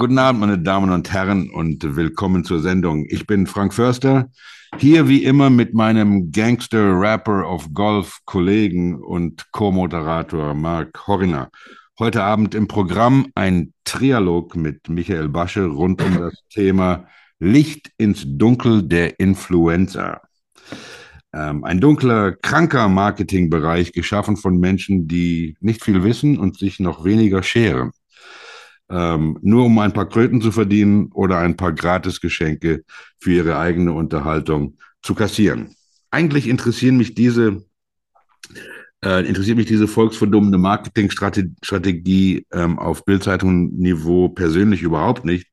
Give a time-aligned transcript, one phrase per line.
[0.00, 3.04] Guten Abend, meine Damen und Herren, und willkommen zur Sendung.
[3.08, 4.30] Ich bin Frank Förster,
[4.76, 11.50] hier wie immer mit meinem Gangster-Rapper of Golf-Kollegen und Co-Moderator Mark Horner.
[11.98, 17.08] Heute Abend im Programm ein Trialog mit Michael Basche rund um das Thema
[17.40, 20.20] Licht ins Dunkel der Influenza.
[21.32, 27.04] Ähm, ein dunkler, kranker Marketingbereich, geschaffen von Menschen, die nicht viel wissen und sich noch
[27.04, 27.90] weniger scheren.
[28.90, 32.84] Ähm, nur um ein paar Kröten zu verdienen oder ein paar Gratisgeschenke
[33.18, 35.74] für ihre eigene Unterhaltung zu kassieren.
[36.10, 37.64] Eigentlich interessieren mich diese,
[39.04, 45.48] äh, interessiert mich diese volksverdummende Marketingstrategie ähm, auf Bildzeitung-Niveau persönlich überhaupt nicht.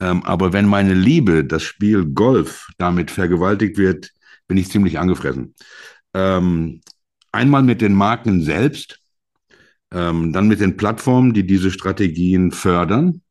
[0.00, 4.10] Ähm, aber wenn meine Liebe, das Spiel Golf, damit vergewaltigt wird,
[4.48, 5.54] bin ich ziemlich angefressen.
[6.14, 6.80] Ähm,
[7.30, 8.99] einmal mit den Marken selbst,
[9.92, 13.22] ähm, dann mit den Plattformen, die diese Strategien fördern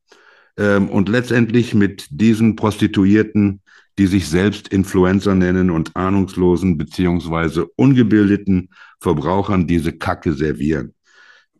[0.58, 3.62] ähm, und letztendlich mit diesen Prostituierten,
[3.98, 10.94] die sich selbst Influencer nennen und ahnungslosen beziehungsweise ungebildeten Verbrauchern diese Kacke servieren.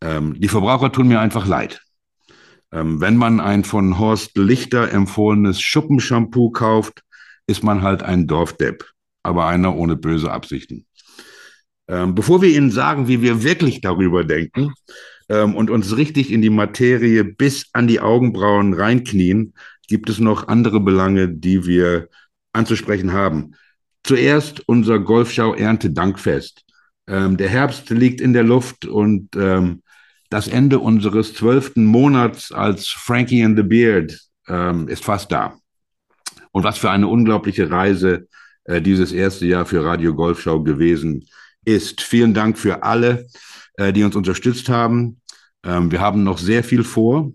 [0.02, 1.82] Ähm, die Verbraucher tun mir einfach leid.
[2.72, 7.04] Ähm, wenn man ein von Horst Lichter empfohlenes Schuppenshampoo kauft,
[7.48, 8.86] ist man halt ein Dorfdepp,
[9.24, 10.86] aber einer ohne böse Absichten.
[11.90, 14.74] Ähm, bevor wir Ihnen sagen, wie wir wirklich darüber denken
[15.28, 19.56] ähm, und uns richtig in die Materie bis an die Augenbrauen reinknien,
[19.88, 22.10] gibt es noch andere Belange, die wir
[22.54, 23.56] anzusprechen haben.
[24.04, 26.64] Zuerst unser Golfschau Erntedankfest.
[27.08, 29.82] Ähm, der Herbst liegt in der Luft und ähm,
[30.30, 34.16] das Ende unseres zwölften Monats als Frankie and the Beard
[34.48, 35.58] ähm, ist fast da.
[36.52, 38.28] Und was für eine unglaubliche Reise
[38.66, 41.26] äh, dieses erste Jahr für Radio Golfschau gewesen
[41.66, 42.02] ist.
[42.02, 43.28] Vielen Dank für alle,
[43.76, 45.22] äh, die uns unterstützt haben.
[45.64, 47.32] Ähm, wir haben noch sehr viel vor.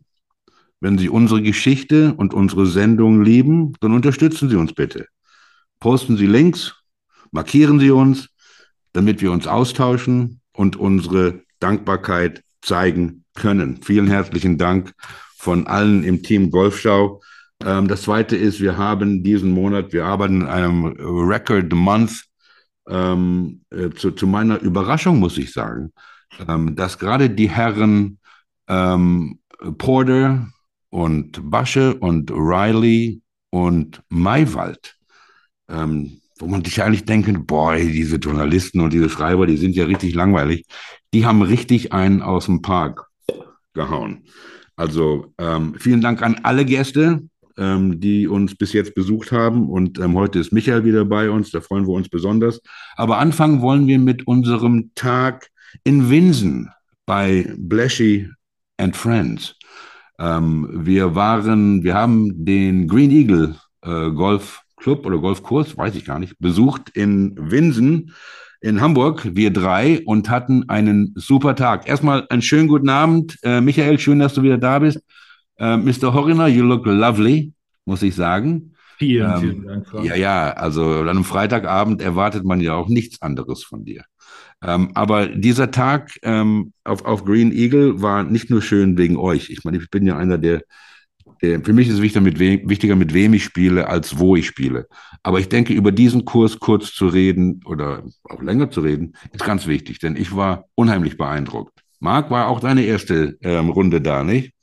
[0.80, 5.06] Wenn Sie unsere Geschichte und unsere Sendung lieben, dann unterstützen Sie uns bitte.
[5.80, 6.74] Posten Sie Links,
[7.30, 8.28] markieren Sie uns,
[8.92, 13.82] damit wir uns austauschen und unsere Dankbarkeit zeigen können.
[13.82, 14.92] Vielen herzlichen Dank
[15.36, 17.22] von allen im Team Golfschau.
[17.64, 22.24] Ähm, das zweite ist, wir haben diesen Monat, wir arbeiten in einem Record Month
[22.88, 25.92] ähm, äh, zu, zu, meiner Überraschung muss ich sagen,
[26.48, 28.18] ähm, dass gerade die Herren
[28.68, 29.38] ähm,
[29.78, 30.48] Porter
[30.90, 34.96] und Basche und Riley und Maywald,
[35.68, 39.84] ähm, wo man sich eigentlich denken, boah, diese Journalisten und diese Schreiber, die sind ja
[39.84, 40.66] richtig langweilig,
[41.12, 43.06] die haben richtig einen aus dem Park
[43.72, 44.24] gehauen.
[44.76, 47.22] Also ähm, vielen Dank an alle Gäste
[47.59, 49.69] ähm, die uns bis jetzt besucht haben.
[49.69, 52.60] Und ähm, heute ist Michael wieder bei uns, da freuen wir uns besonders.
[52.97, 55.48] Aber anfangen wollen wir mit unserem Tag
[55.84, 56.70] in Winsen
[57.06, 58.28] bei Bleshy
[58.78, 59.56] and Friends.
[60.19, 66.04] Ähm, wir waren, wir haben den Green Eagle äh, Golf Club oder Golfkurs, weiß ich
[66.04, 68.12] gar nicht, besucht in Winsen
[68.60, 71.87] in Hamburg, wir drei, und hatten einen super Tag.
[71.88, 73.37] Erstmal einen schönen guten Abend.
[73.43, 75.00] Äh, Michael, schön, dass du wieder da bist.
[75.60, 76.12] Uh, Mr.
[76.12, 77.53] Horiner, you look lovely,
[77.84, 78.75] muss ich sagen.
[78.98, 79.87] Vielen, ähm, vielen Dank.
[79.88, 80.06] Frank.
[80.06, 84.04] Ja, ja, also an einem Freitagabend erwartet man ja auch nichts anderes von dir.
[84.62, 89.50] Ähm, aber dieser Tag ähm, auf, auf Green Eagle war nicht nur schön wegen euch.
[89.50, 90.62] Ich meine, ich bin ja einer der,
[91.43, 94.37] der für mich ist es wichtiger mit, wem, wichtiger, mit wem ich spiele, als wo
[94.37, 94.87] ich spiele.
[95.22, 99.44] Aber ich denke, über diesen Kurs kurz zu reden oder auch länger zu reden, ist
[99.44, 101.81] ganz wichtig, denn ich war unheimlich beeindruckt.
[102.00, 104.53] Marc, war auch deine erste ähm, Runde da, nicht?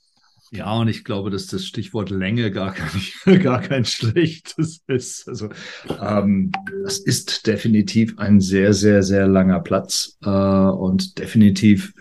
[0.54, 5.28] Ja, und ich glaube, dass das Stichwort Länge gar kein, gar kein schlechtes ist.
[5.30, 5.48] Also
[6.02, 6.52] ähm,
[6.84, 11.94] das ist definitiv ein sehr, sehr, sehr langer Platz äh, und definitiv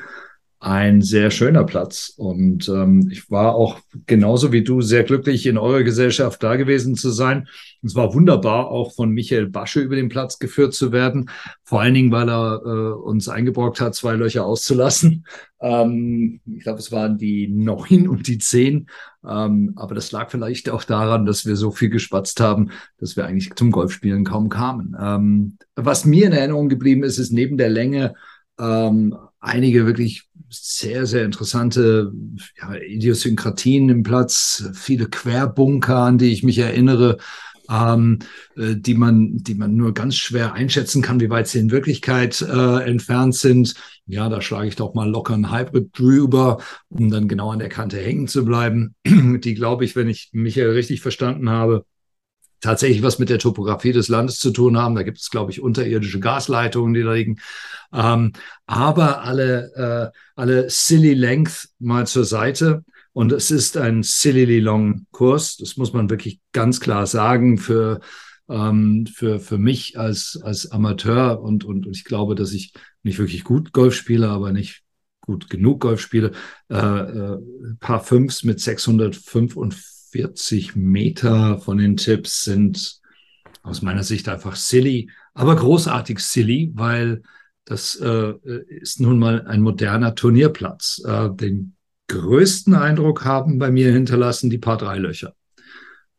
[0.60, 2.12] ein sehr schöner Platz.
[2.16, 6.96] Und ähm, ich war auch genauso wie du sehr glücklich, in eurer Gesellschaft da gewesen
[6.96, 7.48] zu sein.
[7.82, 11.30] Es war wunderbar, auch von Michael Basche über den Platz geführt zu werden.
[11.64, 15.24] Vor allen Dingen, weil er äh, uns eingebrockt hat, zwei Löcher auszulassen.
[15.62, 18.86] Ähm, ich glaube, es waren die neun und die zehn.
[19.22, 23.26] Ähm, aber das lag vielleicht auch daran, dass wir so viel gespatzt haben, dass wir
[23.26, 24.96] eigentlich zum Golfspielen kaum kamen.
[24.98, 28.14] Ähm, was mir in Erinnerung geblieben ist, ist neben der Länge
[28.58, 32.12] ähm, einige wirklich sehr, sehr interessante
[32.60, 37.18] ja, Idiosynkratien im Platz, viele Querbunker, an die ich mich erinnere,
[37.70, 38.18] ähm,
[38.56, 42.42] äh, die man, die man nur ganz schwer einschätzen kann, wie weit sie in Wirklichkeit
[42.42, 43.74] äh, entfernt sind.
[44.06, 46.58] Ja, da schlage ich doch mal locker einen Hybrid drüber,
[46.88, 48.96] um dann genau an der Kante hängen zu bleiben.
[49.06, 51.84] die glaube ich, wenn ich Michael richtig verstanden habe,
[52.60, 54.94] tatsächlich was mit der Topografie des Landes zu tun haben.
[54.94, 57.40] Da gibt es, glaube ich, unterirdische Gasleitungen, die da liegen.
[57.92, 58.32] Ähm,
[58.66, 62.84] aber alle, äh, alle Silly Length mal zur Seite.
[63.12, 65.56] Und es ist ein silly long Kurs.
[65.56, 68.00] Das muss man wirklich ganz klar sagen für,
[68.48, 71.40] ähm, für, für mich als, als Amateur.
[71.40, 72.72] Und, und, und ich glaube, dass ich
[73.02, 74.82] nicht wirklich gut Golf spiele, aber nicht
[75.20, 76.32] gut genug Golf spiele.
[76.68, 77.38] Äh, äh,
[77.80, 78.60] Paar Fünfs mit
[80.12, 83.00] 645 Meter von den Tipps sind
[83.62, 87.22] aus meiner Sicht einfach silly, aber großartig silly, weil
[87.64, 88.34] das äh,
[88.66, 91.02] ist nun mal ein moderner Turnierplatz.
[91.06, 91.76] Äh, den
[92.08, 95.34] größten Eindruck haben bei mir hinterlassen die paar drei Löcher.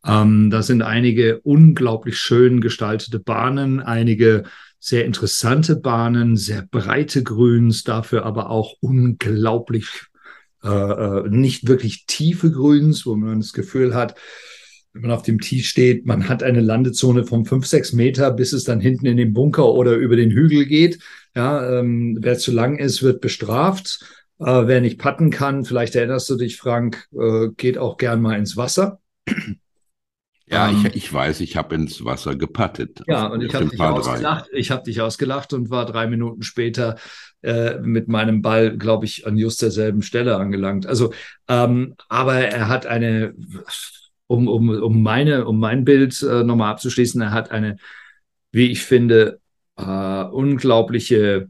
[0.05, 4.43] Ähm, da sind einige unglaublich schön gestaltete Bahnen, einige
[4.79, 10.07] sehr interessante Bahnen, sehr breite Grüns, dafür aber auch unglaublich
[10.63, 14.15] äh, äh nicht wirklich tiefe Grüns, wo man das Gefühl hat,
[14.93, 18.51] wenn man auf dem Tee steht, man hat eine Landezone von fünf, sechs Meter, bis
[18.51, 20.99] es dann hinten in den Bunker oder über den Hügel geht.
[21.33, 24.05] Ja, ähm, wer zu lang ist, wird bestraft.
[24.39, 28.37] Äh, wer nicht patten kann, vielleicht erinnerst du dich, Frank, äh, geht auch gern mal
[28.37, 28.99] ins Wasser.
[30.51, 33.01] Ja, ähm, ich, ich weiß, ich habe ins Wasser gepattet.
[33.07, 34.49] Ja, und ich habe dich ausgelacht.
[34.51, 36.97] Ich habe dich ausgelacht und war drei Minuten später
[37.41, 40.85] äh, mit meinem Ball, glaube ich, an just derselben Stelle angelangt.
[40.85, 41.13] Also,
[41.47, 43.33] ähm, aber er hat eine,
[44.27, 47.77] um, um, um meine, um mein Bild äh, nochmal abzuschließen, er hat eine,
[48.51, 49.39] wie ich finde,
[49.77, 51.49] äh, unglaubliche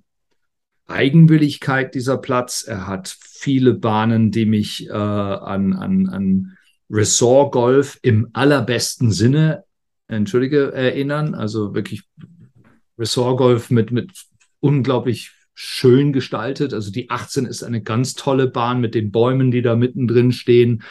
[0.88, 2.64] Eigenwilligkeit dieser Platz.
[2.68, 6.58] Er hat viele Bahnen, die mich äh, an, an, an
[6.92, 9.64] Resort Golf im allerbesten Sinne,
[10.08, 11.36] entschuldige, erinnern.
[11.36, 12.04] Also wirklich
[12.98, 14.12] Resort Golf mit, mit
[14.60, 16.74] unglaublich schön gestaltet.
[16.74, 20.84] Also die 18 ist eine ganz tolle Bahn mit den Bäumen, die da mittendrin stehen.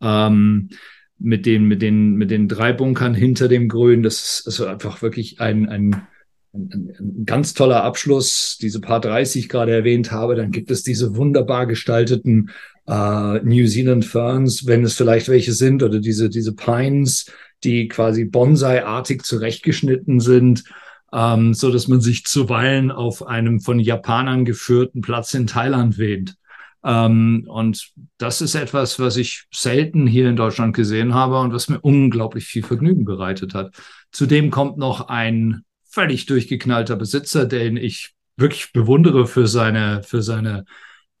[0.00, 0.70] Ähm,
[1.18, 4.02] mit den, mit den, mit den drei Bunkern hinter dem Grün.
[4.02, 6.06] Das ist also einfach wirklich ein, ein
[6.54, 10.34] ein, ein, ganz toller Abschluss, diese paar 30 gerade erwähnt habe.
[10.34, 12.50] Dann gibt es diese wunderbar gestalteten
[12.86, 17.30] äh, New Zealand Ferns, wenn es vielleicht welche sind, oder diese, diese Pines,
[17.64, 20.64] die quasi Bonsai-artig zurechtgeschnitten sind,
[21.12, 26.36] ähm, so dass man sich zuweilen auf einem von Japanern geführten Platz in Thailand wähnt.
[26.84, 31.68] Ähm, und das ist etwas, was ich selten hier in Deutschland gesehen habe und was
[31.68, 33.74] mir unglaublich viel Vergnügen bereitet hat.
[34.10, 40.64] Zudem kommt noch ein völlig durchgeknallter Besitzer, den ich wirklich bewundere für seine, für seine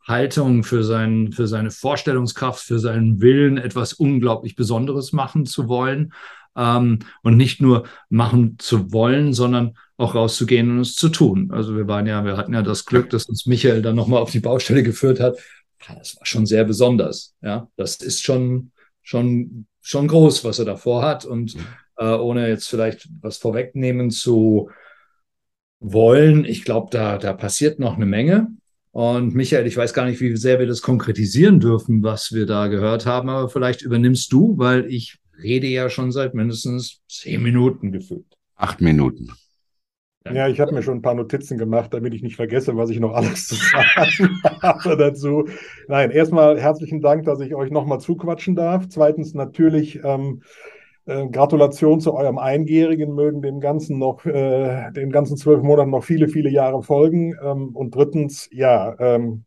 [0.06, 6.12] Haltung, für, sein, für seine Vorstellungskraft, für seinen Willen, etwas unglaublich Besonderes machen zu wollen.
[6.54, 11.50] Ähm, und nicht nur machen zu wollen, sondern auch rauszugehen und es zu tun.
[11.50, 14.30] Also wir waren ja, wir hatten ja das Glück, dass uns Michael dann nochmal auf
[14.30, 15.38] die Baustelle geführt hat.
[15.88, 17.34] Das war schon sehr besonders.
[17.40, 18.72] Ja, das ist schon,
[19.02, 21.24] schon, schon groß, was er davor hat.
[21.24, 21.64] Und mhm
[22.02, 24.70] äh, ohne jetzt vielleicht was vorwegnehmen zu
[25.80, 26.44] wollen.
[26.44, 28.48] Ich glaube, da, da passiert noch eine Menge.
[28.92, 32.68] Und Michael, ich weiß gar nicht, wie sehr wir das konkretisieren dürfen, was wir da
[32.68, 37.90] gehört haben, aber vielleicht übernimmst du, weil ich rede ja schon seit mindestens zehn Minuten
[37.90, 38.26] gefühlt.
[38.54, 39.32] Acht Minuten.
[40.30, 43.00] Ja, ich habe mir schon ein paar Notizen gemacht, damit ich nicht vergesse, was ich
[43.00, 45.48] noch alles zu sagen habe dazu.
[45.88, 48.88] Nein, erstmal herzlichen Dank, dass ich euch nochmal zuquatschen darf.
[48.88, 50.42] Zweitens natürlich ähm,
[51.06, 56.04] äh, Gratulation zu eurem Einjährigen, mögen dem Ganzen noch, äh, den ganzen zwölf Monaten noch
[56.04, 57.34] viele, viele Jahre folgen.
[57.42, 59.44] Ähm, und drittens, ja, ähm,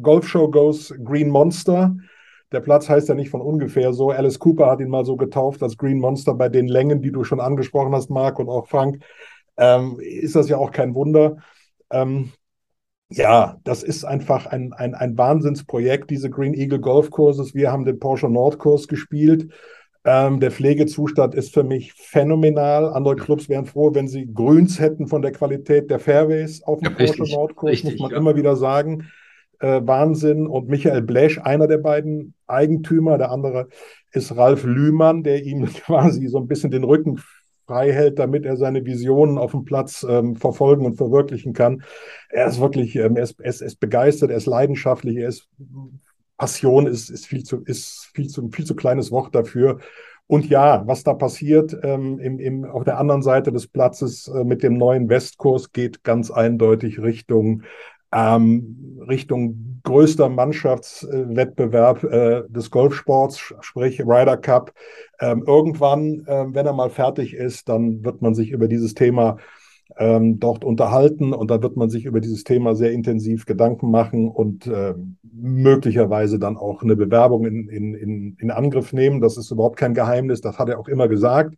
[0.00, 1.96] Golfshow goes Green Monster.
[2.50, 4.10] Der Platz heißt ja nicht von ungefähr so.
[4.10, 7.24] Alice Cooper hat ihn mal so getauft als Green Monster bei den Längen, die du
[7.24, 9.02] schon angesprochen hast, Marc und auch Frank.
[9.56, 11.36] Ähm, ist das ja auch kein Wunder.
[11.90, 12.32] Ähm,
[13.08, 17.54] ja, das ist einfach ein, ein, ein Wahnsinnsprojekt, diese Green Eagle Golfkurses.
[17.54, 19.48] Wir haben den Porsche Nordkurs gespielt
[20.04, 22.92] ähm, der Pflegezustand ist für mich phänomenal.
[22.92, 26.96] Andere Clubs wären froh, wenn sie Grüns hätten von der Qualität der Fairways auf dem
[26.98, 28.16] ja, Porsche Nordkurs, muss man ja.
[28.16, 29.08] immer wieder sagen.
[29.60, 30.48] Äh, Wahnsinn.
[30.48, 33.68] Und Michael Blesch, einer der beiden Eigentümer, der andere
[34.10, 37.20] ist Ralf Lühmann, der ihm quasi so ein bisschen den Rücken
[37.68, 41.84] frei hält, damit er seine Visionen auf dem Platz ähm, verfolgen und verwirklichen kann.
[42.28, 45.48] Er ist wirklich, ähm, er, ist, er ist begeistert, er ist leidenschaftlich, er ist
[46.42, 49.78] Passion ist, ist, viel, zu, ist viel, zu, viel zu kleines Wort dafür.
[50.26, 54.42] Und ja, was da passiert ähm, im, im, auf der anderen Seite des Platzes äh,
[54.42, 57.62] mit dem neuen Westkurs geht ganz eindeutig Richtung,
[58.12, 64.72] ähm, Richtung größter Mannschaftswettbewerb äh, des Golfsports, sprich Ryder Cup.
[65.20, 69.36] Ähm, irgendwann, äh, wenn er mal fertig ist, dann wird man sich über dieses Thema
[69.98, 74.28] ähm, dort unterhalten und da wird man sich über dieses Thema sehr intensiv Gedanken machen
[74.28, 79.20] und äh, möglicherweise dann auch eine Bewerbung in, in, in, in Angriff nehmen.
[79.20, 81.56] Das ist überhaupt kein Geheimnis, das hat er auch immer gesagt.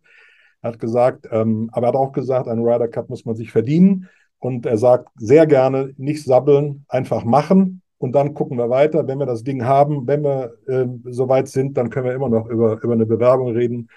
[0.61, 3.51] Er hat gesagt, ähm, aber er hat auch gesagt, einen Ryder Cup muss man sich
[3.51, 4.09] verdienen.
[4.39, 7.81] Und er sagt sehr gerne, nicht sabbeln, einfach machen.
[7.97, 9.07] und dann gucken wir weiter.
[9.07, 12.47] Wenn wir das Ding haben, wenn wir äh, soweit sind, dann können wir immer noch
[12.47, 13.89] über, über eine Bewerbung reden.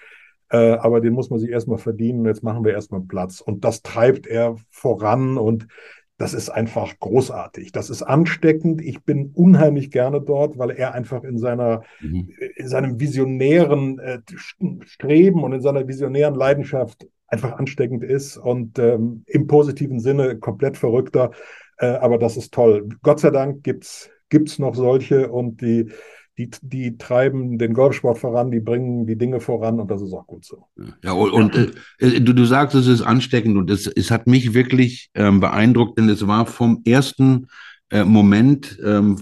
[0.49, 2.25] Äh, aber den muss man sich erstmal verdienen.
[2.25, 3.41] Jetzt machen wir erstmal Platz.
[3.41, 5.67] Und das treibt er voran und
[6.17, 7.71] das ist einfach großartig.
[7.71, 8.81] Das ist ansteckend.
[8.81, 12.29] Ich bin unheimlich gerne dort, weil er einfach in seiner, mhm.
[12.55, 14.19] in seinem visionären äh,
[14.83, 20.75] Streben und in seiner visionären Leidenschaft einfach ansteckend ist und ähm, im positiven Sinne komplett
[20.77, 21.31] verrückter.
[21.77, 22.89] Äh, aber das ist toll.
[23.01, 25.91] Gott sei Dank gibt's gibt's noch solche und die
[26.39, 30.25] die, die treiben den Golfsport voran, die bringen die Dinge voran und das ist auch
[30.25, 30.67] gut so.
[31.03, 34.25] Ja, und, und äh, äh, du, du sagst, es ist ansteckend und es, es hat
[34.25, 37.47] mich wirklich ähm, beeindruckt, denn es war vom ersten
[37.91, 39.19] äh, Moment, ähm,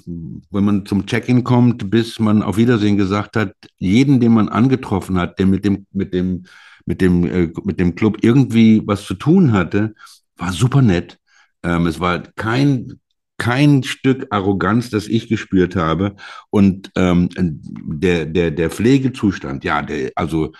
[0.51, 5.17] wenn man zum Check-in kommt, bis man auf Wiedersehen gesagt hat, jeden, den man angetroffen
[5.17, 6.43] hat, der mit dem, mit dem,
[6.85, 9.95] mit dem, äh, mit dem Club irgendwie was zu tun hatte,
[10.35, 11.17] war super nett.
[11.63, 12.99] Ähm, es war kein
[13.37, 16.15] kein Stück Arroganz, das ich gespürt habe.
[16.49, 20.51] Und ähm, der, der, der Pflegezustand, ja, der, also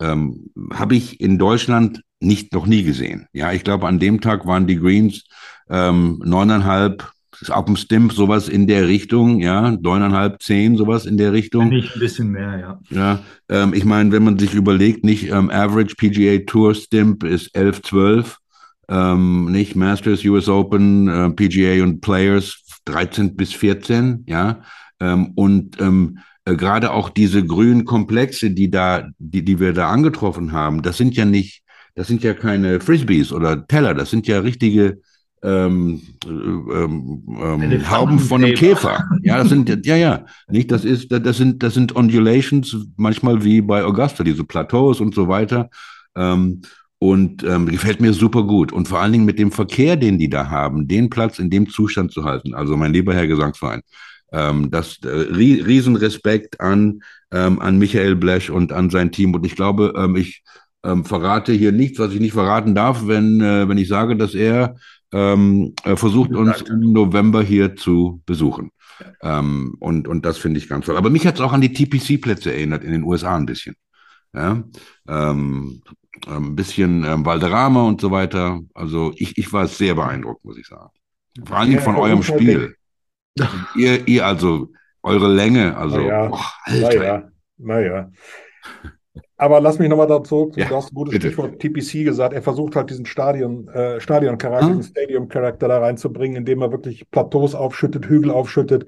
[0.00, 3.26] ähm, habe ich in Deutschland nicht noch nie gesehen.
[3.32, 5.24] Ja, ich glaube, an dem Tag waren die Greens
[5.70, 7.10] ähm, neuneinhalb,
[7.50, 11.68] auf dem Stimp sowas in der Richtung, ja, neuneinhalb, zehn, sowas in der Richtung.
[11.68, 12.80] Nicht ein bisschen mehr, ja.
[12.90, 17.54] Ja, ähm, ich meine, wenn man sich überlegt, nicht ähm, Average PGA Tour Stimp ist
[17.54, 18.38] elf, zwölf
[18.88, 24.62] ähm, nicht Masters, US Open, äh, PGA und Players 13 bis 14, ja.
[25.00, 29.90] Ähm, und ähm, äh, gerade auch diese grünen Komplexe, die da, die, die wir da
[29.90, 31.62] angetroffen haben, das sind ja nicht,
[31.94, 35.00] das sind ja keine Frisbees oder Teller, das sind ja richtige
[35.42, 39.04] ähm, ähm, ähm, Hauben von einem Käfer.
[39.22, 40.70] Ja, das sind ja ja nicht.
[40.72, 45.28] Das ist das sind das sind Undulations manchmal wie bei Augusta diese Plateaus und so
[45.28, 45.70] weiter.
[46.16, 46.62] Ähm,
[46.98, 48.72] und ähm, gefällt mir super gut.
[48.72, 51.68] Und vor allen Dingen mit dem Verkehr, den die da haben, den Platz in dem
[51.68, 52.54] Zustand zu halten.
[52.54, 53.82] Also mein lieber Herr Gesangsverein,
[54.32, 57.00] ähm, das äh, Riesenrespekt an,
[57.30, 59.34] ähm, an Michael Blesch und an sein Team.
[59.34, 60.42] Und ich glaube, ähm, ich
[60.84, 64.34] ähm, verrate hier nichts, was ich nicht verraten darf, wenn, äh, wenn ich sage, dass
[64.34, 64.76] er
[65.12, 68.70] ähm, äh, versucht, uns im November hier zu besuchen.
[69.22, 70.96] Ähm, und, und das finde ich ganz toll.
[70.96, 73.76] Aber mich hat es auch an die TPC-Plätze erinnert in den USA ein bisschen.
[74.34, 74.62] Ja,
[75.08, 75.80] ähm,
[76.26, 78.60] ein bisschen ähm, Valderrama und so weiter.
[78.74, 80.90] Also ich, ich war sehr beeindruckt, muss ich sagen.
[81.44, 82.74] Vor allem ja, von eurem Spiel.
[83.76, 84.68] ihr, ihr also,
[85.02, 87.30] eure Länge, also, naja, oh, Alter.
[87.56, 88.10] Naja,
[89.36, 91.28] Aber lass mich nochmal dazu, ja, du hast ein gutes bitte.
[91.28, 94.82] Stichwort TPC gesagt, er versucht halt diesen Stadion, äh, Stadion-Charakter, hm?
[94.82, 98.86] Stadium-Charakter da reinzubringen, indem er wirklich Plateaus aufschüttet, Hügel aufschüttet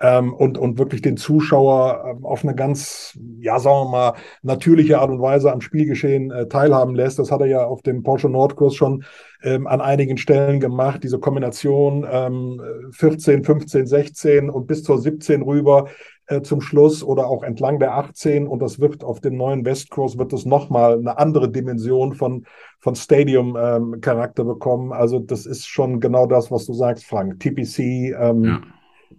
[0.00, 5.00] ähm, und, und wirklich den Zuschauer ähm, auf eine ganz, ja, sagen wir mal, natürliche
[5.00, 7.18] Art und Weise am Spielgeschehen äh, teilhaben lässt.
[7.18, 9.04] Das hat er ja auf dem Porsche Nordkurs schon
[9.42, 11.02] ähm, an einigen Stellen gemacht.
[11.02, 12.60] Diese Kombination ähm,
[12.92, 15.88] 14, 15, 16 und bis zur 17 rüber
[16.26, 20.16] äh, zum Schluss oder auch entlang der 18 und das wird auf dem neuen Westkurs
[20.16, 22.44] wird es nochmal eine andere Dimension von,
[22.78, 24.92] von Stadium-Charakter ähm, bekommen.
[24.92, 27.40] Also das ist schon genau das, was du sagst, Frank.
[27.40, 28.60] TPC, ähm, ja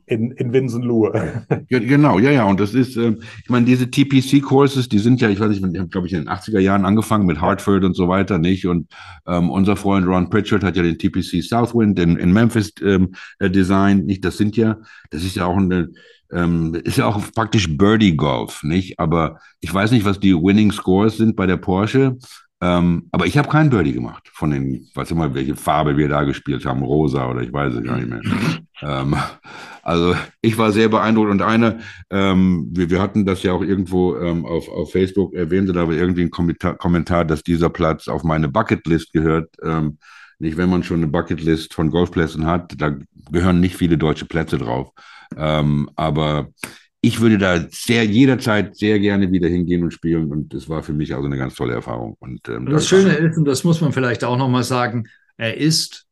[0.10, 1.46] in, in Winsenlohe.
[1.70, 2.46] Genau, ja, ja.
[2.46, 5.80] Und das ist, äh, ich meine, diese TPC-Courses, die sind ja, ich weiß nicht, die
[5.80, 8.66] haben, glaube ich, in den 80er Jahren angefangen mit Hartford und so weiter, nicht?
[8.66, 8.88] Und
[9.28, 13.50] ähm, unser Freund Ron Pritchard hat ja den TPC Southwind in, in Memphis ähm, äh,
[13.50, 14.26] designt, nicht?
[14.26, 14.78] Das sind ja,
[15.12, 15.90] das ist ja auch eine,
[16.32, 19.00] ähm, ist ja auch praktisch Birdie Golf, nicht?
[19.00, 22.18] Aber ich weiß nicht, was die Winning Scores sind bei der Porsche.
[22.62, 26.24] Ähm, aber ich habe keinen Birdie gemacht von den, weiß immer, welche Farbe wir da
[26.24, 28.22] gespielt haben, rosa oder ich weiß es gar nicht mehr.
[28.82, 29.16] ähm,
[29.82, 34.18] also ich war sehr beeindruckt und eine, ähm, wir, wir hatten das ja auch irgendwo
[34.18, 38.24] ähm, auf, auf Facebook erwähnte, da war irgendwie ein Kommentar, Kommentar, dass dieser Platz auf
[38.24, 39.56] meine Bucketlist gehört.
[39.64, 39.98] Ähm,
[40.40, 42.98] nicht, wenn man schon eine Bucketlist von Golfplätzen hat, da
[43.32, 44.92] gehören nicht viele deutsche Plätze drauf.
[45.36, 46.50] Ähm, aber
[47.02, 50.94] ich würde da sehr jederzeit sehr gerne wieder hingehen und spielen und es war für
[50.94, 52.18] mich also eine ganz tolle Erfahrung.
[52.20, 55.58] Und, ähm, das, das Schöne ist, und das muss man vielleicht auch nochmal sagen, er
[55.58, 56.08] ist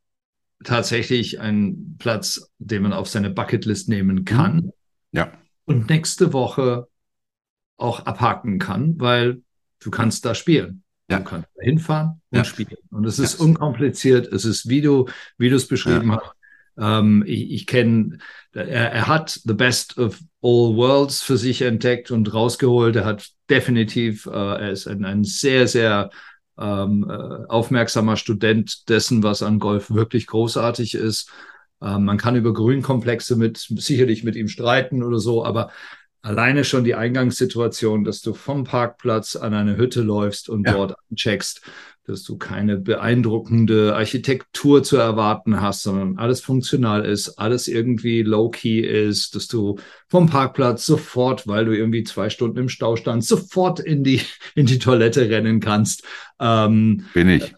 [0.63, 4.72] tatsächlich ein Platz, den man auf seine Bucketlist nehmen kann.
[5.12, 5.34] Ja.
[5.65, 6.88] Und nächste Woche
[7.75, 9.41] auch abhaken kann, weil
[9.79, 10.84] du kannst da spielen.
[11.10, 11.20] Ja.
[11.20, 12.44] Du kannst da hinfahren und ja.
[12.44, 12.77] spielen.
[12.91, 13.46] Und es ist ja.
[13.46, 14.27] unkompliziert.
[14.27, 16.17] Es ist, wie du, wie du es beschrieben ja.
[16.17, 16.32] hast,
[16.79, 18.17] ähm, ich ich kenne,
[18.53, 22.96] er, er hat The Best of All Worlds für sich entdeckt und rausgeholt.
[22.96, 26.10] Er hat definitiv, äh, er ist ein, ein sehr, sehr
[26.57, 31.31] ähm, äh, aufmerksamer Student dessen, was an Golf wirklich großartig ist.
[31.81, 35.72] Ähm, man kann über Grünkomplexe mit sicherlich mit ihm streiten oder so, aber
[36.22, 40.74] alleine schon die Eingangssituation, dass du vom Parkplatz an eine Hütte läufst und ja.
[40.74, 41.62] dort checkst,
[42.08, 48.80] dass du keine beeindruckende Architektur zu erwarten hast, sondern alles funktional ist, alles irgendwie low-key
[48.80, 53.82] ist, dass du vom Parkplatz sofort, weil du irgendwie zwei Stunden im Stau standst, sofort
[53.82, 54.22] in die,
[54.56, 56.04] in die Toilette rennen kannst.
[56.40, 57.54] Ähm, Bin ich.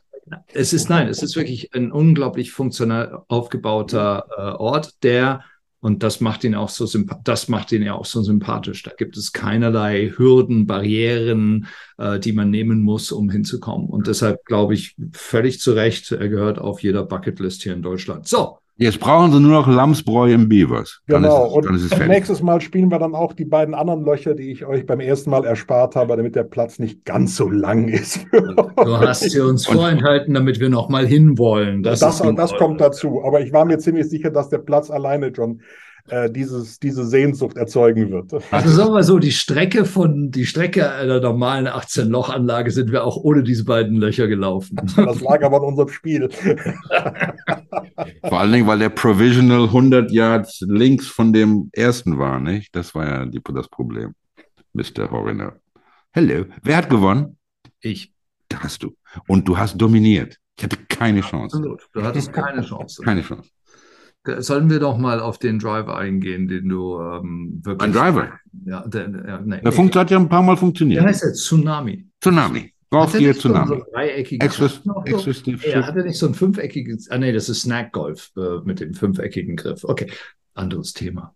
[0.47, 5.43] Es ist, nein, es ist wirklich ein unglaublich funktional aufgebauter äh, Ort, der
[5.81, 6.85] und das macht ihn auch so
[7.23, 8.83] das macht ihn ja auch so sympathisch.
[8.83, 11.67] Da gibt es keinerlei Hürden, Barrieren,
[11.97, 13.87] äh, die man nehmen muss, um hinzukommen.
[13.87, 18.27] Und deshalb glaube ich völlig zu Recht, er gehört auf jeder Bucketlist hier in Deutschland.
[18.27, 21.01] So, Jetzt brauchen sie nur noch Lamsbräu im Beavers.
[21.05, 24.65] Genau, es, und nächstes Mal spielen wir dann auch die beiden anderen Löcher, die ich
[24.65, 28.25] euch beim ersten Mal erspart habe, damit der Platz nicht ganz so lang ist.
[28.31, 31.83] du hast sie uns vorenthalten, damit wir noch mal hinwollen.
[31.83, 33.21] Das, das, das kommt dazu.
[33.25, 35.59] Aber ich war mir ziemlich sicher, dass der Platz alleine schon
[36.07, 38.33] äh, dieses, diese Sehnsucht erzeugen wird.
[38.51, 43.17] Also sagen wir so, die Strecke von die Strecke einer normalen 18-Loch-Anlage sind wir auch
[43.17, 44.77] ohne diese beiden Löcher gelaufen.
[44.95, 46.29] Das lag aber in unserem Spiel.
[48.27, 52.75] Vor allen Dingen, weil der Provisional 100 Yards links von dem ersten war, nicht?
[52.75, 54.13] Das war ja die, das Problem,
[54.73, 55.09] Mr.
[55.11, 55.53] Horiner.
[56.11, 56.45] Hello.
[56.63, 57.37] Wer hat gewonnen?
[57.81, 58.11] Ich.
[58.47, 58.95] Da hast du.
[59.27, 60.37] Und du hast dominiert.
[60.57, 61.55] Ich hatte keine Chance.
[61.57, 61.87] Absolut.
[61.93, 63.01] Du hattest keine Chance.
[63.03, 63.49] Keine Chance.
[64.39, 67.87] Sollen wir doch mal auf den Driver eingehen, den du ähm, wirklich.
[67.87, 68.39] Ein Driver?
[68.65, 69.91] Ja, der, der, nee, der nee.
[69.91, 71.01] hat ja ein paar Mal funktioniert.
[71.01, 72.05] Der heißt jetzt Tsunami.
[72.21, 72.73] Tsunami.
[72.89, 73.67] Golf Gear Tsunami.
[73.67, 74.81] So dreieckiges.
[75.63, 77.09] Er hatte nicht so ein fünfeckiges.
[77.09, 79.83] Ah, nee, das ist Snack Golf äh, mit dem fünfeckigen Griff.
[79.83, 80.11] Okay,
[80.53, 81.35] anderes Thema.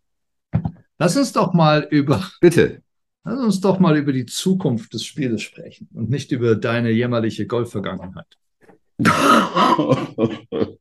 [0.97, 2.27] Lass uns doch mal über.
[2.41, 2.81] Bitte.
[3.23, 7.47] Lass uns doch mal über die Zukunft des Spieles sprechen und nicht über deine jämmerliche
[7.47, 8.37] Golfvergangenheit.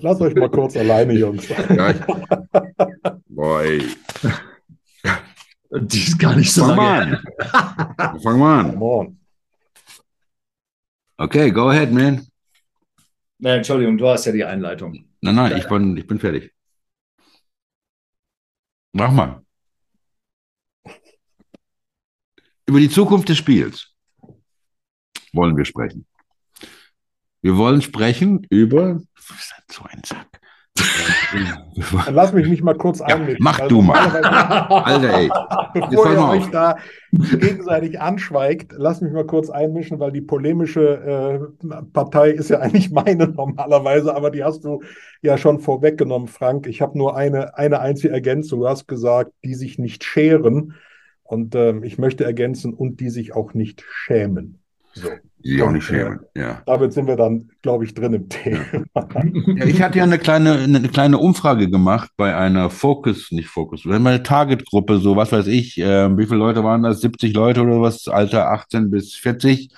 [0.00, 1.48] Lass euch mal kurz alleine, Jungs.
[1.48, 2.00] Ja, ich,
[3.28, 3.82] boy.
[5.72, 7.22] Die ist gar nicht so Fang lange.
[7.38, 8.20] Mal an.
[8.20, 8.76] Fang mal an.
[8.80, 9.18] On.
[11.16, 12.26] Okay, go ahead, man.
[13.38, 15.04] Nein, Entschuldigung, du hast ja die Einleitung.
[15.20, 16.52] Nein, nein, ich bin, ich bin fertig.
[18.92, 19.42] Mach mal.
[22.66, 23.94] Über die Zukunft des Spiels
[25.32, 26.06] wollen wir sprechen.
[27.42, 29.00] Wir wollen sprechen über
[29.68, 30.40] so ein Sack.
[30.74, 33.38] Dann lass mich nicht mal kurz einmischen.
[33.38, 33.98] Ja, mach also du mal.
[33.98, 35.30] Alter, ey.
[35.74, 36.76] Bevor ihr euch da
[37.12, 42.90] gegenseitig anschweigt, lass mich mal kurz einmischen, weil die polemische äh, Partei ist ja eigentlich
[42.90, 44.82] meine normalerweise, aber die hast du
[45.22, 46.66] ja schon vorweggenommen, Frank.
[46.66, 48.60] Ich habe nur eine, eine einzige Ergänzung.
[48.60, 50.74] Du hast gesagt, die sich nicht scheren.
[51.22, 54.60] Und ähm, ich möchte ergänzen, und die sich auch nicht schämen.
[54.94, 55.08] So.
[55.42, 56.60] Die auch nicht schämen, ja.
[56.66, 58.60] Damit sind wir dann, glaube ich, drin im Thema.
[58.94, 63.86] Ja, ich hatte ja eine kleine, eine kleine Umfrage gemacht bei einer Focus, nicht Focus,
[63.86, 67.00] wenn meine Target-Gruppe, so was weiß ich, äh, wie viele Leute waren das?
[67.00, 69.70] 70 Leute oder was, Alter 18 bis 40,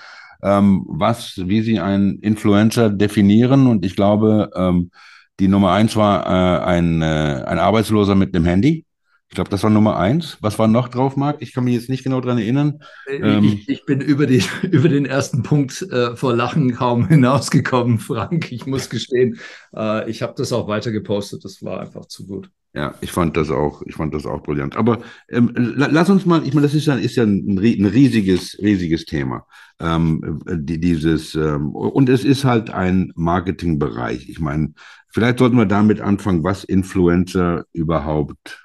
[0.42, 3.68] ähm, was, wie sie einen Influencer definieren.
[3.68, 4.90] Und ich glaube, ähm,
[5.38, 8.84] die Nummer eins war äh, ein, äh, ein Arbeitsloser mit einem Handy.
[9.32, 10.36] Ich glaube, das war Nummer eins.
[10.42, 11.40] Was war noch drauf, Marc?
[11.40, 12.80] Ich kann mich jetzt nicht genau dran erinnern.
[13.06, 17.08] Äh, ähm, ich, ich, bin über, die, über den ersten Punkt äh, vor Lachen kaum
[17.08, 18.52] hinausgekommen, Frank.
[18.52, 19.38] Ich muss gestehen,
[19.74, 21.46] äh, ich habe das auch weiter gepostet.
[21.46, 22.50] Das war einfach zu gut.
[22.74, 24.76] Ja, ich fand das auch, ich fand das auch brillant.
[24.76, 24.98] Aber
[25.30, 29.06] ähm, lass uns mal, ich meine, das ist ja, ist ja ein, ein riesiges, riesiges
[29.06, 29.46] Thema.
[29.80, 34.28] Ähm, die, dieses, ähm, und es ist halt ein Marketingbereich.
[34.28, 34.74] Ich meine,
[35.08, 38.61] vielleicht sollten wir damit anfangen, was Influencer überhaupt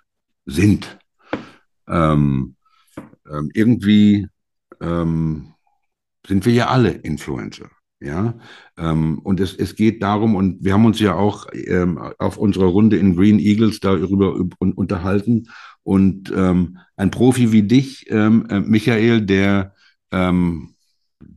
[0.48, 0.98] sind.
[1.88, 2.56] Ähm,
[3.32, 4.28] ähm, irgendwie
[4.82, 5.54] ähm,
[6.26, 7.70] sind wir ja alle Influencer.
[8.00, 8.36] Ja,
[8.78, 12.68] ähm, und es, es geht darum, und wir haben uns ja auch ähm, auf unserer
[12.68, 15.50] Runde in Green Eagles darüber unterhalten.
[15.82, 19.74] Und ähm, ein Profi wie dich, ähm, äh, Michael, der
[20.12, 20.76] ähm,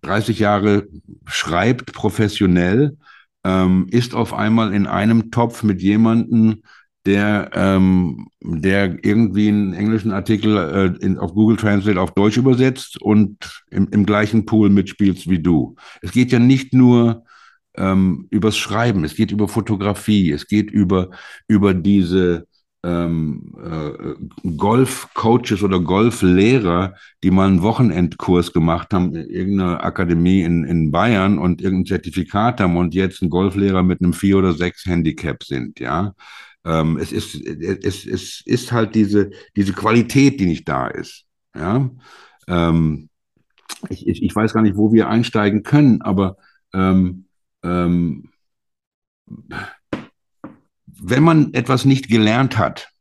[0.03, 0.87] 30 Jahre
[1.25, 2.99] schreibt professionell,
[3.42, 6.62] ähm, ist auf einmal in einem Topf mit jemandem,
[7.07, 13.01] der, ähm, der irgendwie einen englischen Artikel äh, in, auf Google Translate auf Deutsch übersetzt
[13.01, 15.77] und im, im gleichen Pool mitspielst wie du.
[16.03, 17.25] Es geht ja nicht nur
[17.77, 21.11] ähm, übers Schreiben, es geht über Fotografie, es geht über,
[21.49, 22.47] über diese
[22.83, 30.65] ähm, äh, Golf-Coaches oder Golflehrer, die mal einen Wochenendkurs gemacht haben in irgendeiner Akademie in,
[30.65, 34.87] in Bayern und irgendein Zertifikat haben und jetzt ein Golflehrer mit einem vier oder sechs
[34.87, 36.15] Handicap sind, ja.
[36.64, 41.25] Ähm, es, ist, es, es ist halt diese, diese Qualität, die nicht da ist.
[41.55, 41.90] Ja?
[42.49, 43.09] Ähm,
[43.88, 46.37] ich, ich, weiß gar nicht, wo wir einsteigen können, aber
[46.75, 47.27] ähm,
[47.62, 48.31] ähm,
[50.87, 52.92] wenn man etwas nicht gelernt hat,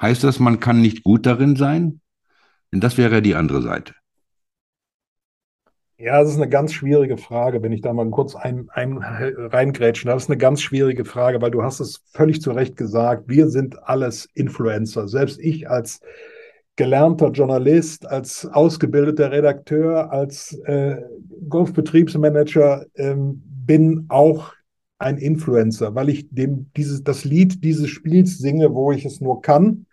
[0.00, 2.00] heißt das, man kann nicht gut darin sein?
[2.72, 3.94] Denn das wäre die andere Seite.
[6.00, 10.08] Ja, das ist eine ganz schwierige Frage, wenn ich da mal kurz ein, ein, reingrätschen.
[10.08, 13.24] Das ist eine ganz schwierige Frage, weil du hast es völlig zu Recht gesagt.
[13.26, 15.08] Wir sind alles Influencer.
[15.08, 16.00] Selbst ich als
[16.76, 21.02] gelernter Journalist, als ausgebildeter Redakteur, als äh,
[21.48, 24.52] Golfbetriebsmanager ähm, bin auch
[24.98, 29.42] ein Influencer, weil ich dem dieses, das Lied dieses Spiels singe, wo ich es nur
[29.42, 29.86] kann.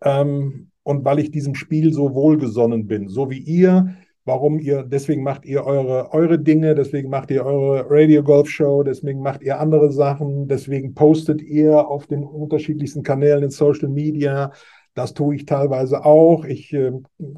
[0.00, 3.94] Ähm, und weil ich diesem Spiel so wohlgesonnen bin, so wie ihr
[4.28, 8.84] warum ihr, deswegen macht ihr eure, eure Dinge, deswegen macht ihr eure Radio Golf Show,
[8.84, 14.52] deswegen macht ihr andere Sachen, deswegen postet ihr auf den unterschiedlichsten Kanälen in Social Media.
[14.94, 16.44] Das tue ich teilweise auch.
[16.44, 16.92] Ich äh,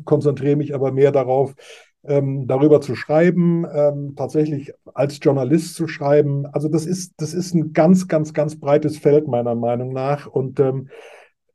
[0.05, 1.55] konzentriere mich aber mehr darauf,
[2.03, 6.47] ähm, darüber zu schreiben, ähm, tatsächlich als Journalist zu schreiben.
[6.47, 10.27] Also das ist, das ist ein ganz, ganz, ganz breites Feld meiner Meinung nach.
[10.27, 10.89] Und ähm,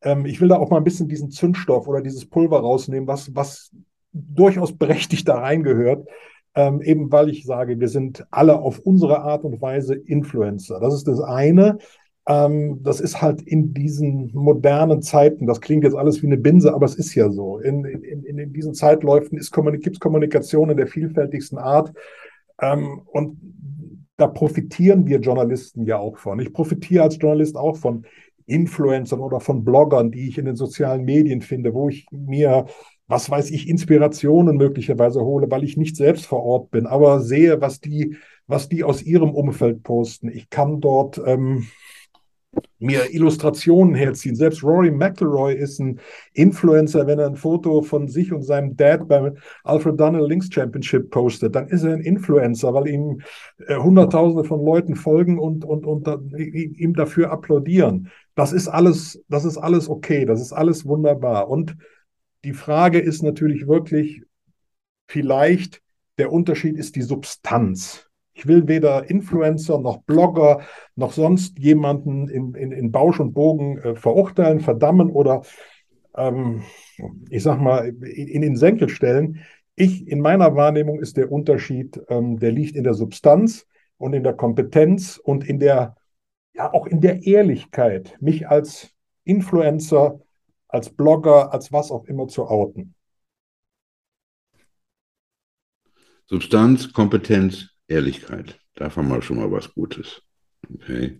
[0.02, 3.36] ähm ich will da auch mal ein bisschen diesen Zündstoff oder dieses Pulver rausnehmen, was,
[3.36, 3.72] was
[4.16, 6.08] durchaus berechtigt da reingehört,
[6.56, 10.80] ähm, eben weil ich sage, wir sind alle auf unsere Art und Weise Influencer.
[10.80, 11.78] Das ist das eine.
[12.28, 16.74] Ähm, das ist halt in diesen modernen Zeiten, das klingt jetzt alles wie eine Binse,
[16.74, 17.60] aber es ist ja so.
[17.60, 21.94] In, in, in diesen Zeitläufen gibt es Kommunikation in der vielfältigsten Art.
[22.62, 23.38] Ähm, und
[24.18, 26.40] da profitieren wir Journalisten ja auch von.
[26.40, 28.06] Ich profitiere als Journalist auch von
[28.48, 32.66] Influencern oder von Bloggern, die ich in den sozialen Medien finde, wo ich mir
[33.08, 37.62] was weiß ich, Inspirationen möglicherweise hole, weil ich nicht selbst vor Ort bin, aber sehe,
[37.62, 40.30] was die, was die aus ihrem Umfeld posten.
[40.30, 41.68] Ich kann dort ähm,
[42.80, 44.36] mir Illustrationen herziehen.
[44.36, 46.00] Selbst Rory McIlroy ist ein
[46.34, 51.10] Influencer, wenn er ein Foto von sich und seinem Dad beim Alfred Dunhill Links Championship
[51.10, 53.22] postet, dann ist er ein Influencer, weil ihm
[53.68, 58.10] äh, Hunderttausende von Leuten folgen und, und, und da, ihm dafür applaudieren.
[58.36, 61.50] Das ist alles, das ist alles okay, das ist alles wunderbar.
[61.50, 61.76] Und
[62.46, 64.22] die Frage ist natürlich wirklich,
[65.08, 65.82] vielleicht
[66.20, 68.08] der Unterschied ist die Substanz.
[68.34, 70.62] Ich will weder Influencer noch Blogger
[70.96, 75.42] noch sonst jemanden in, in, in Bausch und Bogen äh, verurteilen, verdammen oder,
[76.16, 76.62] ähm,
[77.30, 79.40] ich sag mal, in, den Senkel stellen.
[79.76, 83.66] Ich, in meiner Wahrnehmung ist der Unterschied, ähm, der liegt in der Substanz
[83.98, 85.96] und in der Kompetenz und in der,
[86.54, 88.92] ja, auch in der Ehrlichkeit, mich als
[89.24, 90.20] Influencer
[90.68, 92.96] als Blogger, als was auch immer zu outen.
[96.28, 98.60] Substanz, Kompetenz, Ehrlichkeit.
[98.76, 100.22] Davon mal schon mal was Gutes.
[100.74, 101.20] Okay.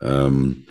[0.00, 0.66] Ähm,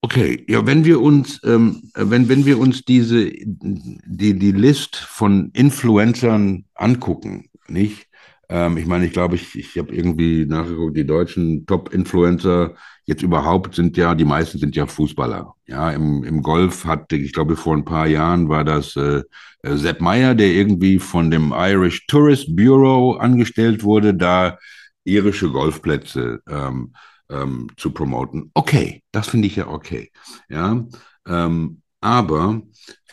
[0.00, 5.50] okay, ja, wenn wir uns, ähm, wenn, wenn wir uns diese, die, die List von
[5.52, 8.06] Influencern angucken, nicht?
[8.48, 13.74] Ähm, ich meine, ich glaube, ich, ich habe irgendwie nachgeguckt, die deutschen Top-Influencer jetzt überhaupt
[13.74, 15.54] sind ja, die meisten sind ja Fußballer.
[15.66, 19.22] Ja, im, im Golf hat, ich glaube, vor ein paar Jahren war das äh,
[19.62, 24.58] äh, Sepp Meyer, der irgendwie von dem Irish Tourist Bureau angestellt wurde, da
[25.04, 26.94] irische Golfplätze ähm,
[27.30, 28.50] ähm, zu promoten.
[28.54, 30.10] Okay, das finde ich ja okay.
[30.48, 30.84] Ja,
[31.26, 32.62] ähm, aber,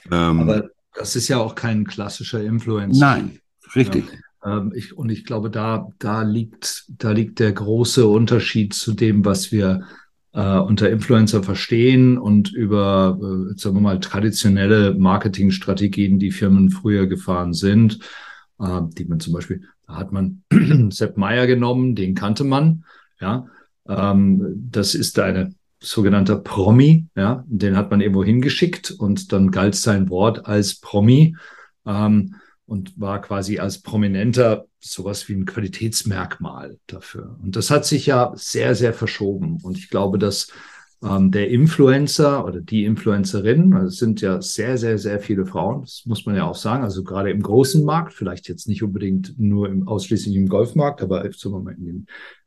[0.09, 2.99] ähm, aber das ist ja auch kein klassischer Influencer.
[2.99, 3.39] Nein,
[3.75, 4.05] richtig.
[4.05, 4.17] Ja.
[4.43, 9.25] Ähm, ich, und ich glaube, da, da, liegt, da liegt der große Unterschied zu dem,
[9.25, 9.81] was wir
[10.33, 17.07] äh, unter Influencer verstehen und über, äh, sagen wir mal, traditionelle Marketingstrategien, die Firmen früher
[17.07, 17.99] gefahren sind,
[18.59, 20.43] äh, die man zum Beispiel, da hat man
[20.91, 22.85] Sepp Meyer genommen, den kannte man,
[23.19, 23.47] ja.
[23.87, 29.75] Ähm, das ist eine sogenannter Promi, ja, den hat man irgendwo hingeschickt und dann galt
[29.75, 31.35] sein Wort als Promi.
[31.85, 32.35] Ähm,
[32.71, 37.37] und war quasi als Prominenter sowas wie ein Qualitätsmerkmal dafür.
[37.43, 39.57] Und das hat sich ja sehr, sehr verschoben.
[39.61, 40.47] Und ich glaube, dass
[41.03, 45.81] ähm, der Influencer oder die Influencerin, also es sind ja sehr, sehr, sehr viele Frauen,
[45.81, 49.37] das muss man ja auch sagen, also gerade im großen Markt, vielleicht jetzt nicht unbedingt
[49.37, 52.05] nur im, ausschließlich im Golfmarkt, aber sagen mal in dem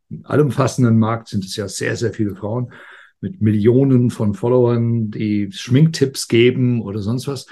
[0.08, 2.72] in allumfassenden Markt sind es ja sehr, sehr viele Frauen
[3.20, 7.46] mit Millionen von Followern, die Schminktipps geben oder sonst was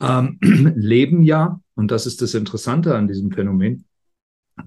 [0.00, 0.38] ähm,
[0.76, 3.86] leben ja, und das ist das Interessante an diesem Phänomen,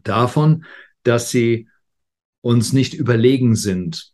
[0.03, 0.65] davon,
[1.03, 1.67] dass sie
[2.41, 4.13] uns nicht überlegen sind,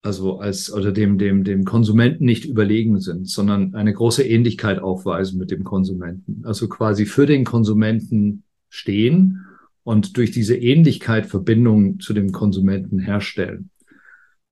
[0.00, 5.40] also als oder dem dem dem Konsumenten nicht überlegen sind, sondern eine große Ähnlichkeit aufweisen
[5.40, 6.42] mit dem Konsumenten.
[6.44, 9.44] Also quasi für den Konsumenten stehen
[9.82, 13.70] und durch diese Ähnlichkeit Verbindung zu dem Konsumenten herstellen.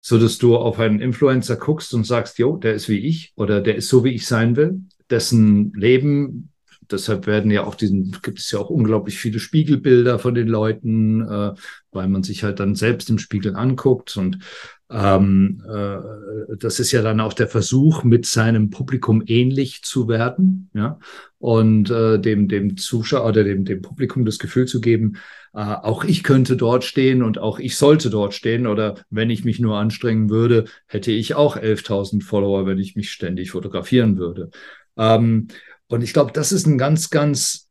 [0.00, 3.60] So dass du auf einen Influencer guckst und sagst, jo, der ist wie ich oder
[3.60, 6.50] der ist so, wie ich sein will dessen Leben,
[6.90, 11.22] deshalb werden ja auch diesen, gibt es ja auch unglaublich viele Spiegelbilder von den Leuten,
[11.22, 11.52] äh,
[11.92, 14.38] weil man sich halt dann selbst im Spiegel anguckt und
[14.90, 20.70] Ähm, äh, das ist ja dann auch der Versuch, mit seinem Publikum ähnlich zu werden,
[20.74, 20.98] ja,
[21.38, 25.16] und äh, dem, dem Zuschauer oder dem, dem Publikum das Gefühl zu geben,
[25.54, 29.44] äh, auch ich könnte dort stehen und auch ich sollte dort stehen oder wenn ich
[29.44, 34.50] mich nur anstrengen würde, hätte ich auch 11.000 Follower, wenn ich mich ständig fotografieren würde.
[34.96, 35.48] Ähm,
[35.88, 37.64] und ich glaube, das ist ein ganz, ganz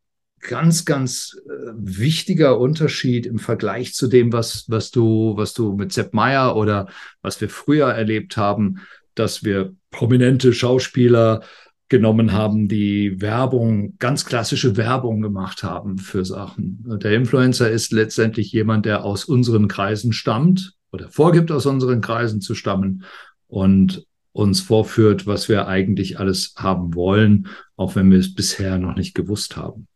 [0.43, 5.93] ganz, ganz äh, wichtiger Unterschied im Vergleich zu dem, was, was du, was du mit
[5.93, 6.87] Sepp Meyer oder
[7.21, 8.81] was wir früher erlebt haben,
[9.15, 11.41] dass wir prominente Schauspieler
[11.89, 16.83] genommen haben, die Werbung, ganz klassische Werbung gemacht haben für Sachen.
[17.03, 22.41] Der Influencer ist letztendlich jemand, der aus unseren Kreisen stammt oder vorgibt, aus unseren Kreisen
[22.41, 23.03] zu stammen
[23.47, 28.95] und uns vorführt, was wir eigentlich alles haben wollen, auch wenn wir es bisher noch
[28.95, 29.87] nicht gewusst haben.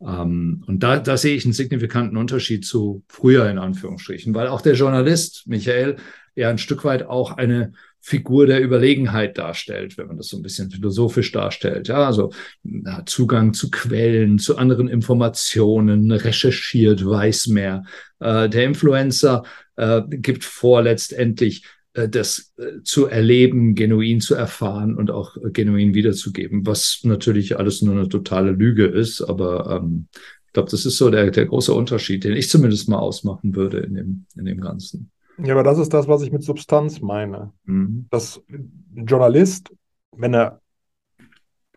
[0.00, 4.60] Ähm, und da, da sehe ich einen signifikanten Unterschied zu früher in Anführungsstrichen, weil auch
[4.60, 5.96] der Journalist, Michael,
[6.36, 10.42] ja ein Stück weit auch eine Figur der Überlegenheit darstellt, wenn man das so ein
[10.42, 11.88] bisschen philosophisch darstellt.
[11.88, 17.84] Ja, also ja, Zugang zu Quellen, zu anderen Informationen, recherchiert, weiß mehr.
[18.18, 19.42] Äh, der Influencer
[19.76, 25.94] äh, gibt vor, letztendlich das äh, zu erleben, genuin zu erfahren und auch äh, genuin
[25.94, 30.06] wiederzugeben, was natürlich alles nur eine totale Lüge ist, aber ähm,
[30.46, 33.78] ich glaube, das ist so der, der große Unterschied, den ich zumindest mal ausmachen würde
[33.78, 35.10] in dem, in dem Ganzen.
[35.38, 37.52] Ja, aber das ist das, was ich mit Substanz meine.
[37.64, 38.06] Mhm.
[38.10, 39.72] Dass ein Journalist,
[40.16, 40.60] wenn er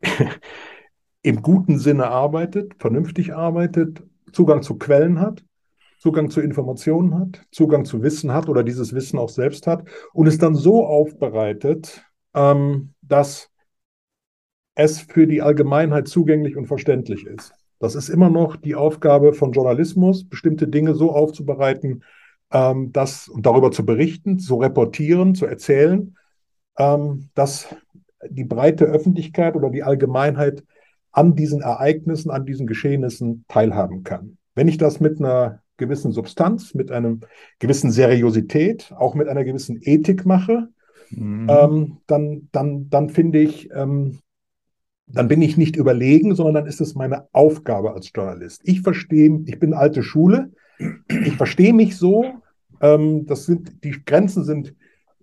[1.21, 5.43] im guten Sinne arbeitet, vernünftig arbeitet, Zugang zu Quellen hat,
[6.03, 10.27] Zugang zu Informationen hat, Zugang zu Wissen hat oder dieses Wissen auch selbst hat und
[10.27, 13.49] es dann so aufbereitet, ähm, dass
[14.75, 17.53] es für die Allgemeinheit zugänglich und verständlich ist.
[17.79, 22.03] Das ist immer noch die Aufgabe von Journalismus, bestimmte Dinge so aufzubereiten,
[22.51, 26.17] ähm, dass, und darüber zu berichten, zu reportieren, zu erzählen,
[26.77, 27.73] ähm, dass
[28.29, 30.65] die breite Öffentlichkeit oder die Allgemeinheit
[31.13, 34.37] an diesen Ereignissen, an diesen Geschehnissen teilhaben kann.
[34.53, 37.17] Wenn ich das mit einer gewissen Substanz, mit einer
[37.59, 40.69] gewissen Seriosität, auch mit einer gewissen Ethik mache,
[41.09, 41.47] mhm.
[41.49, 44.19] ähm, dann, dann, dann finde ich, ähm,
[45.07, 48.61] dann bin ich nicht überlegen, sondern dann ist es meine Aufgabe als Journalist.
[48.63, 50.51] Ich verstehe, ich bin alte Schule,
[51.09, 52.25] ich verstehe mich so.
[52.81, 54.73] Ähm, das sind, die Grenzen sind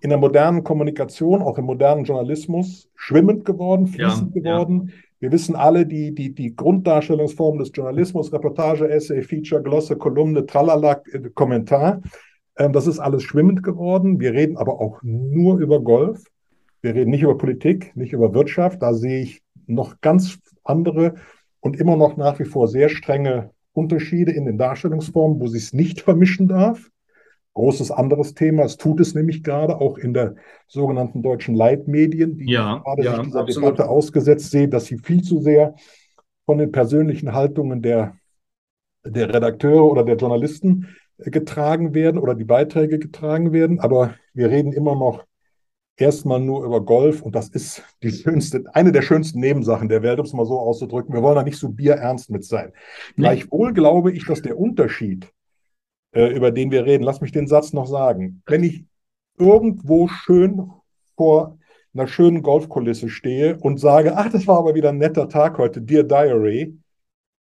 [0.00, 4.88] in der modernen Kommunikation, auch im modernen Journalismus, schwimmend geworden, fließend ja, geworden.
[4.88, 4.94] Ja.
[5.20, 11.02] Wir wissen alle, die, die, die Grunddarstellungsform des Journalismus, Reportage, Essay, Feature, Glosse, Kolumne, Tralala,
[11.12, 12.00] äh, Kommentar,
[12.56, 14.20] ähm, das ist alles schwimmend geworden.
[14.20, 16.24] Wir reden aber auch nur über Golf.
[16.82, 18.82] Wir reden nicht über Politik, nicht über Wirtschaft.
[18.82, 21.14] Da sehe ich noch ganz andere
[21.60, 25.72] und immer noch nach wie vor sehr strenge Unterschiede in den Darstellungsformen, wo sie es
[25.72, 26.90] nicht vermischen darf.
[27.54, 28.64] Großes anderes Thema.
[28.64, 30.36] Es tut es nämlich gerade auch in der
[30.68, 33.70] sogenannten deutschen Leitmedien, die ja, gerade ja, sich dieser absolut.
[33.70, 35.74] Debatte ausgesetzt sehen, dass sie viel zu sehr
[36.46, 38.16] von den persönlichen Haltungen der,
[39.04, 43.80] der Redakteure oder der Journalisten getragen werden oder die Beiträge getragen werden.
[43.80, 45.24] Aber wir reden immer noch
[45.96, 50.18] erstmal nur über Golf und das ist die schönste, eine der schönsten Nebensachen der Welt,
[50.18, 51.14] um es mal so auszudrücken.
[51.14, 52.72] Wir wollen da nicht so bierernst mit sein.
[53.16, 53.22] Nee.
[53.22, 55.30] Gleichwohl glaube ich, dass der Unterschied
[56.12, 57.04] äh, über den wir reden.
[57.04, 58.42] Lass mich den Satz noch sagen.
[58.46, 58.84] Wenn ich
[59.38, 60.70] irgendwo schön
[61.16, 61.58] vor
[61.94, 65.82] einer schönen Golfkulisse stehe und sage, ach, das war aber wieder ein netter Tag heute,
[65.82, 66.78] Dear Diary,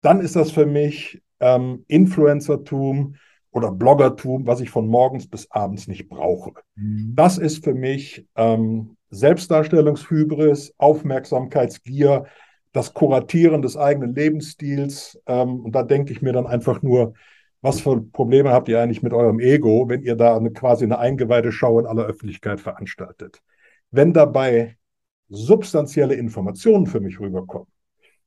[0.02, 3.16] dann ist das für mich ähm, Influencertum
[3.52, 6.52] oder Bloggertum, was ich von morgens bis abends nicht brauche.
[6.76, 7.12] Mhm.
[7.14, 12.26] Das ist für mich ähm, Selbstdarstellungshybris, Aufmerksamkeitsgier,
[12.72, 15.20] das Kuratieren des eigenen Lebensstils.
[15.26, 17.14] Ähm, und da denke ich mir dann einfach nur,
[17.62, 20.98] was für Probleme habt ihr eigentlich mit eurem Ego, wenn ihr da eine, quasi eine
[20.98, 23.42] eingeweihte Schau in aller Öffentlichkeit veranstaltet?
[23.90, 24.76] Wenn dabei
[25.28, 27.68] substanzielle Informationen für mich rüberkommen,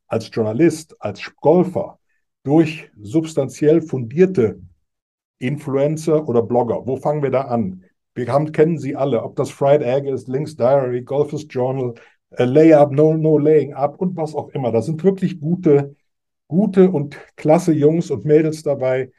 [0.08, 2.00] als Journalist, als Golfer,
[2.43, 4.62] durch substanziell fundierte
[5.39, 7.84] Influencer oder Blogger, wo fangen wir da an?
[8.15, 11.96] Wir haben, kennen sie alle, ob das Fried Egg ist, Links Diary, Golfers Journal,
[12.39, 14.72] uh, Layup, No, No Laying Up und was auch immer.
[14.72, 15.96] Da sind wirklich gute,
[16.48, 19.12] gute und klasse Jungs und Mädels dabei,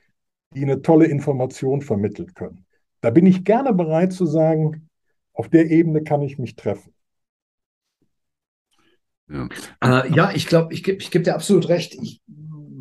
[0.55, 2.65] die eine tolle Information vermitteln können.
[3.01, 4.89] Da bin ich gerne bereit zu sagen,
[5.33, 6.93] auf der Ebene kann ich mich treffen.
[9.29, 9.49] Ja,
[9.83, 11.95] äh, ja ich glaube, ich gebe ich geb dir absolut recht.
[12.01, 12.23] Ich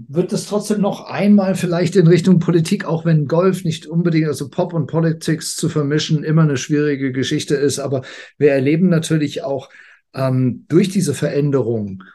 [0.08, 4.50] würde das trotzdem noch einmal vielleicht in Richtung Politik, auch wenn Golf nicht unbedingt, also
[4.50, 7.80] Pop und Politics zu vermischen, immer eine schwierige Geschichte ist.
[7.80, 8.04] Aber
[8.38, 9.70] wir erleben natürlich auch
[10.14, 12.13] ähm, durch diese Veränderung, äh,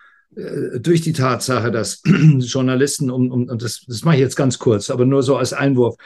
[0.79, 2.03] durch die Tatsache, dass
[2.39, 5.53] Journalisten, um, um, und das, das mache ich jetzt ganz kurz, aber nur so als
[5.53, 5.97] Einwurf,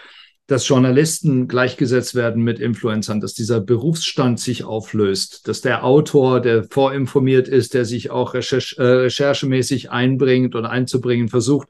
[0.46, 6.64] dass Journalisten gleichgesetzt werden mit Influencern, dass dieser Berufsstand sich auflöst, dass der Autor, der
[6.64, 11.68] vorinformiert ist, der sich auch recherch äh, recherchemäßig einbringt und einzubringen versucht,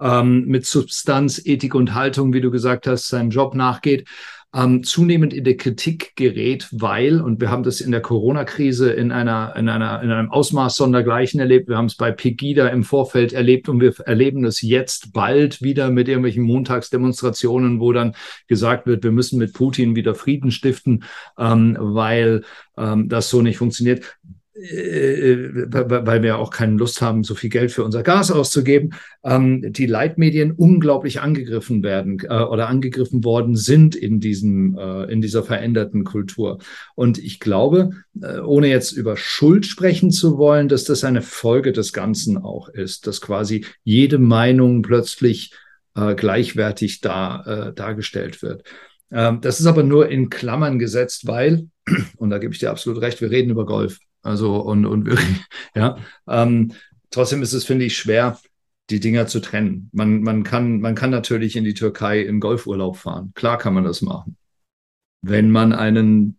[0.00, 4.08] ähm, mit Substanz, Ethik und Haltung, wie du gesagt hast, seinen Job nachgeht,
[4.54, 9.10] ähm, zunehmend in der Kritik gerät, weil, und wir haben das in der Corona-Krise in
[9.10, 11.68] einer, in einer, in einem Ausmaß sondergleichen erlebt.
[11.68, 15.90] Wir haben es bei Pegida im Vorfeld erlebt und wir erleben es jetzt bald wieder
[15.90, 18.14] mit irgendwelchen Montagsdemonstrationen, wo dann
[18.46, 21.04] gesagt wird, wir müssen mit Putin wieder Frieden stiften,
[21.38, 22.42] ähm, weil
[22.76, 24.18] ähm, das so nicht funktioniert.
[24.54, 28.92] Äh, weil wir auch keine Lust haben, so viel Geld für unser Gas auszugeben,
[29.24, 35.22] ähm, die Leitmedien unglaublich angegriffen werden äh, oder angegriffen worden sind in diesem, äh, in
[35.22, 36.58] dieser veränderten Kultur.
[36.94, 41.72] Und ich glaube, äh, ohne jetzt über Schuld sprechen zu wollen, dass das eine Folge
[41.72, 45.54] des Ganzen auch ist, dass quasi jede Meinung plötzlich
[45.94, 48.64] äh, gleichwertig da, äh, dargestellt wird.
[49.10, 51.68] Ähm, das ist aber nur in Klammern gesetzt, weil,
[52.16, 53.98] und da gebe ich dir absolut recht, wir reden über Golf.
[54.22, 55.10] Also und, und
[55.74, 56.72] ja, ähm,
[57.10, 58.38] trotzdem ist es, finde ich, schwer,
[58.90, 59.90] die Dinger zu trennen.
[59.92, 63.32] Man, man, kann, man kann natürlich in die Türkei in Golfurlaub fahren.
[63.34, 64.36] Klar kann man das machen.
[65.22, 66.38] Wenn man einen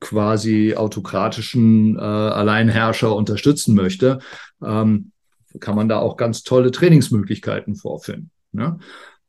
[0.00, 4.18] quasi autokratischen äh, Alleinherrscher unterstützen möchte,
[4.62, 5.12] ähm,
[5.60, 8.30] kann man da auch ganz tolle Trainingsmöglichkeiten vorfinden.
[8.52, 8.78] Ne?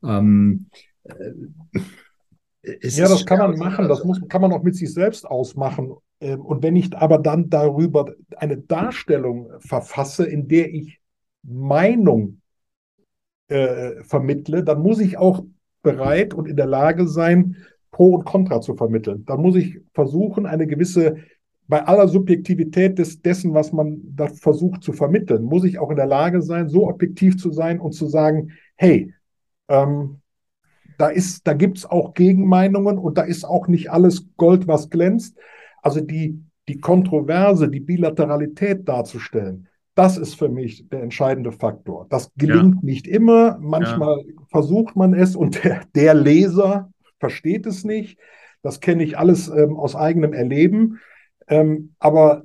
[0.04, 0.68] Ähm,
[1.04, 1.14] äh,
[2.82, 3.88] ja, das kann man machen.
[3.88, 5.94] Das muss, kann man auch mit sich selbst ausmachen.
[6.20, 11.00] Ähm, und wenn ich aber dann darüber eine Darstellung verfasse, in der ich
[11.44, 12.42] Meinung
[13.48, 15.44] äh, vermittle, dann muss ich auch
[15.84, 17.58] bereit und in der Lage sein,
[17.92, 19.24] Pro und Contra zu vermitteln.
[19.26, 21.18] Dann muss ich versuchen, eine gewisse,
[21.68, 25.96] bei aller Subjektivität des, dessen, was man da versucht zu vermitteln, muss ich auch in
[25.96, 29.14] der Lage sein, so objektiv zu sein und zu sagen, hey,
[29.70, 30.20] ähm,
[30.98, 34.90] da ist, da gibt es auch Gegenmeinungen und da ist auch nicht alles Gold, was
[34.90, 35.38] glänzt.
[35.82, 42.06] Also die, die Kontroverse, die Bilateralität darzustellen, das ist für mich der entscheidende Faktor.
[42.10, 42.82] Das gelingt ja.
[42.82, 43.58] nicht immer.
[43.60, 44.34] Manchmal ja.
[44.50, 48.20] versucht man es und der, der, Leser versteht es nicht.
[48.62, 51.00] Das kenne ich alles ähm, aus eigenem Erleben.
[51.48, 52.44] Ähm, aber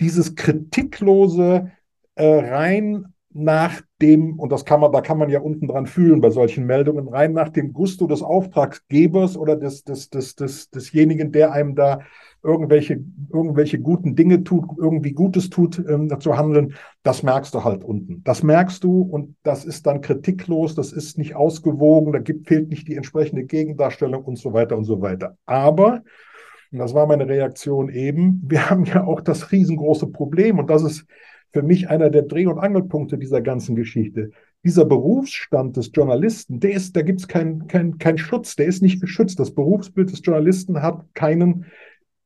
[0.00, 1.70] dieses kritiklose
[2.14, 6.20] äh, rein nach dem, und das kann man, da kann man ja unten dran fühlen
[6.20, 11.32] bei solchen Meldungen, rein nach dem Gusto des Auftraggebers oder des, des, des, des, desjenigen,
[11.32, 12.00] der einem da
[12.44, 17.82] irgendwelche, irgendwelche guten Dinge tut, irgendwie Gutes tut, ähm, zu handeln, das merkst du halt
[17.82, 18.22] unten.
[18.22, 22.68] Das merkst du und das ist dann kritiklos, das ist nicht ausgewogen, da gibt, fehlt
[22.68, 25.36] nicht die entsprechende Gegendarstellung und so weiter und so weiter.
[25.44, 26.02] Aber,
[26.70, 30.84] und das war meine Reaktion eben, wir haben ja auch das riesengroße Problem und das
[30.84, 31.06] ist
[31.54, 34.32] für mich einer der Dreh- und Angelpunkte dieser ganzen Geschichte.
[34.64, 38.82] Dieser Berufsstand des Journalisten, der ist, da gibt es keinen kein, kein Schutz, der ist
[38.82, 39.38] nicht geschützt.
[39.38, 41.66] Das Berufsbild des Journalisten hat keinen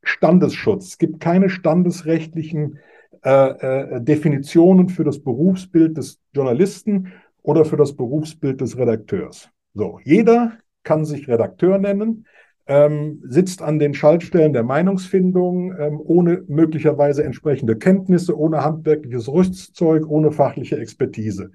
[0.02, 0.88] Standesschutz.
[0.88, 2.78] Es gibt keine standesrechtlichen
[3.22, 7.12] äh, äh, Definitionen für das Berufsbild des Journalisten
[7.42, 9.50] oder für das Berufsbild des Redakteurs.
[9.74, 10.52] So, jeder
[10.84, 12.24] kann sich Redakteur nennen,
[12.68, 20.06] ähm, sitzt an den Schaltstellen der Meinungsfindung, ähm, ohne möglicherweise entsprechende Kenntnisse, ohne handwerkliches Rüstzeug,
[20.06, 21.50] ohne fachliche Expertise.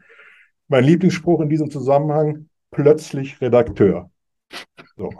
[0.67, 4.09] Mein Lieblingsspruch in diesem Zusammenhang, plötzlich Redakteur.
[4.97, 5.11] So.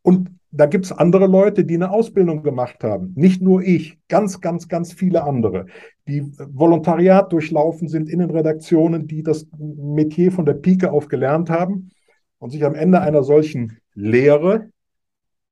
[0.00, 3.12] Und da gibt es andere Leute, die eine Ausbildung gemacht haben.
[3.14, 5.66] Nicht nur ich, ganz, ganz, ganz viele andere,
[6.06, 11.50] die Volontariat durchlaufen sind in den Redaktionen, die das Metier von der Pike auf gelernt
[11.50, 11.90] haben
[12.38, 14.70] und sich am Ende einer solchen Lehre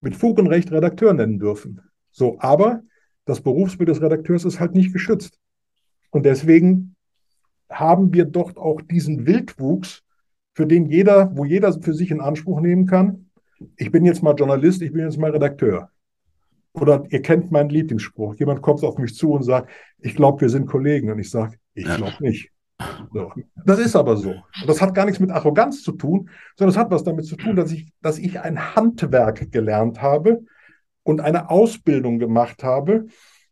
[0.03, 1.81] mit Fug und Recht Redakteur nennen dürfen.
[2.11, 2.83] So, aber
[3.25, 5.39] das Berufsbild des Redakteurs ist halt nicht geschützt.
[6.11, 6.97] Und deswegen
[7.71, 10.03] haben wir dort auch diesen Wildwuchs,
[10.55, 13.31] für den jeder, wo jeder für sich in Anspruch nehmen kann,
[13.77, 15.91] ich bin jetzt mal Journalist, ich bin jetzt mal Redakteur.
[16.75, 18.35] Oder ihr kennt meinen Lieblingsspruch.
[18.35, 21.11] Jemand kommt auf mich zu und sagt, ich glaube, wir sind Kollegen.
[21.11, 22.51] Und ich sage, ich glaube nicht.
[23.13, 23.33] So.
[23.65, 24.35] Das ist aber so.
[24.67, 27.57] Das hat gar nichts mit Arroganz zu tun, sondern es hat was damit zu tun,
[27.57, 30.43] dass ich, dass ich ein Handwerk gelernt habe
[31.03, 33.07] und eine Ausbildung gemacht habe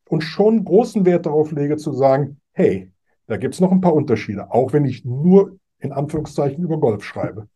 [0.09, 2.91] und schon großen Wert darauf lege zu sagen, hey,
[3.27, 7.05] da gibt es noch ein paar Unterschiede, auch wenn ich nur in Anführungszeichen über Golf
[7.05, 7.49] schreibe.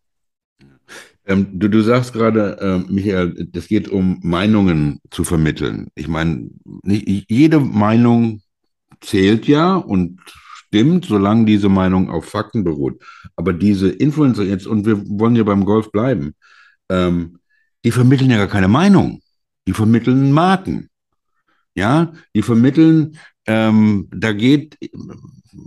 [1.27, 5.89] Ähm, du, du sagst gerade, äh, Michael, es geht um Meinungen zu vermitteln.
[5.95, 6.51] Ich meine,
[6.85, 8.43] jede Meinung
[9.01, 10.21] zählt ja und
[10.75, 13.01] stimmt, solange diese Meinung auf Fakten beruht.
[13.37, 16.35] Aber diese Influencer jetzt, und wir wollen ja beim Golf bleiben,
[16.89, 17.39] ähm,
[17.85, 19.21] die vermitteln ja gar keine Meinung.
[19.69, 20.89] Die vermitteln Marken.
[21.77, 24.77] Ja, die vermitteln, ähm, da geht,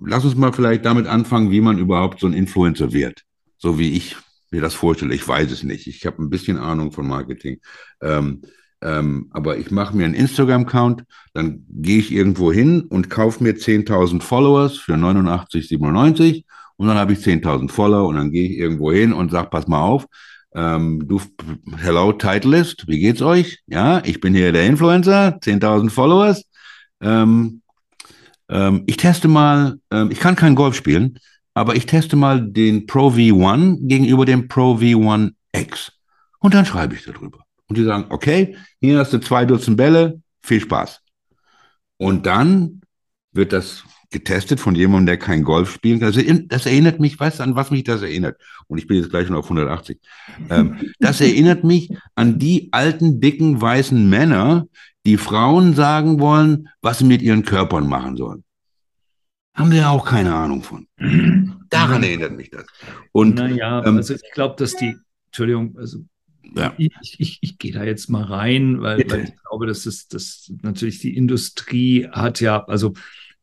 [0.06, 3.24] lass uns mal vielleicht damit anfangen, wie man überhaupt so ein Influencer wird.
[3.58, 4.18] So wie ich
[4.52, 5.16] mir das vorstelle.
[5.16, 5.88] Ich weiß es nicht.
[5.88, 7.60] Ich habe ein bisschen Ahnung von Marketing.
[8.02, 8.42] Ähm,
[8.82, 11.04] ähm, aber ich mache mir einen Instagram-Account,
[11.34, 16.44] dann gehe ich irgendwo hin und kaufe mir 10.000 Followers für 89,97
[16.78, 19.68] und dann habe ich 10.000 Follower und dann gehe ich irgendwo hin und sage, pass
[19.68, 20.06] mal auf,
[20.54, 21.22] ähm, du,
[21.78, 23.60] hello Titleist, wie geht's euch?
[23.68, 26.44] Ja, ich bin hier der Influencer, 10.000 Followers.
[27.02, 27.62] Ähm,
[28.50, 31.20] ähm, ich teste mal, ähm, ich kann kein Golf spielen,
[31.54, 35.92] aber ich teste mal den Pro V1 gegenüber dem Pro V1 X.
[36.40, 37.47] Und dann schreibe ich darüber.
[37.68, 41.02] Und die sagen, okay, hier hast du zwei Dutzend Bälle, viel Spaß.
[41.98, 42.82] Und dann
[43.32, 46.14] wird das getestet von jemandem, der kein Golf spielen kann.
[46.48, 48.40] Das erinnert mich, weißt du, an was mich das erinnert?
[48.68, 50.00] Und ich bin jetzt gleich schon auf 180.
[50.50, 54.68] Ähm, das erinnert mich an die alten, dicken, weißen Männer,
[55.06, 58.44] die Frauen sagen wollen, was sie mit ihren Körpern machen sollen
[59.58, 60.88] haben wir ja auch keine Ahnung von.
[61.70, 62.66] Daran erinnert mich das.
[63.12, 64.96] Und, naja, ähm, also ich glaube, dass die,
[65.26, 66.00] Entschuldigung, also
[66.56, 66.74] ja.
[66.78, 70.52] ich, ich, ich gehe da jetzt mal rein, weil, weil ich glaube, dass es das
[70.62, 72.94] natürlich die Industrie hat ja, also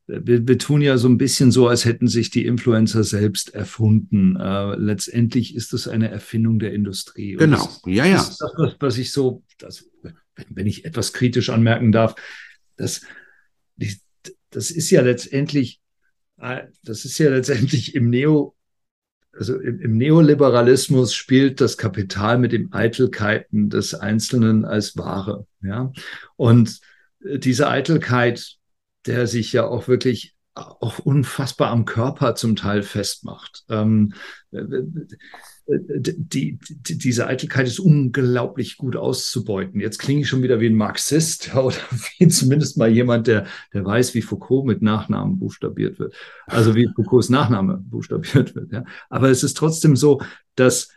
[0.07, 4.37] wir, wir, tun ja so ein bisschen so, als hätten sich die Influencer selbst erfunden.
[4.37, 7.37] Äh, letztendlich ist das eine Erfindung der Industrie.
[7.37, 8.17] genau, das, ja, ja.
[8.17, 9.89] Das ist das, was ich so, das,
[10.51, 12.15] wenn ich etwas kritisch anmerken darf,
[12.77, 13.01] das,
[14.51, 15.81] das ist ja letztendlich
[16.45, 18.55] Ah, das ist ja letztendlich im Neo,
[19.37, 25.47] also im, im Neoliberalismus spielt das Kapital mit den Eitelkeiten des Einzelnen als Ware.
[25.63, 25.93] Ja,
[26.37, 26.81] und
[27.25, 28.57] äh, diese Eitelkeit,
[29.07, 33.65] der sich ja auch wirklich auch unfassbar am Körper zum Teil festmacht.
[33.69, 34.15] Ähm,
[34.53, 34.63] äh,
[35.67, 39.81] die, die, diese Eitelkeit ist unglaublich gut auszubeuten.
[39.81, 41.77] Jetzt klinge ich schon wieder wie ein Marxist oder
[42.19, 46.15] wie zumindest mal jemand, der, der weiß, wie Foucault mit Nachnamen buchstabiert wird.
[46.47, 48.73] Also wie Foucaults Nachname buchstabiert wird.
[48.73, 48.85] Ja.
[49.09, 50.21] Aber es ist trotzdem so,
[50.55, 50.91] dass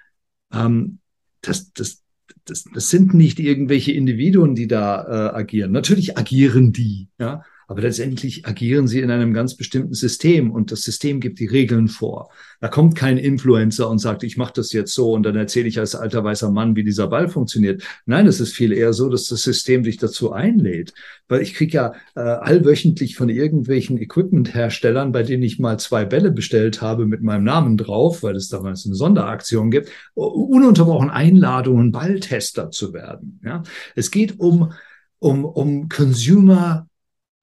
[0.51, 0.99] ähm,
[1.41, 2.03] das, das,
[2.45, 5.71] das, das sind nicht irgendwelche Individuen, die da äh, agieren.
[5.71, 7.43] Natürlich agieren die, ja.
[7.69, 11.89] Aber letztendlich agieren sie in einem ganz bestimmten System und das System gibt die Regeln
[11.89, 12.29] vor.
[12.61, 15.77] Da kommt kein Influencer und sagt, ich mache das jetzt so und dann erzähle ich
[15.77, 17.83] als alter weißer Mann, wie dieser Ball funktioniert.
[18.05, 20.93] Nein, es ist viel eher so, dass das System dich dazu einlädt.
[21.27, 26.31] Weil ich kriege ja äh, allwöchentlich von irgendwelchen Equipment-Herstellern, bei denen ich mal zwei Bälle
[26.31, 32.71] bestellt habe mit meinem Namen drauf, weil es damals eine Sonderaktion gibt, ununterbrochen Einladungen, Balltester
[32.71, 33.41] zu werden.
[33.43, 33.63] Ja?
[33.95, 34.71] Es geht um
[35.19, 36.87] um, um Consumer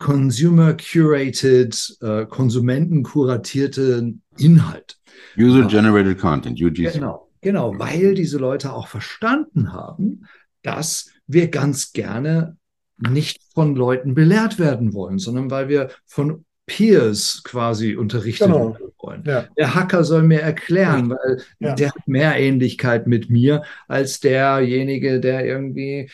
[0.05, 4.99] Consumer-curated, äh, konsumentenkuratierten Inhalt.
[5.39, 6.93] User-generated Content, UGC.
[6.93, 10.27] Genau, genau, weil diese Leute auch verstanden haben,
[10.63, 12.59] dass wir ganz gerne
[12.99, 18.75] nicht von Leuten belehrt werden wollen, sondern weil wir von Peers quasi unterrichtet genau.
[18.75, 19.23] werden wollen.
[19.25, 19.49] Ja.
[19.57, 21.75] Der Hacker soll mir erklären, weil ja.
[21.75, 26.11] der hat mehr Ähnlichkeit mit mir als derjenige, der irgendwie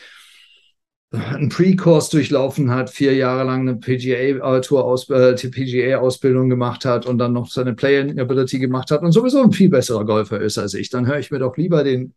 [1.11, 7.33] einen Pre-Course durchlaufen hat, vier Jahre lang eine PGA-Tour, äh, PGA-Ausbildung gemacht hat und dann
[7.33, 10.89] noch seine Playing Ability gemacht hat und sowieso ein viel besserer Golfer ist als ich,
[10.89, 12.13] dann höre ich mir doch lieber den.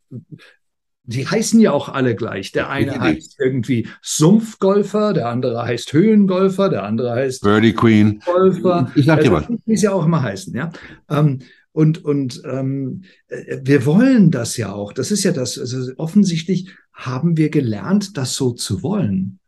[1.06, 2.52] Die heißen ja auch alle gleich.
[2.52, 8.22] Der eine heißt irgendwie Sumpfgolfer, der andere heißt Höhengolfer, der andere heißt Birdie Queen.
[8.24, 8.90] Golfer.
[8.94, 9.44] Ich sag dir was.
[9.66, 10.70] Wie sie auch immer heißen, ja.
[11.10, 11.40] Ähm,
[11.72, 14.92] und, und ähm, äh, wir wollen das ja auch.
[14.92, 15.58] Das ist ja das.
[15.58, 19.40] Also offensichtlich haben wir gelernt, das so zu wollen.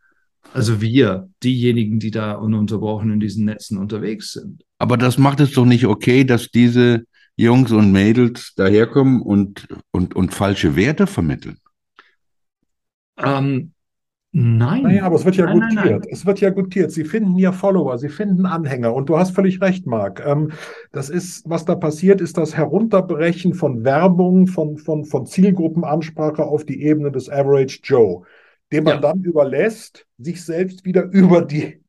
[0.53, 4.65] Also wir, diejenigen, die da ununterbrochen in diesen Netzen unterwegs sind.
[4.79, 7.05] Aber das macht es doch nicht okay, dass diese
[7.37, 11.59] Jungs und Mädels daherkommen und, und, und falsche Werte vermitteln.
[13.19, 13.73] Ähm,
[14.39, 14.83] Nein.
[14.83, 15.85] Naja, aber es wird ja nein, gutiert.
[15.85, 16.09] Nein, nein.
[16.11, 16.93] Es wird ja gutiert.
[16.93, 18.93] Sie finden ja Follower, sie finden Anhänger.
[18.93, 20.23] Und du hast völlig recht, Marc.
[20.27, 20.53] Ähm,
[20.93, 26.67] das ist, was da passiert, ist das Herunterbrechen von Werbung, von, von, von Zielgruppenansprache auf
[26.67, 28.25] die Ebene des Average Joe,
[28.73, 29.01] dem man ja.
[29.01, 31.83] dann überlässt, sich selbst wieder über die,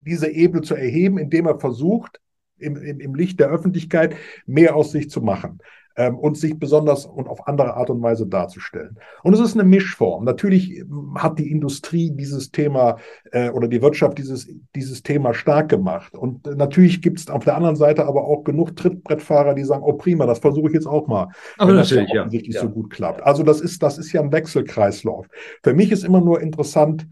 [0.00, 2.18] diese Ebene zu erheben, indem er versucht,
[2.58, 5.60] im, im, im Licht der Öffentlichkeit mehr aus sich zu machen
[5.96, 8.98] ähm, und sich besonders und auf andere Art und Weise darzustellen.
[9.22, 10.24] Und es ist eine Mischform.
[10.24, 12.96] Natürlich ähm, hat die Industrie dieses Thema
[13.30, 16.14] äh, oder die Wirtschaft dieses, dieses Thema stark gemacht.
[16.14, 19.82] Und äh, natürlich gibt es auf der anderen Seite aber auch genug Trittbrettfahrer, die sagen,
[19.84, 21.28] oh prima, das versuche ich jetzt auch mal.
[21.58, 22.62] Aber das ja offensichtlich ja.
[22.62, 23.22] so gut klappt.
[23.22, 25.26] Also das ist, das ist ja ein Wechselkreislauf.
[25.62, 27.06] Für mich ist immer nur interessant,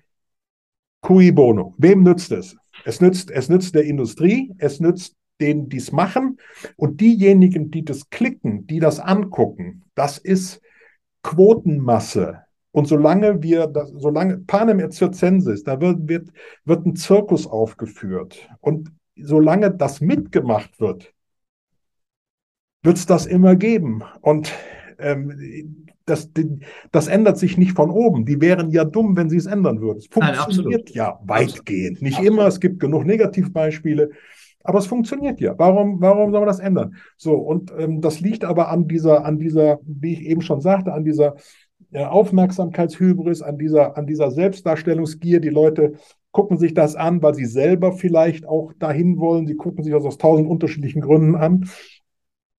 [1.02, 1.74] cui bono.
[1.78, 2.56] Wem nützt es?
[2.84, 6.38] Es nützt, es nützt der Industrie, es nützt denen dies machen.
[6.76, 10.60] Und diejenigen, die das klicken, die das angucken, das ist
[11.22, 12.42] Quotenmasse.
[12.72, 16.30] Und solange wir, das, solange Panem et Circensis, da wird, wird,
[16.64, 18.48] wird ein Zirkus aufgeführt.
[18.60, 21.12] Und solange das mitgemacht wird,
[22.82, 24.02] wird es das immer geben.
[24.20, 24.52] Und
[24.98, 26.30] ähm, das,
[26.92, 28.24] das ändert sich nicht von oben.
[28.24, 29.98] Die wären ja dumm, wenn sie es ändern würden.
[29.98, 32.02] Es funktioniert Nein, ja weitgehend.
[32.02, 32.32] Nicht absolut.
[32.32, 34.10] immer, es gibt genug Negativbeispiele.
[34.62, 35.58] Aber es funktioniert ja.
[35.58, 36.96] Warum, warum soll man das ändern?
[37.16, 40.92] So, und ähm, das liegt aber an dieser, an dieser, wie ich eben schon sagte,
[40.92, 41.36] an dieser
[41.92, 45.40] äh, Aufmerksamkeitshybris, an dieser, an dieser Selbstdarstellungsgier.
[45.40, 45.94] Die Leute
[46.30, 49.46] gucken sich das an, weil sie selber vielleicht auch dahin wollen.
[49.46, 51.68] Sie gucken sich das aus tausend unterschiedlichen Gründen an.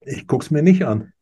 [0.00, 1.12] Ich gucke es mir nicht an.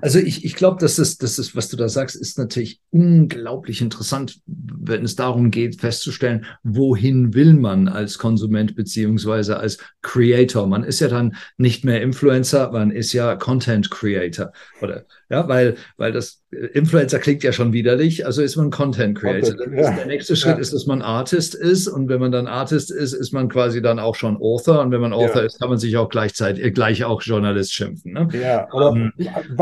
[0.00, 3.80] Also ich, ich glaube, dass das, das ist, was du da sagst, ist natürlich unglaublich
[3.80, 10.66] interessant, wenn es darum geht, festzustellen, wohin will man als Konsument beziehungsweise als Creator.
[10.66, 14.52] Man ist ja dann nicht mehr Influencer, man ist ja Content Creator.
[14.80, 16.42] Oder ja, weil, weil das
[16.74, 19.56] Influencer klingt ja schon widerlich, also ist man Content Creator.
[19.56, 19.90] Content, ja.
[19.92, 20.60] Der nächste Schritt ja.
[20.60, 23.98] ist, dass man Artist ist und wenn man dann Artist ist, ist man quasi dann
[23.98, 25.46] auch schon Author und wenn man Author ja.
[25.46, 28.12] ist, kann man sich auch gleichzeitig äh, gleich auch Journalist schimpfen.
[28.12, 28.28] Ne?
[28.38, 29.12] Ja, oder um,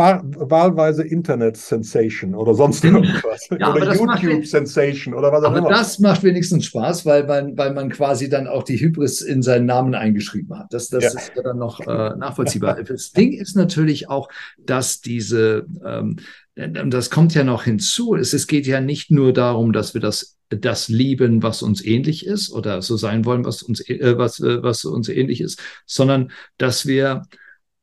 [0.00, 3.48] wahl, wahlweise Internet Sensation oder sonst irgendwas.
[3.58, 5.68] ja, oder YouTube Sensation oder was auch aber immer.
[5.68, 9.66] das macht wenigstens Spaß, weil man, weil man quasi dann auch die Hybris in seinen
[9.66, 10.72] Namen eingeschrieben hat.
[10.72, 12.82] Das, das ist ja dann noch äh, nachvollziehbar.
[12.82, 14.28] das Ding ist natürlich auch,
[14.58, 16.16] dass diese ähm,
[16.56, 18.14] das kommt ja noch hinzu.
[18.16, 22.26] Es, es geht ja nicht nur darum, dass wir das, das lieben, was uns ähnlich
[22.26, 26.32] ist oder so sein wollen, was uns, äh, was, äh, was uns ähnlich ist, sondern
[26.58, 27.22] dass wir,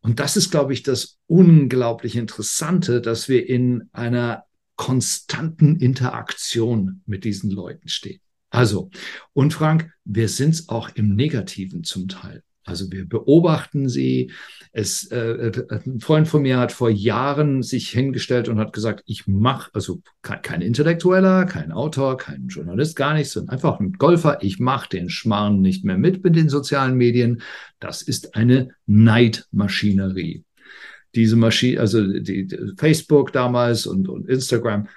[0.08, 4.46] und das ist, glaube ich, das unglaublich Interessante, dass wir in einer
[4.78, 8.22] konstanten Interaktion mit diesen Leuten stehen.
[8.50, 8.90] Also,
[9.34, 12.42] und Frank, wir sind es auch im Negativen zum Teil.
[12.68, 14.32] Also wir beobachten sie.
[14.74, 19.04] Es, äh, äh, ein Freund von mir hat vor Jahren sich hingestellt und hat gesagt,
[19.06, 23.94] ich mache, also kein, kein, Intellektueller, kein Autor, kein Journalist, gar nichts, sondern einfach ein
[23.94, 24.40] Golfer.
[24.42, 27.42] Ich mache den Schmarrn nicht mehr mit mit den sozialen Medien.
[27.80, 30.44] Das ist eine Neidmaschinerie.
[31.16, 34.90] Diese Maschine, also die, die Facebook damals und, und Instagram,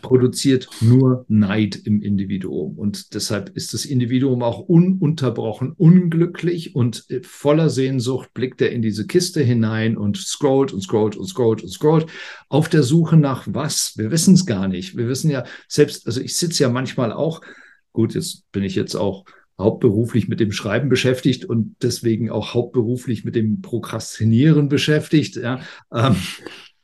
[0.00, 2.78] produziert nur Neid im Individuum.
[2.78, 9.06] Und deshalb ist das Individuum auch ununterbrochen unglücklich und voller Sehnsucht blickt er in diese
[9.06, 12.06] Kiste hinein und scrollt und scrollt und scrollt und scrollt
[12.48, 13.94] auf der Suche nach was.
[13.96, 14.96] Wir wissen es gar nicht.
[14.96, 17.40] Wir wissen ja selbst, also ich sitze ja manchmal auch,
[17.92, 19.24] gut, jetzt bin ich jetzt auch
[19.58, 25.36] hauptberuflich mit dem Schreiben beschäftigt und deswegen auch hauptberuflich mit dem Prokrastinieren beschäftigt.
[25.36, 25.60] Ja.
[25.92, 26.16] Ähm,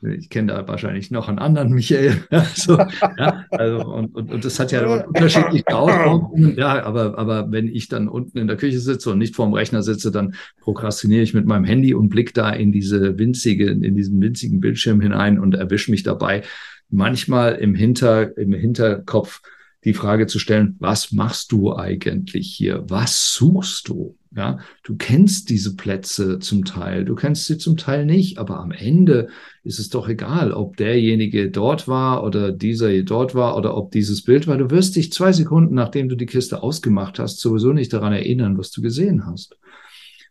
[0.02, 2.24] ich kenne da wahrscheinlich noch einen anderen Michael.
[2.54, 6.56] so, ja, also, und, und, und das hat ja unterschiedliche Auswirkungen.
[6.56, 9.82] Ja, aber, aber wenn ich dann unten in der Küche sitze und nicht vorm Rechner
[9.82, 14.20] sitze, dann prokrastiniere ich mit meinem Handy und blicke da in diese winzige, in diesen
[14.20, 16.42] winzigen Bildschirm hinein und erwische mich dabei,
[16.90, 19.40] manchmal im Hinter, im Hinterkopf
[19.84, 22.84] die Frage zu stellen, was machst du eigentlich hier?
[22.88, 24.16] Was suchst du?
[24.34, 28.70] Ja, du kennst diese Plätze zum Teil, du kennst sie zum Teil nicht, aber am
[28.70, 29.28] Ende
[29.62, 33.90] ist es doch egal, ob derjenige dort war oder dieser hier dort war oder ob
[33.90, 34.56] dieses Bild war.
[34.56, 38.56] Du wirst dich zwei Sekunden, nachdem du die Kiste ausgemacht hast, sowieso nicht daran erinnern,
[38.56, 39.58] was du gesehen hast.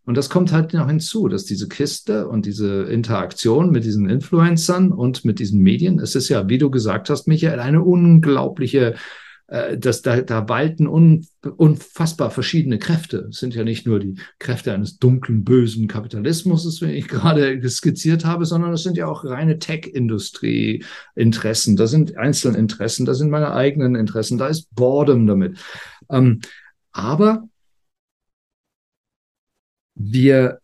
[0.04, 4.92] Und das kommt halt noch hinzu, dass diese Kiste und diese Interaktion mit diesen Influencern
[4.92, 8.96] und mit diesen Medien, es ist ja, wie du gesagt hast, Michael, eine unglaubliche
[9.52, 11.28] äh, dass da, da walten un,
[11.58, 13.28] unfassbar verschiedene Kräfte.
[13.30, 18.24] Es sind ja nicht nur die Kräfte eines dunklen, bösen Kapitalismus, wie ich gerade skizziert
[18.24, 21.76] habe, sondern es sind ja auch reine Tech-Industrie-Interessen.
[21.76, 25.58] Da sind Einzelinteressen, da sind meine eigenen Interessen, da ist Boredom damit.
[26.10, 26.40] Ähm,
[26.94, 27.50] aber
[29.96, 30.62] wir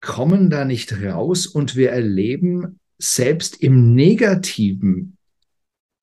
[0.00, 5.16] kommen da nicht raus und wir erleben selbst im Negativen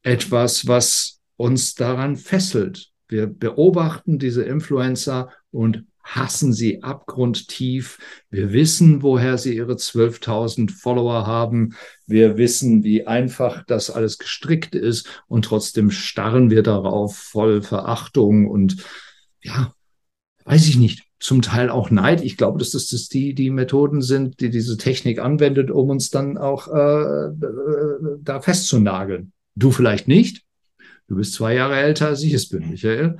[0.03, 2.91] etwas, was uns daran fesselt.
[3.07, 7.99] Wir beobachten diese Influencer und hassen sie abgrundtief.
[8.29, 11.75] Wir wissen, woher sie ihre 12.000 Follower haben.
[12.07, 18.49] Wir wissen, wie einfach das alles gestrickt ist und trotzdem starren wir darauf voll Verachtung
[18.49, 18.77] und
[19.41, 19.73] ja,
[20.45, 22.23] weiß ich nicht, zum Teil auch Neid.
[22.23, 26.09] Ich glaube, dass das, das die, die Methoden sind, die diese Technik anwendet, um uns
[26.09, 27.31] dann auch äh, äh
[28.21, 29.33] da festzunageln.
[29.55, 30.43] Du vielleicht nicht,
[31.11, 33.17] Du bist zwei Jahre älter als ich es bin, Michael.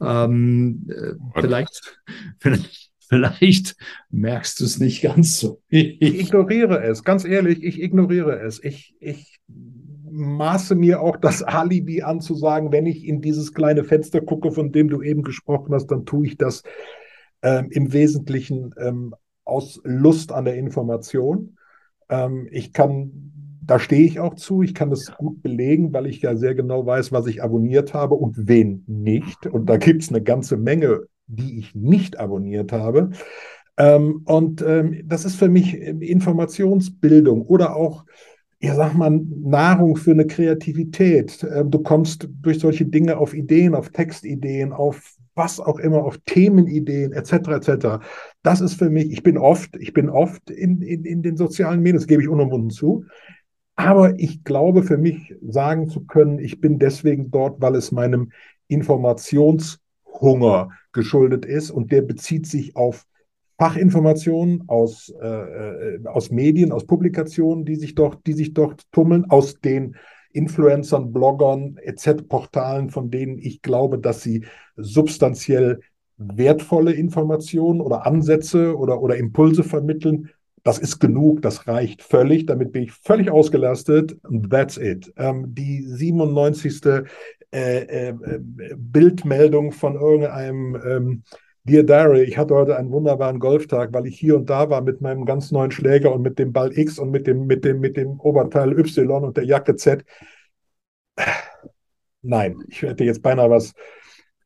[0.00, 2.00] Ähm, äh, vielleicht,
[2.38, 3.76] vielleicht, vielleicht
[4.08, 5.60] merkst du es nicht ganz so.
[5.68, 8.64] ich ignoriere es, ganz ehrlich, ich ignoriere es.
[8.64, 9.40] Ich, ich
[10.10, 14.50] maße mir auch das Alibi an zu sagen, wenn ich in dieses kleine Fenster gucke,
[14.50, 16.62] von dem du eben gesprochen hast, dann tue ich das
[17.42, 19.14] ähm, im Wesentlichen ähm,
[19.44, 21.58] aus Lust an der Information.
[22.08, 23.34] Ähm, ich kann
[23.66, 24.62] da stehe ich auch zu.
[24.62, 28.14] Ich kann das gut belegen, weil ich ja sehr genau weiß, was ich abonniert habe
[28.14, 29.46] und wen nicht.
[29.46, 33.10] Und da gibt es eine ganze Menge, die ich nicht abonniert habe.
[33.76, 38.04] Ähm, und ähm, das ist für mich Informationsbildung oder auch
[38.64, 41.46] ja, sag mal, Nahrung für eine Kreativität.
[41.54, 46.18] Ähm, du kommst durch solche Dinge auf Ideen, auf Textideen, auf was auch immer, auf
[46.24, 47.86] Themenideen, etc., etc.
[48.42, 51.80] Das ist für mich, ich bin oft, ich bin oft in, in, in den sozialen
[51.80, 53.04] Medien, das gebe ich unumwunden zu.
[53.76, 58.30] Aber ich glaube, für mich sagen zu können, ich bin deswegen dort, weil es meinem
[58.68, 63.04] Informationshunger geschuldet ist und der bezieht sich auf
[63.58, 69.30] Fachinformationen aus, äh, äh, aus Medien, aus Publikationen, die sich dort, die sich dort tummeln,
[69.30, 69.96] aus den
[70.32, 72.24] Influencern, Bloggern, etc.
[72.28, 74.44] Portalen, von denen ich glaube, dass sie
[74.76, 75.80] substanziell
[76.16, 80.30] wertvolle Informationen oder Ansätze oder, oder Impulse vermitteln.
[80.64, 82.46] Das ist genug, das reicht völlig.
[82.46, 84.16] Damit bin ich völlig ausgelastet.
[84.50, 85.12] That's it.
[85.16, 87.04] Ähm, die 97.
[87.54, 88.14] Äh, äh,
[88.76, 91.22] Bildmeldung von irgendeinem ähm,
[91.66, 95.00] Dear Diary, ich hatte heute einen wunderbaren Golftag, weil ich hier und da war mit
[95.00, 97.96] meinem ganz neuen Schläger und mit dem Ball X und mit dem, mit dem, mit
[97.96, 100.04] dem Oberteil Y und der Jacke Z.
[102.22, 103.72] Nein, ich hätte jetzt beinahe was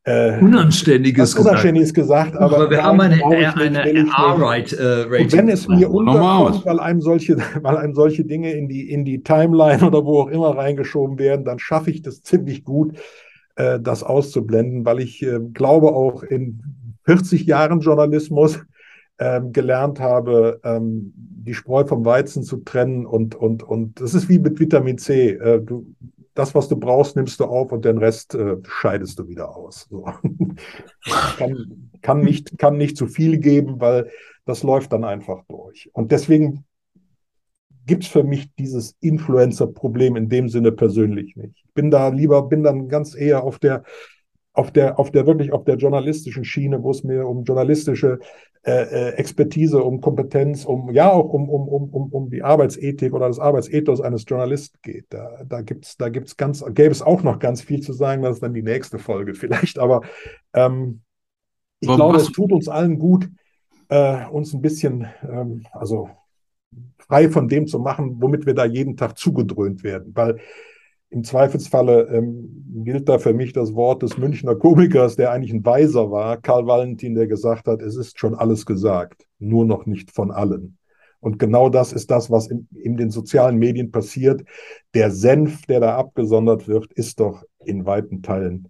[0.03, 2.35] äh, Unanständiges, Unanständiges gesagt.
[2.35, 5.27] aber, aber wir haben eine, eine, eine R-Right-Rating.
[5.27, 9.05] Äh, wenn es mir unterkommt, weil einem, solche, weil einem solche Dinge in die, in
[9.05, 12.97] die Timeline oder wo auch immer reingeschoben werden, dann schaffe ich das ziemlich gut,
[13.55, 16.61] äh, das auszublenden, weil ich äh, glaube auch in
[17.03, 18.59] 40 Jahren Journalismus
[19.19, 24.29] ähm, gelernt habe, ähm, die Spreu vom Weizen zu trennen und, und, und das ist
[24.29, 25.31] wie mit Vitamin C.
[25.31, 25.93] Äh, du,
[26.39, 29.87] das, was du brauchst, nimmst du auf und den Rest äh, scheidest du wieder aus.
[29.89, 30.05] So.
[31.37, 34.09] kann, kann, nicht, kann nicht zu viel geben, weil
[34.45, 35.89] das läuft dann einfach durch.
[35.93, 36.65] Und deswegen
[37.85, 41.55] gibt es für mich dieses Influencer-Problem in dem Sinne persönlich nicht.
[41.65, 43.83] Ich bin da lieber, bin dann ganz eher auf der
[44.59, 48.19] auf der, auf der wirklich auf der journalistischen Schiene, wo es mir um journalistische
[48.63, 53.13] äh, äh, Expertise, um Kompetenz, um ja auch um, um, um, um, um die Arbeitsethik
[53.13, 55.05] oder das Arbeitsethos eines Journalisten geht.
[55.11, 58.21] Da, da gibt es da gibt's ganz, gäbe es auch noch ganz viel zu sagen,
[58.21, 59.79] das ist dann die nächste Folge vielleicht.
[59.79, 60.01] Aber
[60.53, 61.03] ähm,
[61.79, 63.29] ich Warum glaube, es tut uns allen gut,
[63.87, 66.09] äh, uns ein bisschen, ähm, also
[66.97, 70.11] frei von dem zu machen, womit wir da jeden Tag zugedröhnt werden.
[70.13, 70.39] Weil
[71.09, 75.65] im Zweifelsfalle ähm, gilt da für mich das Wort des Münchner Komikers, der eigentlich ein
[75.65, 80.11] Weiser war, Karl Valentin, der gesagt hat, es ist schon alles gesagt, nur noch nicht
[80.11, 80.77] von allen.
[81.19, 84.43] Und genau das ist das, was in, in den sozialen Medien passiert.
[84.93, 88.69] Der Senf, der da abgesondert wird, ist doch in weiten Teilen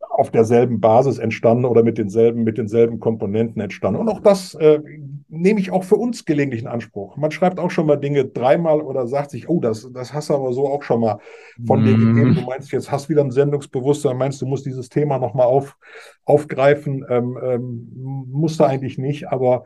[0.00, 4.00] auf derselben Basis entstanden oder mit denselben, mit denselben Komponenten entstanden.
[4.00, 4.80] Und auch das äh,
[5.28, 7.16] nehme ich auch für uns gelegentlich in Anspruch.
[7.16, 10.34] Man schreibt auch schon mal Dinge dreimal oder sagt sich, oh, das, das hast du
[10.34, 11.18] aber so auch schon mal
[11.66, 11.84] von mm.
[11.84, 12.14] dir mhm.
[12.14, 12.34] gegeben.
[12.34, 15.76] Du meinst, jetzt hast wieder ein Sendungsbewusstsein, meinst, du musst dieses Thema nochmal auf,
[16.24, 17.04] aufgreifen.
[17.08, 19.64] Ähm, ähm, musste eigentlich nicht, aber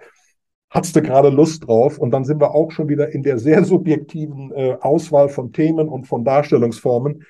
[0.69, 1.99] hattest du gerade Lust drauf?
[1.99, 5.89] Und dann sind wir auch schon wieder in der sehr subjektiven äh, Auswahl von Themen
[5.89, 7.25] und von Darstellungsformen.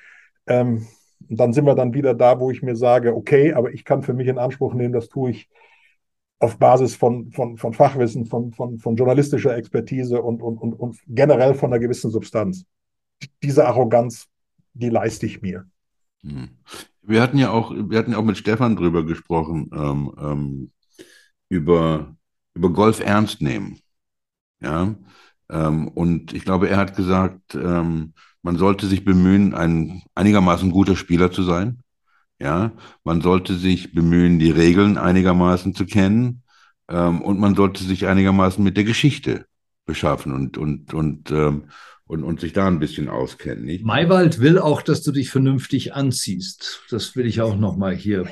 [0.47, 0.87] Ähm,
[1.29, 4.01] und dann sind wir dann wieder da, wo ich mir sage, okay, aber ich kann
[4.01, 5.49] für mich in Anspruch nehmen, das tue ich
[6.43, 10.99] auf Basis von, von, von Fachwissen, von, von, von journalistischer Expertise und, und, und, und
[11.07, 12.65] generell von einer gewissen Substanz.
[13.41, 14.27] Diese Arroganz,
[14.73, 15.65] die leiste ich mir.
[16.21, 16.49] Hm.
[17.01, 20.71] Wir hatten ja auch, wir hatten auch mit Stefan drüber gesprochen, ähm, ähm,
[21.49, 22.15] über,
[22.53, 23.79] über Golf ernst nehmen.
[24.61, 24.95] Ja.
[25.49, 30.97] Ähm, und ich glaube, er hat gesagt, ähm, man sollte sich bemühen, ein einigermaßen guter
[30.97, 31.82] Spieler zu sein.
[32.43, 32.73] Ja,
[33.05, 36.43] man sollte sich bemühen, die Regeln einigermaßen zu kennen.
[36.89, 39.45] Ähm, und man sollte sich einigermaßen mit der Geschichte
[39.85, 41.69] beschaffen und, und, und, ähm,
[42.05, 43.63] und, und sich da ein bisschen auskennen.
[43.63, 43.85] Nicht?
[43.85, 46.81] Maywald will auch, dass du dich vernünftig anziehst.
[46.89, 48.25] Das will ich auch noch mal hier,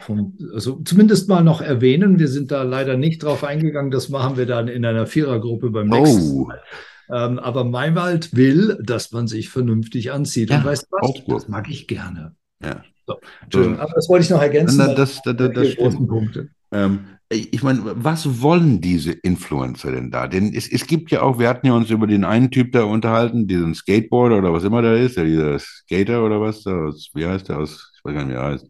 [0.53, 2.19] also zumindest mal noch erwähnen.
[2.19, 3.91] Wir sind da leider nicht drauf eingegangen.
[3.91, 6.47] Das machen wir dann in einer Vierergruppe beim nächsten oh.
[6.47, 6.61] Mal.
[7.09, 10.49] Ähm, aber Maywald will, dass man sich vernünftig anzieht.
[10.49, 11.23] Ja, Und weißt du was?
[11.25, 12.35] Das mag ich gerne.
[12.61, 12.83] Ja.
[13.13, 14.77] So, Entschuldigung, aber das wollte ich noch ergänzen.
[14.77, 16.07] Das, das, das, das stimmt.
[16.07, 16.49] Punkte.
[16.71, 16.99] Ähm,
[17.29, 20.27] ich meine, was wollen diese Influencer denn da?
[20.27, 22.83] Denn es, es gibt ja auch, wir hatten ja uns über den einen Typ da
[22.83, 27.09] unterhalten, diesen Skateboarder oder was immer da ist, der dieser Skater oder was da, aus,
[27.13, 28.67] wie heißt der aus, ich weiß gar nicht, wie er heißt,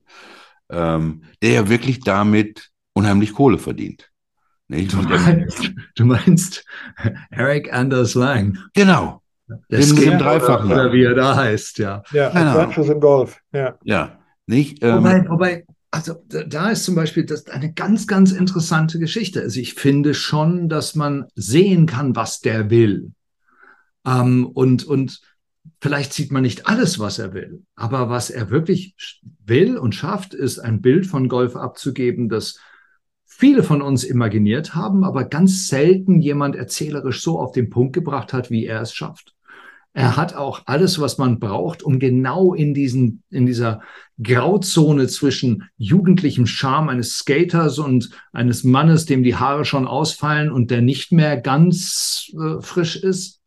[0.70, 4.10] ähm, der ja wirklich damit unheimlich Kohle verdient.
[4.68, 4.94] Nicht?
[4.94, 6.64] Du, meinst, du meinst
[7.32, 8.58] Eric Anders Lang.
[8.74, 9.22] Genau.
[9.70, 10.72] Der den, mit dem Dreifachen.
[10.72, 12.04] Oder, oder, wie er da heißt, ja.
[12.12, 12.52] Ja, genau.
[12.52, 13.38] Adventures in Golf.
[13.52, 13.76] Ja.
[13.84, 14.21] Ja.
[14.52, 19.42] Nicht, ähm, wobei, wobei, also da ist zum Beispiel das eine ganz, ganz interessante Geschichte.
[19.42, 23.14] Also ich finde schon, dass man sehen kann, was der will.
[24.06, 25.22] Ähm, und, und
[25.80, 27.64] vielleicht sieht man nicht alles, was er will.
[27.76, 28.96] Aber was er wirklich
[29.46, 32.60] will und schafft, ist ein Bild von Golf abzugeben, das
[33.24, 38.34] viele von uns imaginiert haben, aber ganz selten jemand erzählerisch so auf den Punkt gebracht
[38.34, 39.34] hat, wie er es schafft.
[39.94, 43.82] Er hat auch alles, was man braucht, um genau in diesen, in dieser
[44.24, 50.72] Grauzone zwischen jugendlichem Charme eines Skaters und eines Mannes, dem die Haare schon ausfallen und
[50.72, 53.42] der nicht mehr ganz äh, frisch ist,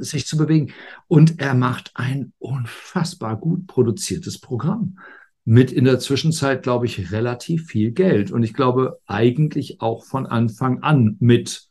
[0.00, 0.72] sich zu bewegen.
[1.06, 4.98] Und er macht ein unfassbar gut produziertes Programm
[5.44, 8.30] mit in der Zwischenzeit, glaube ich, relativ viel Geld.
[8.30, 11.67] Und ich glaube eigentlich auch von Anfang an mit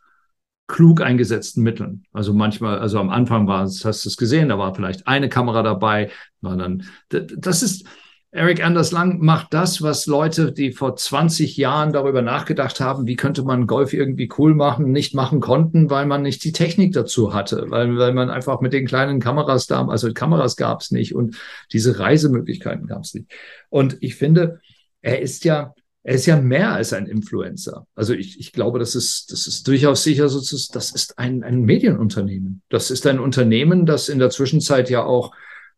[0.68, 2.04] klug eingesetzten Mitteln.
[2.14, 5.30] Also manchmal, also am Anfang war es, hast du es gesehen, da war vielleicht eine
[5.30, 6.12] Kamera dabei,
[6.42, 7.88] war dann, das ist,
[8.32, 13.16] Eric Anders Lang macht das, was Leute, die vor 20 Jahren darüber nachgedacht haben, wie
[13.16, 17.34] könnte man Golf irgendwie cool machen, nicht machen konnten, weil man nicht die Technik dazu
[17.34, 21.16] hatte, weil, weil man einfach mit den kleinen Kameras da, also Kameras gab es nicht
[21.16, 21.38] und
[21.72, 23.32] diese Reisemöglichkeiten gab es nicht.
[23.70, 24.60] Und ich finde,
[25.02, 25.74] er ist ja,
[26.08, 27.86] er ist ja mehr als ein Influencer.
[27.94, 31.64] Also ich, ich glaube, das ist, das ist durchaus sicher, so, das ist ein, ein
[31.64, 32.62] Medienunternehmen.
[32.70, 35.34] Das ist ein Unternehmen, das in der Zwischenzeit ja auch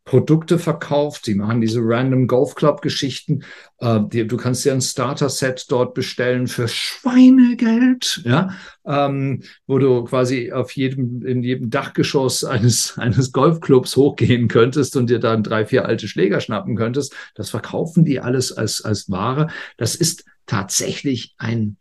[0.09, 1.25] Produkte verkauft.
[1.25, 3.43] Sie machen diese Random Golf Club Geschichten.
[3.77, 8.49] Äh, die, du kannst dir ein Starter Set dort bestellen für Schweinegeld, ja,
[8.87, 15.11] ähm, wo du quasi auf jedem, in jedem Dachgeschoss eines, eines Golfclubs hochgehen könntest und
[15.11, 17.15] dir dann drei, vier alte Schläger schnappen könntest.
[17.35, 19.49] Das verkaufen die alles als, als Ware.
[19.77, 21.77] Das ist tatsächlich ein,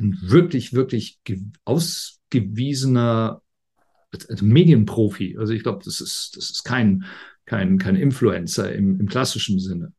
[0.00, 1.20] ein wirklich, wirklich
[1.64, 3.40] ausgewiesener
[4.40, 5.36] Medienprofi.
[5.38, 7.04] Also ich glaube, das ist, das ist kein,
[7.52, 9.92] kein, kein Influencer im, im klassischen Sinne.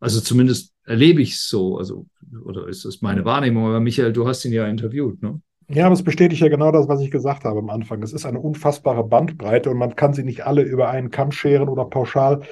[0.00, 2.06] Also zumindest erlebe ich es so, also,
[2.44, 3.66] oder ist das meine Wahrnehmung?
[3.66, 5.40] Aber Michael, du hast ihn ja interviewt, ne?
[5.68, 8.02] Ja, aber es bestätigt ja genau das, was ich gesagt habe am Anfang.
[8.02, 11.68] Es ist eine unfassbare Bandbreite und man kann sie nicht alle über einen Kamm scheren
[11.68, 12.42] oder pauschal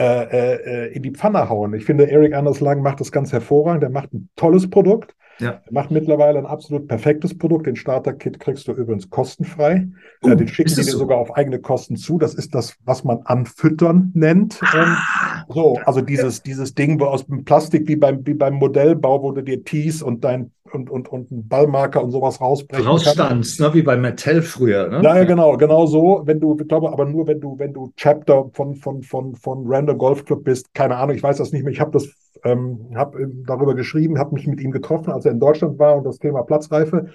[0.00, 1.74] äh, äh, in die Pfanne hauen.
[1.74, 3.82] Ich finde, Eric Anders Lang macht das ganz hervorragend.
[3.82, 5.14] Er macht ein tolles Produkt.
[5.40, 5.60] Ja.
[5.64, 7.66] Er macht mittlerweile ein absolut perfektes Produkt.
[7.66, 9.88] Den Starter-Kit kriegst du übrigens kostenfrei.
[10.24, 10.98] Uh, den schicken die dir so?
[10.98, 12.18] sogar auf eigene Kosten zu.
[12.18, 14.58] Das ist das, was man Anfüttern nennt.
[14.62, 19.22] Ah, so, also dieses, dieses Ding wo aus dem Plastik wie beim, wie beim Modellbau,
[19.22, 23.58] wo du dir Tees und dein und, und, und einen Ballmarker und sowas rausbrechen Rausstands,
[23.58, 24.88] ne, wie bei Mattel früher.
[24.88, 25.02] Ne?
[25.02, 26.22] Ja, ja, genau, genau so.
[26.24, 29.64] Wenn du, ich glaube, aber nur wenn du, wenn du Chapter von, von, von, von
[29.66, 31.72] Random Golf Club bist, keine Ahnung, ich weiß das nicht mehr.
[31.72, 32.08] Ich habe das
[32.44, 36.04] ähm, habe darüber geschrieben, habe mich mit ihm getroffen, als er in Deutschland war und
[36.04, 37.06] das Thema Platzreife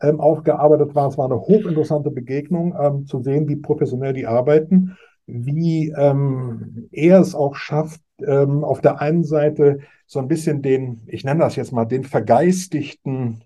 [0.00, 1.08] ähm, aufgearbeitet war.
[1.08, 4.96] Es war eine hochinteressante Begegnung, ähm, zu sehen, wie professionell die arbeiten,
[5.26, 11.02] wie ähm, er es auch schafft, ähm, auf der einen Seite so ein bisschen den,
[11.06, 13.44] ich nenne das jetzt mal, den vergeistigten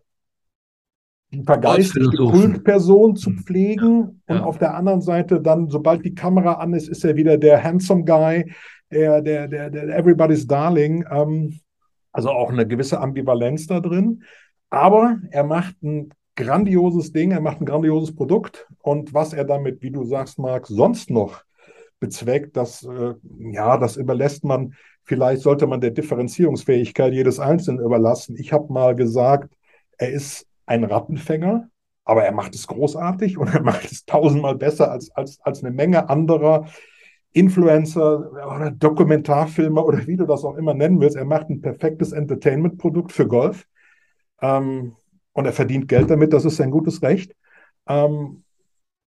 [1.33, 3.39] die vergeistigte Kultperson zu mhm.
[3.39, 4.37] pflegen ja.
[4.37, 7.65] und auf der anderen Seite dann, sobald die Kamera an ist, ist er wieder der
[7.65, 8.53] handsome Guy,
[8.91, 11.07] der, der, der, der Everybody's Darling.
[11.11, 11.59] Ähm,
[12.13, 14.23] also auch eine gewisse Ambivalenz da drin.
[14.69, 18.69] Aber er macht ein grandioses Ding, er macht ein grandioses Produkt.
[18.83, 21.43] Und was er damit, wie du sagst, Marc, sonst noch
[22.03, 23.15] bezweckt, das, äh,
[23.53, 24.75] ja, das überlässt man,
[25.05, 28.37] vielleicht sollte man der Differenzierungsfähigkeit jedes Einzelnen überlassen.
[28.37, 29.55] Ich habe mal gesagt,
[29.99, 31.69] er ist ein Rattenfänger,
[32.05, 35.73] aber er macht es großartig und er macht es tausendmal besser als, als, als eine
[35.73, 36.67] Menge anderer
[37.33, 41.17] Influencer oder Dokumentarfilmer oder wie du das auch immer nennen willst.
[41.17, 43.67] Er macht ein perfektes Entertainment-Produkt für Golf
[44.43, 44.97] ähm,
[45.33, 47.33] und er verdient Geld damit, das ist sein gutes Recht.
[47.87, 48.43] Ähm,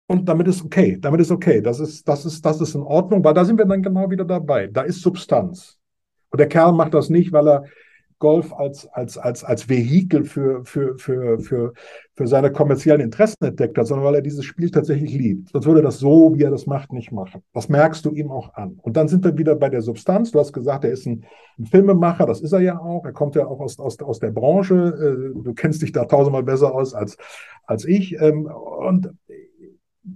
[0.08, 3.24] und damit ist okay, damit ist okay, das ist, das, ist, das ist in Ordnung,
[3.24, 4.68] weil da sind wir dann genau wieder dabei.
[4.68, 5.78] Da ist Substanz.
[6.30, 7.64] Und der Kerl macht das nicht, weil er
[8.20, 11.74] Golf als, als, als, als Vehikel für, für, für, für,
[12.16, 15.50] für seine kommerziellen Interessen entdeckt hat, sondern weil er dieses Spiel tatsächlich liebt.
[15.50, 17.44] Sonst würde er das so, wie er das macht, nicht machen.
[17.54, 18.80] Das merkst du ihm auch an.
[18.82, 20.32] Und dann sind wir wieder bei der Substanz.
[20.32, 21.26] Du hast gesagt, er ist ein,
[21.60, 23.06] ein Filmemacher, das ist er ja auch.
[23.06, 24.76] Er kommt ja auch aus, aus, aus der Branche.
[24.76, 27.18] Äh, du kennst dich da tausendmal besser aus als,
[27.66, 28.20] als ich.
[28.20, 29.12] Ähm, und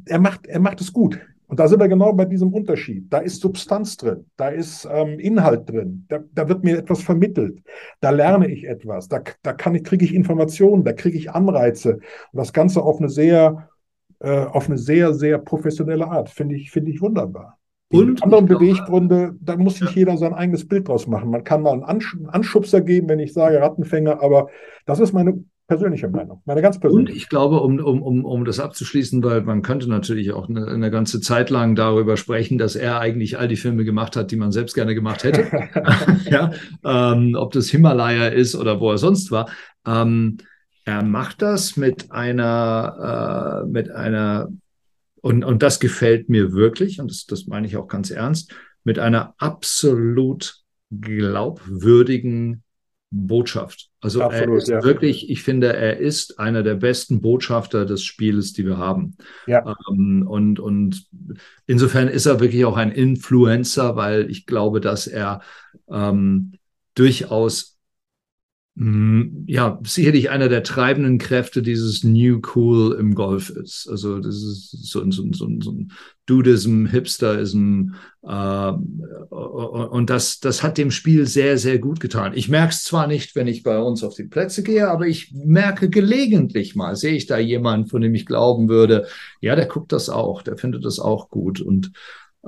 [0.05, 1.19] er macht, er macht es gut.
[1.47, 3.11] Und da sind wir genau bei diesem Unterschied.
[3.11, 7.61] Da ist Substanz drin, da ist ähm, Inhalt drin, da, da, wird mir etwas vermittelt,
[7.99, 11.95] da lerne ich etwas, da, da kann ich, kriege ich Informationen, da kriege ich Anreize.
[11.95, 13.67] Und das Ganze auf eine sehr,
[14.19, 16.29] äh, auf eine sehr, sehr professionelle Art.
[16.29, 17.57] Finde ich, finde ich wunderbar.
[17.91, 19.95] Und anderen Beweggründe, da muss sich ja.
[19.95, 21.29] jeder sein eigenes Bild draus machen.
[21.29, 24.47] Man kann mal einen Anschubser geben, wenn ich sage Rattenfänger, aber
[24.85, 27.13] das ist meine persönliche Meinung, meine ganz persönliche.
[27.13, 30.67] Und ich glaube, um, um, um, um das abzuschließen, weil man könnte natürlich auch eine,
[30.67, 34.35] eine ganze Zeit lang darüber sprechen, dass er eigentlich all die Filme gemacht hat, die
[34.35, 35.69] man selbst gerne gemacht hätte.
[36.29, 36.51] ja,
[36.83, 39.49] ähm, ob das Himalaya ist oder wo er sonst war.
[39.87, 40.39] Ähm,
[40.83, 44.49] er macht das mit einer, äh, mit einer,
[45.21, 48.53] und, und das gefällt mir wirklich, und das, das meine ich auch ganz ernst,
[48.83, 50.57] mit einer absolut
[50.91, 52.61] glaubwürdigen
[53.09, 53.90] Botschaft.
[54.01, 54.83] Also Absolut, er ist ja.
[54.83, 59.15] wirklich, ich finde, er ist einer der besten Botschafter des Spiels, die wir haben.
[59.45, 59.75] Ja.
[59.91, 61.05] Ähm, und, und
[61.67, 65.41] insofern ist er wirklich auch ein Influencer, weil ich glaube, dass er
[65.87, 66.53] ähm,
[66.95, 67.77] durchaus
[69.45, 73.87] ja, sicherlich einer der treibenden Kräfte dieses New Cool im Golf ist.
[73.87, 75.91] Also das ist so, so, so, so ein
[76.25, 77.91] Dudism, Hipsterism
[78.23, 82.31] äh, und das, das hat dem Spiel sehr, sehr gut getan.
[82.33, 85.31] Ich merke es zwar nicht, wenn ich bei uns auf die Plätze gehe, aber ich
[85.31, 89.05] merke gelegentlich mal, sehe ich da jemanden, von dem ich glauben würde,
[89.41, 91.91] ja, der guckt das auch, der findet das auch gut und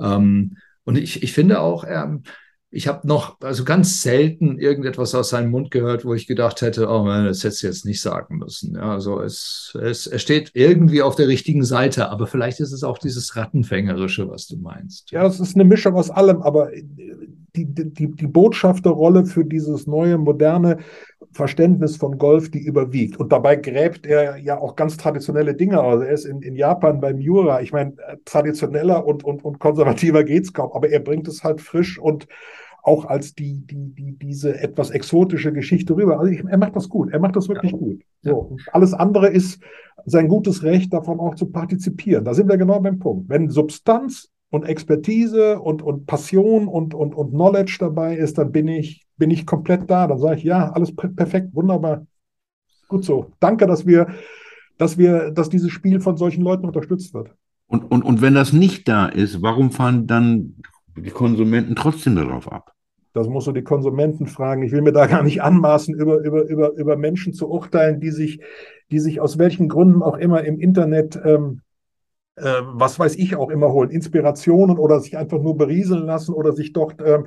[0.00, 0.56] ähm,
[0.86, 2.20] und ich, ich finde auch, er,
[2.74, 6.88] ich habe noch, also ganz selten irgendetwas aus seinem Mund gehört, wo ich gedacht hätte,
[6.88, 8.74] oh man, das hätte du jetzt nicht sagen müssen.
[8.74, 12.82] Ja, also es, es, er steht irgendwie auf der richtigen Seite, aber vielleicht ist es
[12.82, 15.12] auch dieses Rattenfängerische, was du meinst.
[15.12, 16.70] Ja, es ist eine Mischung aus allem, aber
[17.54, 20.78] die, die, die Botschafterrolle für dieses neue, moderne
[21.30, 23.18] Verständnis von Golf, die überwiegt.
[23.18, 25.80] Und dabei gräbt er ja auch ganz traditionelle Dinge.
[25.80, 27.60] Also er ist in, in Japan beim Jura.
[27.60, 27.94] Ich meine,
[28.24, 32.26] traditioneller und, und, und konservativer geht es kaum, aber er bringt es halt frisch und
[32.84, 36.20] auch als die, die, die, diese etwas exotische Geschichte rüber.
[36.20, 37.78] Also ich, er macht das gut, er macht das wirklich ja.
[37.78, 38.02] gut.
[38.22, 38.56] So.
[38.72, 39.60] alles andere ist
[40.04, 42.26] sein gutes Recht, davon auch zu partizipieren.
[42.26, 43.30] Da sind wir genau beim Punkt.
[43.30, 48.68] Wenn Substanz und Expertise und, und Passion und, und, und Knowledge dabei ist, dann bin
[48.68, 50.06] ich, bin ich komplett da.
[50.06, 52.06] Dann sage ich, ja, alles perfekt, wunderbar.
[52.88, 53.32] Gut so.
[53.40, 54.08] Danke, dass wir,
[54.76, 57.30] dass wir, dass dieses Spiel von solchen Leuten unterstützt wird.
[57.66, 60.56] Und, und, und wenn das nicht da ist, warum fahren dann
[60.98, 62.73] die Konsumenten trotzdem darauf ab?
[63.14, 64.64] Das musst du die Konsumenten fragen.
[64.64, 68.10] Ich will mir da gar nicht anmaßen, über, über, über, über Menschen zu urteilen, die
[68.10, 68.40] sich,
[68.90, 71.60] die sich aus welchen Gründen auch immer im Internet, ähm,
[72.34, 76.52] äh, was weiß ich auch immer holen, Inspirationen oder sich einfach nur berieseln lassen oder
[76.52, 77.26] sich dort ähm,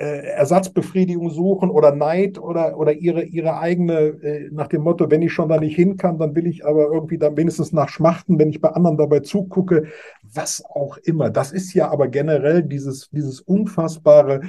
[0.00, 5.22] äh, Ersatzbefriedigung suchen oder Neid oder, oder ihre, ihre eigene, äh, nach dem Motto, wenn
[5.22, 8.38] ich schon da nicht hin kann, dann will ich aber irgendwie dann wenigstens nach Schmachten,
[8.38, 9.88] wenn ich bei anderen dabei zugucke,
[10.22, 11.30] was auch immer.
[11.30, 14.40] Das ist ja aber generell dieses, dieses unfassbare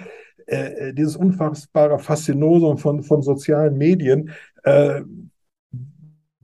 [0.52, 4.32] äh, äh, dieses unfassbare Faszinosum von, von sozialen Medien,
[4.64, 5.02] äh,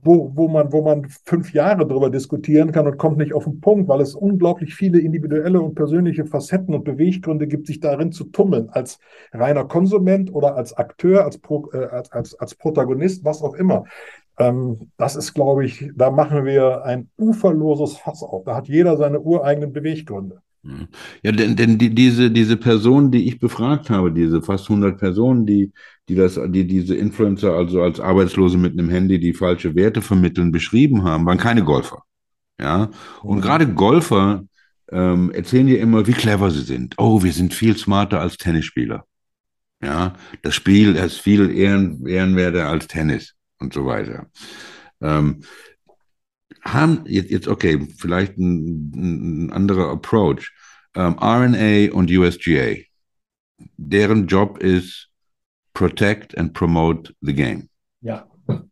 [0.00, 3.60] wo, wo, man, wo man fünf Jahre darüber diskutieren kann und kommt nicht auf den
[3.60, 8.24] Punkt, weil es unglaublich viele individuelle und persönliche Facetten und Beweggründe gibt, sich darin zu
[8.24, 8.98] tummeln, als
[9.32, 13.84] reiner Konsument oder als Akteur, als, Pro, äh, als, als Protagonist, was auch immer.
[14.38, 18.44] Ähm, das ist, glaube ich, da machen wir ein uferloses Fass auf.
[18.44, 20.40] Da hat jeder seine ureigenen Beweggründe.
[21.22, 25.46] Ja, denn, denn die, diese, diese Personen, die ich befragt habe, diese fast 100 Personen,
[25.46, 25.72] die,
[26.08, 30.52] die, das, die diese Influencer also als Arbeitslose mit einem Handy, die falsche Werte vermitteln,
[30.52, 32.02] beschrieben haben, waren keine Golfer.
[32.60, 32.90] Ja,
[33.22, 33.42] und mhm.
[33.42, 34.44] gerade Golfer
[34.90, 36.94] ähm, erzählen dir immer, wie clever sie sind.
[36.98, 39.04] Oh, wir sind viel smarter als Tennisspieler.
[39.82, 44.26] Ja, das Spiel ist viel ehren, ehrenwerter als Tennis und so weiter.
[45.00, 45.42] Ähm,
[46.62, 48.92] haben jetzt, jetzt okay, vielleicht ein,
[49.46, 50.52] ein anderer Approach.
[50.94, 52.76] Ähm, RNA und USGA,
[53.76, 55.08] deren Job ist
[55.74, 57.68] protect and promote the game.
[58.00, 58.26] Ja.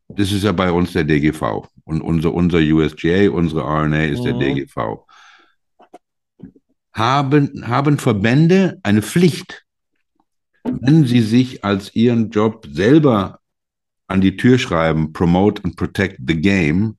[0.08, 1.68] Das ist ja bei uns der DGV.
[1.84, 4.24] Und unser, unser USGA, unsere RNA ist mhm.
[4.24, 5.06] der DGV.
[6.92, 9.64] Haben, haben Verbände eine Pflicht,
[10.64, 13.40] wenn sie sich als ihren Job selber
[14.08, 16.96] an die Tür schreiben, promote and protect the game,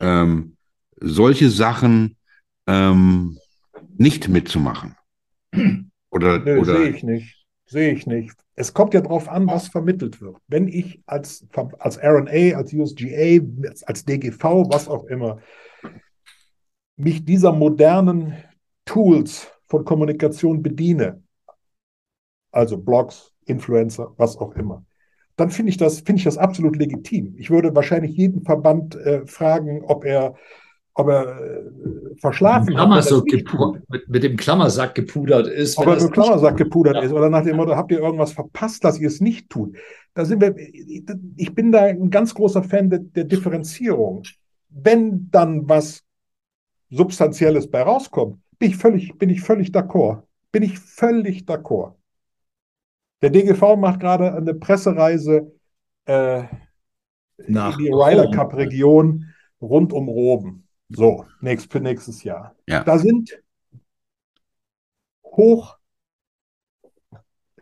[0.00, 0.56] ähm,
[1.00, 2.16] solche Sachen
[2.66, 3.38] ähm,
[3.96, 4.96] nicht mitzumachen.
[6.10, 7.46] Oder, Nö, oder sehe ich nicht.
[7.66, 8.34] Sehe ich nicht.
[8.56, 10.36] Es kommt ja darauf an, was vermittelt wird.
[10.48, 11.46] Wenn ich als,
[11.78, 13.40] als RNA, als USGA,
[13.86, 15.38] als DGV, was auch immer,
[16.96, 18.34] mich dieser modernen
[18.84, 21.22] Tools von Kommunikation bediene,
[22.50, 24.84] also Blogs, Influencer, was auch immer,
[25.40, 27.34] dann finde ich, das, find ich das absolut legitim.
[27.38, 30.34] Ich würde wahrscheinlich jeden Verband äh, fragen, ob er,
[30.94, 32.88] ob er äh, verschlafen hat.
[33.88, 35.78] Mit, mit, dem Klammersack gepudert ist.
[35.78, 37.02] Ob er mit dem Klammersack gepudert ja.
[37.02, 39.76] ist oder nach dem Motto, habt ihr irgendwas verpasst, dass ihr es nicht tut.
[40.12, 40.54] Da sind wir,
[41.36, 44.22] ich bin da ein ganz großer Fan der, der Differenzierung.
[44.68, 46.02] Wenn dann was
[46.90, 50.22] Substanzielles bei rauskommt, bin ich völlig, bin ich völlig d'accord.
[50.52, 51.94] Bin ich völlig d'accord.
[53.22, 55.52] Der DGV macht gerade eine Pressereise
[56.06, 56.44] äh,
[57.46, 59.26] Nach in die Ryder Cup Region
[59.60, 60.66] rund um Roben.
[60.88, 62.56] So, nächst, für nächstes Jahr.
[62.66, 62.82] Ja.
[62.82, 63.40] Da sind
[65.24, 65.76] hoch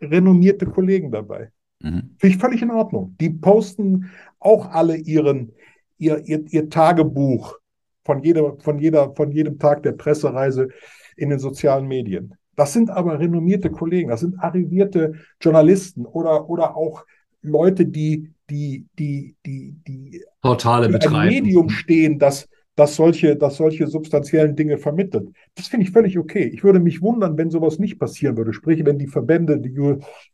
[0.01, 1.51] renommierte Kollegen dabei.
[1.81, 2.15] Mhm.
[2.17, 3.15] Finde ich völlig in Ordnung.
[3.19, 5.53] Die posten auch alle ihren,
[5.97, 7.57] ihr, ihr, ihr Tagebuch
[8.03, 10.69] von, jeder, von, jeder, von jedem Tag der Pressereise
[11.15, 12.35] in den sozialen Medien.
[12.59, 17.05] Das sind aber renommierte Kollegen, das sind arrivierte Journalisten oder, oder auch
[17.41, 21.15] Leute, die, die, die, die, die Portale betreiben.
[21.15, 25.29] ein Medium stehen, das, das, solche, das solche substanziellen Dinge vermittelt.
[25.55, 26.51] Das finde ich völlig okay.
[26.53, 28.51] Ich würde mich wundern, wenn sowas nicht passieren würde.
[28.51, 29.73] Sprich, wenn die Verbände, die,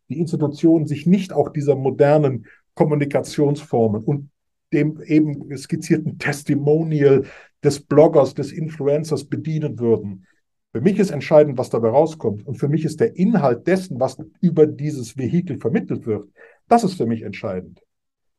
[0.10, 4.32] die Institutionen sich nicht auch dieser modernen Kommunikationsformen und
[4.74, 7.26] dem eben skizzierten Testimonial
[7.64, 10.26] des Bloggers, des Influencers bedienen würden.
[10.76, 12.46] Für mich ist entscheidend, was dabei rauskommt.
[12.46, 16.28] Und für mich ist der Inhalt dessen, was über dieses Vehikel vermittelt wird,
[16.68, 17.82] das ist für mich entscheidend.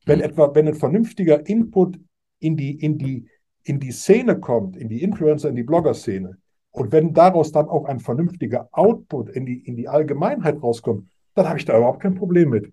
[0.05, 1.99] Wenn etwa, wenn ein vernünftiger Input
[2.39, 3.27] in die, in die,
[3.63, 6.37] in die Szene kommt, in die Influencer, in die Blogger-Szene,
[6.73, 11.49] und wenn daraus dann auch ein vernünftiger Output in die, in die Allgemeinheit rauskommt, dann
[11.49, 12.71] habe ich da überhaupt kein Problem mit.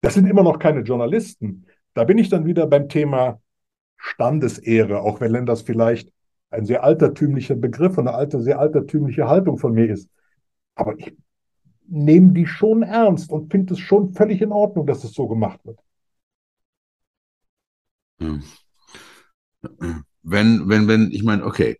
[0.00, 1.66] Das sind immer noch keine Journalisten.
[1.92, 3.38] Da bin ich dann wieder beim Thema
[3.98, 6.10] Standesehre, auch wenn das vielleicht
[6.54, 10.08] ein sehr altertümlicher Begriff und eine alte, sehr altertümliche Haltung von mir ist.
[10.74, 11.14] Aber ich
[11.86, 15.60] nehme die schon ernst und finde es schon völlig in Ordnung, dass es so gemacht
[15.64, 15.78] wird.
[20.22, 21.78] Wenn, wenn, wenn, ich meine, okay,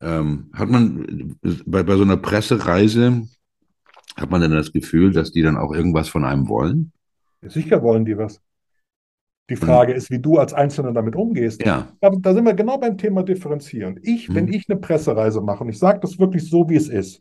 [0.00, 1.36] ähm, hat man
[1.66, 3.26] bei, bei so einer Pressereise,
[4.16, 6.92] hat man denn das Gefühl, dass die dann auch irgendwas von einem wollen?
[7.42, 8.40] Sicher wollen die was.
[9.50, 11.64] Die Frage ist, wie du als Einzelner damit umgehst.
[11.66, 11.88] Ja.
[12.00, 13.98] Da, da sind wir genau beim Thema Differenzieren.
[14.02, 14.34] Ich, mhm.
[14.36, 17.20] wenn ich eine Pressereise mache, und ich sage das wirklich so, wie es ist,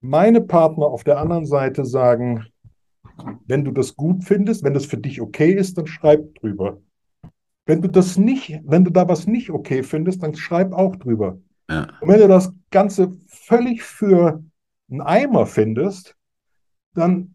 [0.00, 2.46] meine Partner auf der anderen Seite sagen,
[3.46, 6.80] wenn du das gut findest, wenn das für dich okay ist, dann schreib drüber.
[7.66, 11.38] Wenn du das nicht, wenn du da was nicht okay findest, dann schreib auch drüber.
[11.70, 11.88] Ja.
[12.00, 14.42] Und wenn du das Ganze völlig für
[14.90, 16.16] einen Eimer findest,
[16.94, 17.34] dann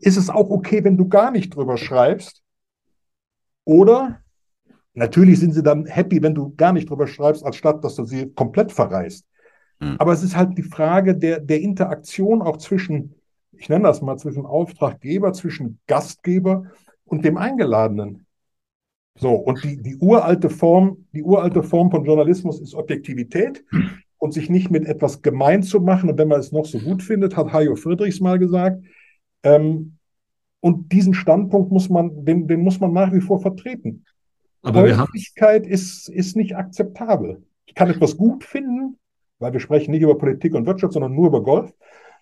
[0.00, 2.39] ist es auch okay, wenn du gar nicht drüber schreibst,
[3.70, 4.18] oder
[4.94, 8.32] natürlich sind sie dann happy, wenn du gar nicht drüber schreibst, anstatt dass du sie
[8.32, 9.24] komplett verreist.
[9.78, 9.94] Mhm.
[10.00, 13.14] Aber es ist halt die Frage der, der Interaktion auch zwischen,
[13.52, 16.64] ich nenne das mal, zwischen Auftraggeber, zwischen Gastgeber
[17.04, 18.26] und dem Eingeladenen.
[19.16, 23.64] So, und die, die uralte Form, die uralte Form von Journalismus ist Objektivität
[24.18, 26.10] und sich nicht mit etwas gemein zu machen.
[26.10, 28.84] Und wenn man es noch so gut findet, hat Hajo Friedrichs mal gesagt,
[29.44, 29.96] ähm,
[30.60, 34.04] und diesen Standpunkt muss man, den, den muss man nach wie vor vertreten.
[34.62, 37.42] Aber Häufigkeit ist, ist nicht akzeptabel.
[37.64, 38.98] Ich kann etwas gut finden,
[39.38, 41.72] weil wir sprechen nicht über Politik und Wirtschaft, sondern nur über Golf.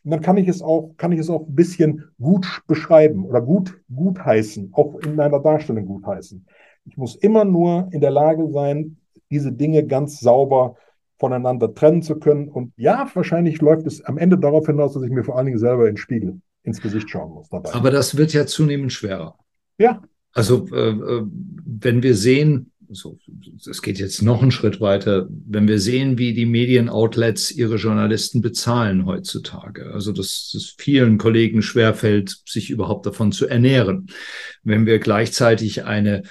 [0.05, 3.43] Und dann kann ich es auch, kann ich es auch ein bisschen gut beschreiben oder
[3.43, 6.47] gut, gut heißen, auch in meiner Darstellung gut heißen.
[6.85, 8.99] Ich muss immer nur in der Lage sein,
[9.31, 10.77] diese Dinge ganz sauber
[11.19, 12.49] voneinander trennen zu können.
[12.49, 15.59] Und ja, wahrscheinlich läuft es am Ende darauf hinaus, dass ich mir vor allen Dingen
[15.59, 17.73] selber in den Spiegel ins Gesicht schauen muss dabei.
[17.75, 19.37] Aber das wird ja zunehmend schwerer.
[19.79, 20.03] Ja.
[20.33, 21.23] Also äh, äh
[21.81, 23.19] wenn wir sehen, so,
[23.69, 28.41] es geht jetzt noch einen Schritt weiter, wenn wir sehen, wie die Medienoutlets ihre Journalisten
[28.41, 34.07] bezahlen heutzutage, also dass es vielen Kollegen schwerfällt, sich überhaupt davon zu ernähren.
[34.63, 36.23] Wenn wir gleichzeitig eine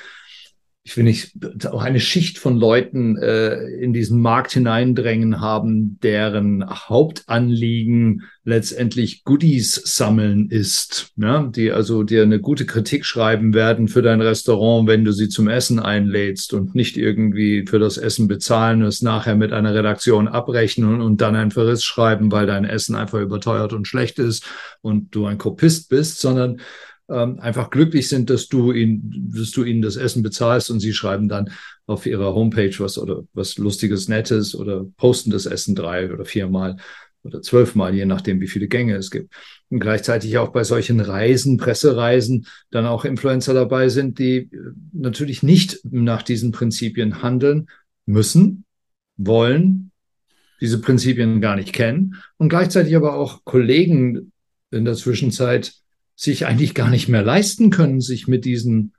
[0.88, 1.34] ich will nicht,
[1.66, 9.82] auch eine Schicht von Leuten äh, in diesen Markt hineindrängen haben, deren Hauptanliegen letztendlich Goodies
[9.84, 11.52] sammeln ist, ne?
[11.54, 15.50] die also dir eine gute Kritik schreiben werden für dein Restaurant, wenn du sie zum
[15.50, 21.02] Essen einlädst und nicht irgendwie für das Essen bezahlen, es nachher mit einer Redaktion abrechnen
[21.02, 24.46] und dann ein Verriss schreiben, weil dein Essen einfach überteuert und schlecht ist
[24.80, 26.62] und du ein Kopist bist, sondern
[27.10, 30.94] ähm, einfach glücklich sind, dass du, ihn, dass du ihnen das Essen bezahlst und sie
[30.94, 31.52] schreiben dann
[31.86, 36.78] auf ihrer Homepage was oder was Lustiges, Nettes oder posten das Essen drei oder viermal
[37.24, 39.34] oder zwölfmal, je nachdem, wie viele Gänge es gibt.
[39.70, 44.50] Und gleichzeitig auch bei solchen Reisen, Pressereisen, dann auch Influencer dabei sind, die äh,
[44.94, 47.68] natürlich nicht nach diesen Prinzipien handeln
[48.06, 48.66] müssen,
[49.18, 49.92] wollen,
[50.62, 54.32] diese Prinzipien gar nicht kennen und gleichzeitig aber auch Kollegen
[54.72, 55.74] in der Zwischenzeit
[56.18, 58.94] sich eigentlich gar nicht mehr leisten können, sich mit diesen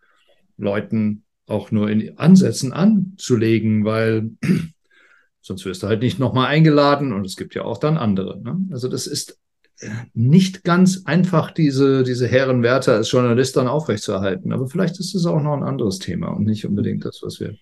[0.56, 4.30] Leuten auch nur in Ansätzen anzulegen, weil
[5.40, 8.40] sonst wirst du halt nicht nochmal eingeladen und es gibt ja auch dann andere.
[8.40, 8.58] Ne?
[8.70, 9.36] Also das ist
[9.80, 14.52] äh, nicht ganz einfach, diese, diese Herrenwerte als Journalist dann aufrechtzuerhalten.
[14.52, 17.56] Aber vielleicht ist es auch noch ein anderes Thema und nicht unbedingt das, was wir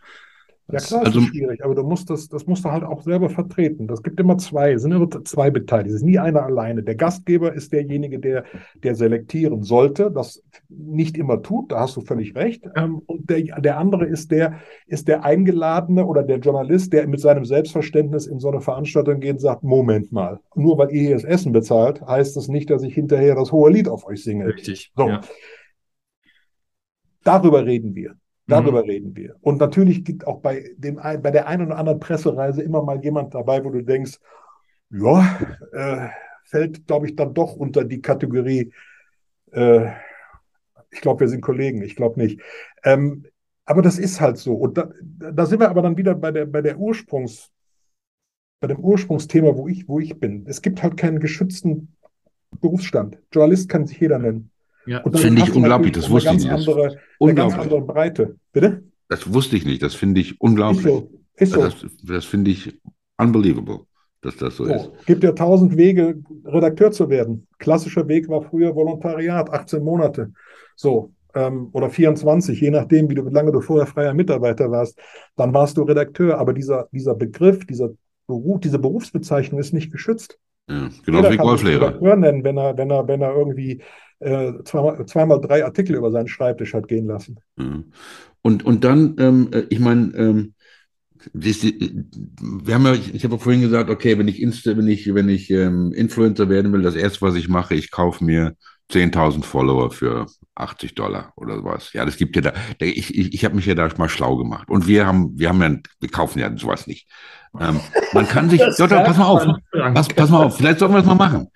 [0.72, 3.30] ja klar, also, ist schwierig, aber du musst das, das musst du halt auch selber
[3.30, 3.86] vertreten.
[3.86, 5.90] Das gibt immer zwei, es sind immer zwei Beteiligte.
[5.90, 6.82] Es ist nie einer alleine.
[6.82, 8.44] Der Gastgeber ist derjenige, der,
[8.82, 12.64] der selektieren sollte, das nicht immer tut, da hast du völlig recht.
[12.74, 17.20] Ähm, und der, der andere ist der, ist der Eingeladene oder der Journalist, der mit
[17.20, 21.14] seinem Selbstverständnis in so eine Veranstaltung geht und sagt, Moment mal, nur weil ihr hier
[21.14, 24.46] das Essen bezahlt, heißt das nicht, dass ich hinterher das hohe Lied auf euch singe.
[24.46, 24.90] Richtig.
[24.96, 25.08] So.
[25.08, 25.20] Ja.
[27.22, 28.16] Darüber reden wir.
[28.46, 28.90] Darüber mhm.
[28.90, 29.36] reden wir.
[29.40, 33.34] Und natürlich gibt auch bei, dem, bei der einen oder anderen Pressereise immer mal jemand
[33.34, 34.18] dabei, wo du denkst,
[34.90, 35.38] ja,
[35.72, 36.08] äh,
[36.44, 38.72] fällt, glaube ich, dann doch unter die Kategorie
[39.52, 39.90] äh,
[40.90, 42.40] ich glaube, wir sind Kollegen, ich glaube nicht.
[42.84, 43.26] Ähm,
[43.64, 44.54] aber das ist halt so.
[44.54, 47.50] Und da, da sind wir aber dann wieder bei der, bei der Ursprungs,
[48.60, 50.46] bei dem Ursprungsthema, wo ich, wo ich bin.
[50.46, 51.94] Es gibt halt keinen geschützten
[52.60, 53.18] Berufsstand.
[53.32, 54.50] Journalist kann sich jeder nennen.
[54.86, 56.50] Ja, das finde ich unglaublich, das wusste ich nicht.
[56.50, 57.28] Andere, unglaublich.
[57.28, 58.36] Eine ganz andere Breite.
[58.52, 58.84] Bitte?
[59.08, 60.86] Das wusste ich nicht, das finde ich unglaublich.
[60.86, 61.10] Ist so.
[61.36, 61.60] Ist so.
[61.60, 62.80] Das, das finde ich
[63.18, 63.80] unbelievable,
[64.22, 64.90] dass das so, so ist.
[65.00, 67.46] Es gibt ja tausend Wege, Redakteur zu werden.
[67.58, 70.32] Klassischer Weg war früher Volontariat, 18 Monate.
[70.76, 74.98] So, ähm, oder 24, je nachdem, wie du, wie lange du vorher freier Mitarbeiter warst,
[75.36, 76.38] dann warst du Redakteur.
[76.38, 77.90] Aber dieser, dieser Begriff, dieser
[78.26, 80.38] Beruf, diese Berufsbezeichnung ist nicht geschützt.
[80.68, 81.88] Ja, genau wie Golflehrer.
[81.88, 83.82] Redakteur nennen, wenn er, wenn er, wenn er irgendwie
[84.20, 87.38] äh, zweimal, zweimal drei Artikel über seinen Schreibtisch hat gehen lassen.
[87.58, 87.82] Ja.
[88.42, 90.54] Und, und dann, ähm, äh, ich meine, ähm,
[91.32, 95.50] wir haben ja, ich habe vorhin gesagt, okay, wenn ich Insta, wenn ich, wenn ich
[95.50, 98.54] ähm, Influencer werden will, das erste, was ich mache, ich kaufe mir
[98.90, 100.26] 10.000 Follower für
[100.56, 101.92] 80 Dollar oder sowas.
[101.92, 102.52] Ja, das gibt ja da.
[102.80, 104.68] Ich, ich, ich habe mich ja da mal schlau gemacht.
[104.68, 107.06] Und wir haben, wir haben ja, wir kaufen ja sowas nicht.
[107.60, 107.80] Ähm,
[108.12, 110.98] man kann sich, doch, doch, pass mal auf, pass, pass mal auf, vielleicht sollten wir
[110.98, 111.48] das mal machen.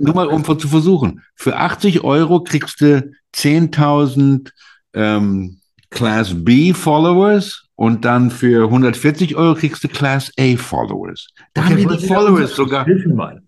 [0.00, 1.22] Nur mal, um zu versuchen.
[1.34, 4.50] Für 80 Euro kriegst du 10.000
[4.94, 5.60] ähm,
[5.90, 11.28] Class B Followers und dann für 140 Euro kriegst du Class A Followers.
[11.54, 12.86] Da okay, haben die Followers sogar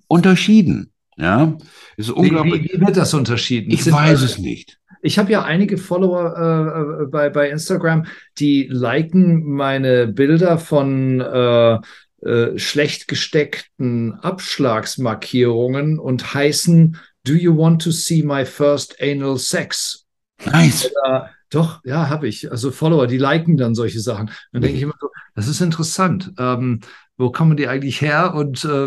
[0.09, 0.93] unterschieden.
[1.17, 1.57] Ja,
[1.97, 2.65] ist unglaublich.
[2.65, 3.71] Wie, wie, wird das unterschieden?
[3.71, 4.79] Ich weiß es nicht.
[5.03, 8.07] Ich habe ja einige Follower äh, bei, bei Instagram,
[8.39, 11.79] die liken meine Bilder von äh,
[12.25, 20.07] äh, schlecht gesteckten Abschlagsmarkierungen und heißen Do you want to see my first anal sex?
[20.45, 20.91] Nice.
[20.91, 22.51] Oder, doch, ja, habe ich.
[22.51, 24.31] Also Follower, die liken dann solche Sachen.
[24.53, 26.33] Dann denke ich immer so, das ist interessant.
[26.39, 26.81] Ähm,
[27.17, 28.35] wo kommen die eigentlich her?
[28.35, 28.87] Und, äh,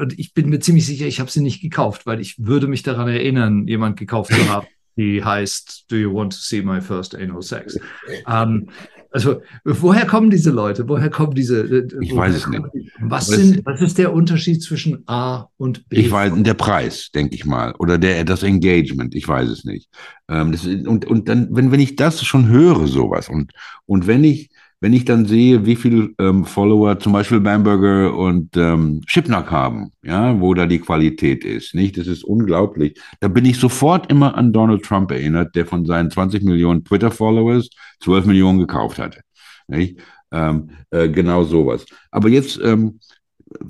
[0.00, 2.82] und ich bin mir ziemlich sicher, ich habe sie nicht gekauft, weil ich würde mich
[2.82, 4.66] daran erinnern, jemand gekauft zu haben,
[4.98, 7.78] die heißt Do you want to see my first anal sex?
[8.26, 8.68] Ähm,
[9.10, 10.86] also, woher kommen diese Leute?
[10.86, 11.62] Woher kommen diese?
[11.62, 12.62] Äh, ich weiß es nicht.
[13.00, 15.96] Was, sind, was ist der Unterschied zwischen A und B?
[15.96, 17.74] Ich weiß, der Preis, denke ich mal.
[17.78, 19.88] Oder der, das Engagement, ich weiß es nicht.
[20.28, 23.52] Ähm, das, und, und dann, wenn, wenn ich das schon höre, sowas, und,
[23.86, 28.56] und wenn ich, wenn ich dann sehe, wie viel ähm, Follower zum Beispiel Bamberger und
[28.56, 31.98] ähm, Schipnack haben, ja, wo da die Qualität ist, nicht?
[31.98, 33.00] Das ist unglaublich.
[33.20, 37.70] Da bin ich sofort immer an Donald Trump erinnert, der von seinen 20 Millionen Twitter-Followers
[38.00, 39.20] 12 Millionen gekauft hatte.
[39.66, 39.98] Nicht?
[40.30, 41.84] Ähm, äh, genau sowas.
[42.10, 43.00] Aber jetzt ähm,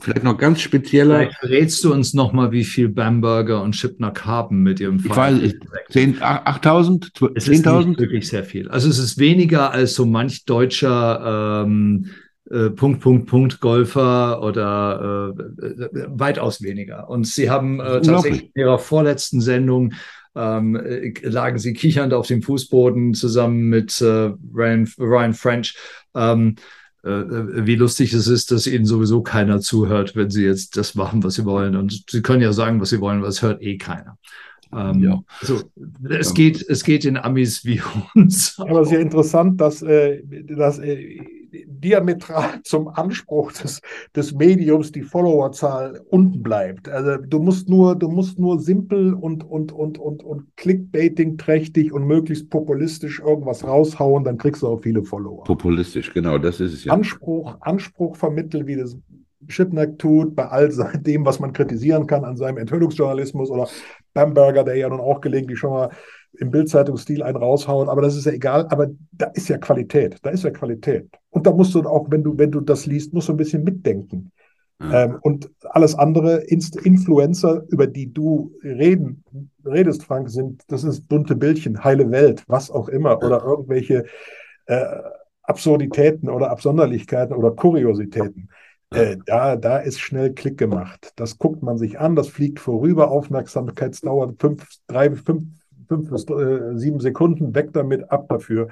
[0.00, 1.18] vielleicht noch ganz spezieller.
[1.18, 5.42] Vielleicht verrätst du uns nochmal, wie viel Bamberger und Schipnack haben mit ihrem Fall.
[5.42, 7.98] Ich weiß, 8.000, 10.000?
[7.98, 8.68] wirklich sehr viel.
[8.68, 12.06] Also es ist weniger als so manch deutscher ähm,
[12.50, 17.08] äh, Punkt, Punkt, Punkt Golfer oder äh, weitaus weniger.
[17.08, 19.92] Und sie haben äh, tatsächlich in ihrer vorletzten Sendung
[20.34, 25.76] ähm, äh, lagen sie kichernd auf dem Fußboden zusammen mit äh, Ryan, Ryan French.
[26.14, 30.76] Ähm, äh, äh, wie lustig es ist, dass ihnen sowieso keiner zuhört, wenn sie jetzt
[30.76, 31.76] das machen, was sie wollen.
[31.76, 34.18] Und sie können ja sagen, was sie wollen, aber es hört eh keiner.
[34.72, 35.22] Ähm, ja.
[35.40, 35.62] Also,
[36.08, 37.80] es, geht, es geht in Amis wie
[38.14, 38.58] uns.
[38.58, 41.20] Aber sehr interessant, dass, äh, dass äh,
[41.80, 43.80] diametral zum Anspruch des,
[44.14, 46.88] des Mediums die Followerzahl unten bleibt.
[46.88, 51.92] Also du musst nur, du musst nur simpel und, und, und, und, und Clickbaiting trächtig
[51.92, 55.44] und möglichst populistisch irgendwas raushauen, dann kriegst du auch viele Follower.
[55.44, 56.92] Populistisch, genau, das ist es ja.
[56.92, 58.96] Anspruch, Anspruch vermitteln, wie das
[59.46, 63.68] Schipnack tut, bei all dem, was man kritisieren kann an seinem Enthüllungsjournalismus oder
[64.14, 65.90] Bamberger, der ja nun auch gelegentlich schon mal
[66.34, 70.30] im Bildzeitungsstil einen raushauen, aber das ist ja egal, aber da ist ja Qualität, da
[70.30, 71.08] ist ja Qualität.
[71.30, 73.64] Und da musst du auch, wenn du, wenn du das liest, musst du ein bisschen
[73.64, 74.30] mitdenken.
[74.80, 75.04] Ja.
[75.04, 79.24] Ähm, und alles andere, Inst Influencer, über die du reden,
[79.64, 84.04] redest, Frank, sind, das ist bunte Bildchen, heile Welt, was auch immer, oder irgendwelche
[84.66, 84.84] äh,
[85.42, 88.50] Absurditäten oder Absonderlichkeiten oder Kuriositäten.
[88.90, 91.12] Äh, da, da ist schnell Klick gemacht.
[91.16, 95.44] Das guckt man sich an, das fliegt vorüber, Aufmerksamkeitsdauer fünf, drei, fünf,
[95.88, 98.68] fünf bis äh, sieben Sekunden, weg damit, ab dafür.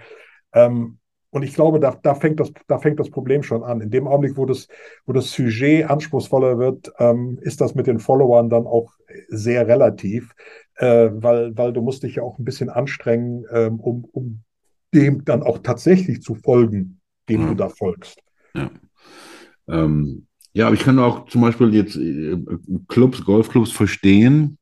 [0.53, 0.99] Ähm,
[1.31, 3.81] und ich glaube, da, da, fängt das, da fängt das Problem schon an.
[3.81, 4.69] In dem Augenblick, wo das,
[5.05, 8.95] wo das Sujet anspruchsvoller wird, ähm, ist das mit den Followern dann auch
[9.29, 10.35] sehr relativ,
[10.77, 14.43] äh, weil, weil du musst dich ja auch ein bisschen anstrengen, ähm, um, um
[14.95, 17.49] dem dann auch tatsächlich zu folgen, dem mhm.
[17.49, 18.23] du da folgst.
[18.55, 18.71] Ja.
[19.69, 22.39] Ähm, ja, aber ich kann auch zum Beispiel jetzt äh,
[22.89, 24.57] Clubs, Golfclubs verstehen,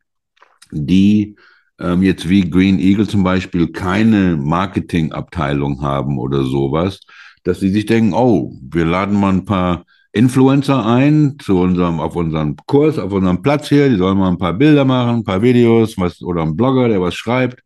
[0.73, 1.37] die
[1.81, 7.01] ähm, jetzt wie Green Eagle zum Beispiel keine Marketingabteilung haben oder sowas,
[7.45, 12.15] dass sie sich denken, oh, wir laden mal ein paar Influencer ein zu unserem, auf
[12.17, 15.43] unserem Kurs, auf unserem Platz hier, die sollen mal ein paar Bilder machen, ein paar
[15.43, 17.61] Videos, was, oder ein Blogger, der was schreibt.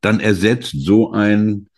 [0.00, 1.68] dann ersetzt so ein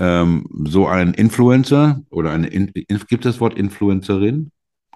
[0.00, 2.72] ähm, so ein Influencer oder eine in,
[3.08, 4.50] gibt das Wort Influencerin?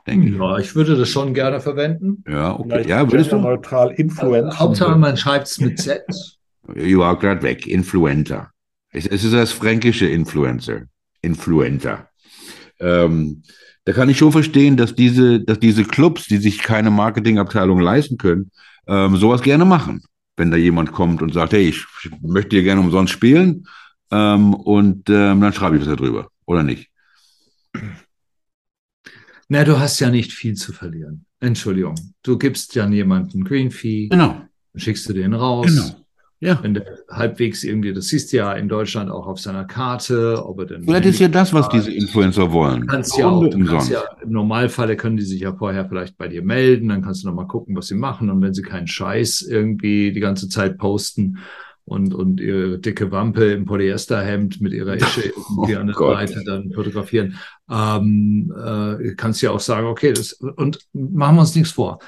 [0.07, 2.23] Denke ja, ich würde das schon gerne verwenden.
[2.29, 2.87] Ja, okay.
[2.87, 3.39] Ja, würdest du?
[3.39, 4.59] Neutral Influencer.
[4.59, 6.05] Hauptsache, man schreibt es mit Z.
[6.75, 7.67] You are gerade weg.
[7.67, 8.51] Influencer.
[8.91, 10.83] Es, es, ist das fränkische Influencer.
[11.23, 12.09] Influencer.
[12.81, 13.43] Ähm,
[13.85, 18.19] da kann ich schon verstehen, dass diese, dass diese Clubs, die sich keine Marketingabteilung leisten
[18.19, 18.51] können,
[18.87, 20.03] ähm, sowas gerne machen.
[20.37, 21.85] Wenn da jemand kommt und sagt, hey, ich
[22.21, 23.67] möchte hier gerne umsonst spielen,
[24.11, 26.91] ähm, und ähm, dann schreibe ich was darüber, oder nicht?
[29.49, 31.27] Na, du hast ja nicht viel zu verlieren.
[31.41, 31.95] Entschuldigung.
[32.23, 34.09] Du gibst ja jemanden Green Fee.
[34.09, 34.29] Genau.
[34.73, 35.67] Dann schickst du den raus.
[35.67, 36.05] Genau.
[36.41, 36.63] Ja.
[36.63, 40.59] Wenn der halbwegs irgendwie, das siehst du ja in Deutschland auch auf seiner Karte, ob
[40.59, 40.85] er denn.
[40.85, 42.87] Vielleicht ist ja das, was diese Influencer wollen.
[42.87, 46.29] Kannst ja auch, du kannst ja, Im Normalfall können die sich ja vorher vielleicht bei
[46.29, 48.29] dir melden, dann kannst du nochmal gucken, was sie machen.
[48.29, 51.39] Und wenn sie keinen Scheiß irgendwie die ganze Zeit posten
[51.85, 55.97] und, und ihre dicke Wampe im Polyesterhemd mit ihrer Ische irgendwie oh an der.
[55.97, 57.39] Seite dann fotografieren,
[57.71, 61.99] ähm, äh, kannst du ja auch sagen, okay, das, und machen wir uns nichts vor.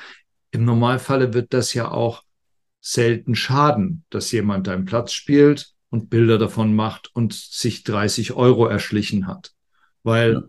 [0.50, 2.22] Im Normalfall wird das ja auch
[2.80, 8.66] selten schaden, dass jemand deinen Platz spielt und Bilder davon macht und sich 30 Euro
[8.66, 9.52] erschlichen hat.
[10.02, 10.42] Weil ja.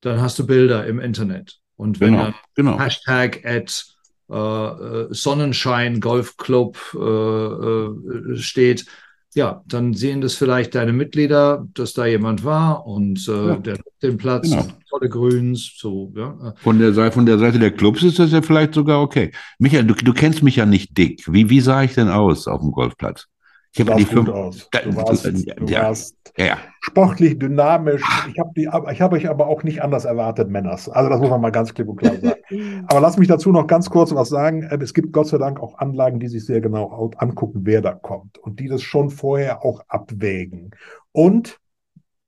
[0.00, 1.60] dann hast du Bilder im Internet.
[1.76, 2.78] Und wenn genau, dann genau.
[2.80, 3.86] Hashtag at
[4.28, 8.86] Sonnenschein Golfclub äh, äh, steht,
[9.34, 13.56] ja, dann sehen das vielleicht deine Mitglieder, dass da jemand war und äh, ja.
[13.56, 14.66] der den Platz, genau.
[14.88, 16.54] tolle Grüns, so, ja.
[16.56, 19.32] Von der, Seite, von der Seite der Clubs ist das ja vielleicht sogar okay.
[19.58, 21.24] Michael, du, du kennst mich ja nicht dick.
[21.26, 23.26] Wie, wie sah ich denn aus auf dem Golfplatz?
[23.72, 24.28] Ich habe die fünf.
[24.28, 24.68] Aus.
[24.70, 26.58] Du warst, du ja, warst ja.
[26.80, 28.02] sportlich, dynamisch.
[28.32, 30.88] Ich habe hab euch aber auch nicht anders erwartet, Männers.
[30.88, 32.86] Also das muss man mal ganz klipp und klar sagen.
[32.88, 34.68] aber lass mich dazu noch ganz kurz was sagen.
[34.70, 37.92] Ähm, es gibt Gott sei Dank auch Anlagen, die sich sehr genau angucken, wer da
[37.94, 40.70] kommt und die das schon vorher auch abwägen.
[41.12, 41.58] Und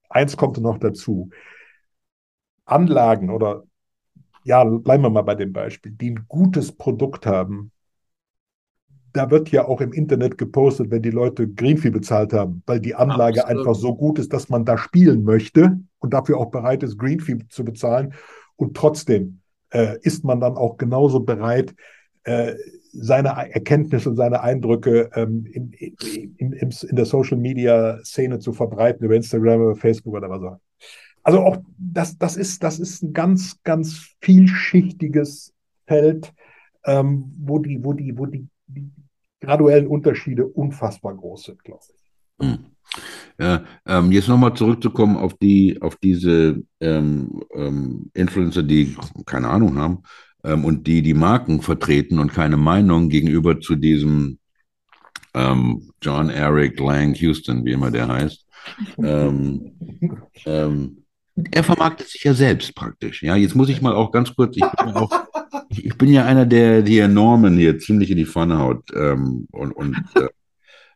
[0.09, 1.29] eins kommt noch dazu.
[2.65, 3.63] Anlagen oder
[4.43, 7.71] ja, bleiben wir mal bei dem Beispiel, die ein gutes Produkt haben,
[9.13, 12.95] da wird ja auch im Internet gepostet, wenn die Leute Greenfee bezahlt haben, weil die
[12.95, 13.59] Anlage Absolut.
[13.59, 17.39] einfach so gut ist, dass man da spielen möchte und dafür auch bereit ist, Greenfee
[17.49, 18.13] zu bezahlen.
[18.55, 21.73] Und trotzdem äh, ist man dann auch genauso bereit,
[22.23, 22.53] äh,
[22.93, 28.51] seine Erkenntnisse und seine Eindrücke ähm, in, in, in, in, der Social Media Szene zu
[28.53, 30.59] verbreiten, über Instagram, über Facebook oder was auch.
[31.23, 35.53] Also auch das, das, ist, das ist ein ganz, ganz vielschichtiges
[35.87, 36.33] Feld,
[36.85, 38.89] ähm, wo die, wo die, wo die, die
[39.41, 42.47] graduellen Unterschiede unfassbar groß sind, glaube ich.
[42.47, 42.59] Hm.
[43.39, 48.95] Ja, ähm, jetzt nochmal zurückzukommen auf die, auf diese ähm, ähm, Influencer, die
[49.25, 50.03] keine Ahnung haben
[50.43, 54.37] ähm, und die die Marken vertreten und keine Meinung gegenüber zu diesem
[55.33, 58.45] ähm, John Eric Lang Houston, wie immer der heißt.
[58.97, 59.71] Ähm,
[61.51, 63.23] er vermarktet sich ja selbst praktisch.
[63.23, 65.11] Ja, jetzt muss ich mal auch ganz kurz, ich bin auch
[65.69, 68.83] ich, bin ja einer, der die Norman hier ziemlich in die Pfanne haut.
[68.93, 70.27] Ähm, und, und äh,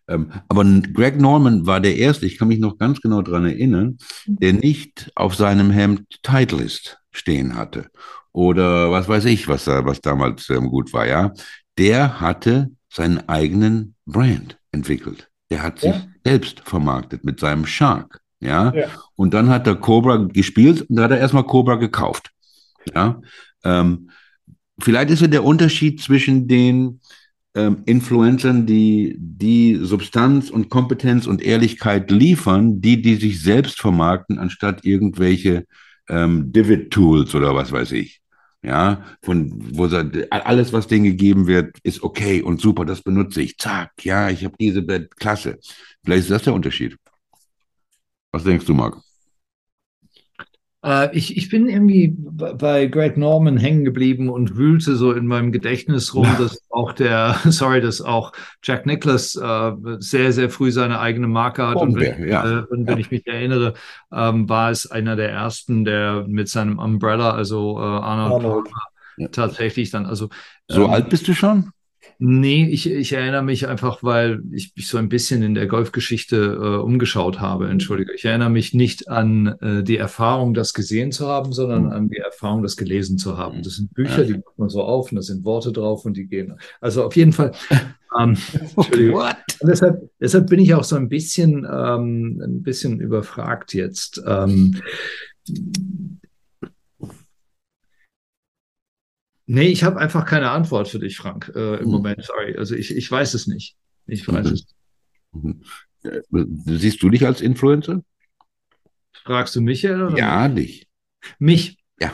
[0.07, 0.63] ähm, aber
[0.93, 5.11] Greg Norman war der Erste, ich kann mich noch ganz genau daran erinnern, der nicht
[5.15, 7.87] auf seinem Hemd Titleist stehen hatte.
[8.31, 11.33] Oder was weiß ich, was, da, was damals ähm, gut war, ja.
[11.77, 15.29] Der hatte seinen eigenen Brand entwickelt.
[15.49, 16.05] Der hat sich ja.
[16.23, 18.19] selbst vermarktet mit seinem Shark.
[18.39, 18.73] Ja?
[18.73, 18.87] ja?
[19.15, 22.31] Und dann hat er Cobra gespielt und da hat er erstmal Cobra gekauft.
[22.93, 23.21] Ja.
[23.63, 24.09] Ähm,
[24.79, 26.99] vielleicht ist ja der Unterschied zwischen den
[27.55, 34.37] ähm, Influencern, die die Substanz und Kompetenz und Ehrlichkeit liefern, die, die sich selbst vermarkten,
[34.39, 35.65] anstatt irgendwelche
[36.09, 38.21] ähm, Divid-Tools oder was weiß ich.
[38.61, 39.85] Ja, von wo
[40.31, 43.57] alles, was denen gegeben wird, ist okay und super, das benutze ich.
[43.59, 44.83] Zack, ja, ich habe diese
[45.19, 45.59] Klasse.
[46.03, 46.97] Vielleicht ist das der Unterschied.
[48.31, 48.97] Was denkst du, Marc?
[50.85, 55.51] Äh, ich, ich bin irgendwie bei Greg Norman hängen geblieben und wühlte so in meinem
[55.51, 56.35] Gedächtnis rum, ja.
[56.37, 61.67] dass auch der, sorry, dass auch Jack Nicklaus äh, sehr, sehr früh seine eigene Marke
[61.67, 61.77] hat.
[61.77, 62.59] und wenn, ja.
[62.59, 62.99] äh, und wenn ja.
[62.99, 63.73] ich mich erinnere,
[64.13, 69.33] ähm, war es einer der ersten, der mit seinem Umbrella, also äh, Arnold, Arnold.
[69.33, 70.29] tatsächlich dann, also.
[70.69, 71.71] So ähm, alt bist du schon?
[72.17, 76.35] Nee, ich, ich erinnere mich einfach, weil ich mich so ein bisschen in der Golfgeschichte
[76.37, 77.67] äh, umgeschaut habe.
[77.67, 78.13] Entschuldige.
[78.13, 81.91] Ich erinnere mich nicht an äh, die Erfahrung, das gesehen zu haben, sondern hm.
[81.91, 83.63] an die Erfahrung, das gelesen zu haben.
[83.63, 86.27] Das sind Bücher, die macht man so auf und da sind Worte drauf und die
[86.27, 86.53] gehen.
[86.79, 87.51] Also auf jeden Fall.
[88.17, 88.37] Ähm,
[88.77, 89.23] Entschuldigung.
[89.61, 94.21] Deshalb, deshalb bin ich auch so ein bisschen, ähm, ein bisschen überfragt jetzt.
[94.25, 94.81] Ähm,
[99.47, 101.91] Nee, ich habe einfach keine Antwort für dich, Frank, äh, im mhm.
[101.91, 102.23] Moment.
[102.23, 102.55] Sorry.
[102.57, 103.75] Also ich, ich weiß es nicht.
[104.07, 104.53] Ich weiß mhm.
[104.53, 104.67] es.
[105.31, 105.61] Mhm.
[106.65, 108.03] Siehst du dich als Influencer?
[109.23, 110.03] Fragst du Michael?
[110.03, 110.87] Oder ja, dich.
[111.39, 111.77] Mich?
[111.99, 112.13] Ja.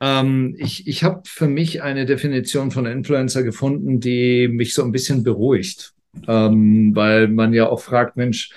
[0.00, 4.92] Ähm, ich ich habe für mich eine Definition von Influencer gefunden, die mich so ein
[4.92, 5.94] bisschen beruhigt.
[6.26, 8.50] Ähm, weil man ja auch fragt, Mensch,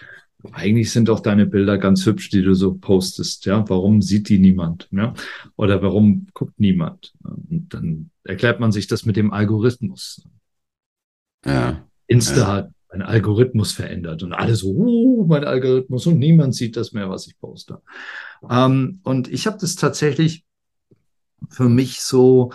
[0.52, 3.68] eigentlich sind doch deine Bilder ganz hübsch, die du so postest, ja.
[3.70, 4.90] Warum sieht die niemand?
[4.91, 5.14] Ja?
[5.56, 7.14] Oder warum guckt niemand?
[7.24, 10.28] Und dann erklärt man sich das mit dem Algorithmus.
[11.45, 11.88] Ja.
[12.07, 12.48] Insta ja.
[12.48, 17.10] hat einen Algorithmus verändert und alle so, uh, mein Algorithmus und niemand sieht das mehr,
[17.10, 17.82] was ich poste.
[18.49, 20.45] Ähm, und ich habe das tatsächlich
[21.49, 22.52] für mich so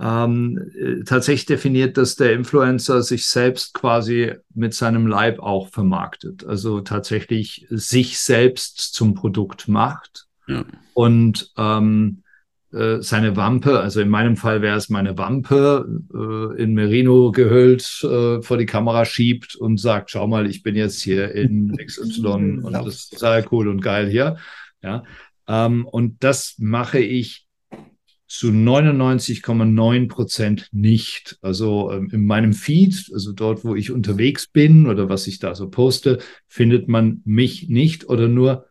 [0.00, 6.44] ähm, äh, tatsächlich definiert, dass der Influencer sich selbst quasi mit seinem Leib auch vermarktet.
[6.44, 10.64] Also tatsächlich sich selbst zum Produkt macht ja.
[10.94, 12.22] und ähm,
[12.72, 18.02] äh, seine Wampe, also in meinem Fall wäre es meine Wampe, äh, in Merino gehüllt
[18.02, 22.62] äh, vor die Kamera schiebt und sagt, schau mal, ich bin jetzt hier in XY
[22.62, 24.38] und das ist sehr cool und geil hier.
[24.82, 25.04] Ja,
[25.46, 27.43] ähm, und das mache ich
[28.26, 31.38] zu 99,9 Prozent nicht.
[31.42, 35.54] Also ähm, in meinem Feed, also dort, wo ich unterwegs bin oder was ich da
[35.54, 36.18] so poste,
[36.48, 38.66] findet man mich nicht oder nur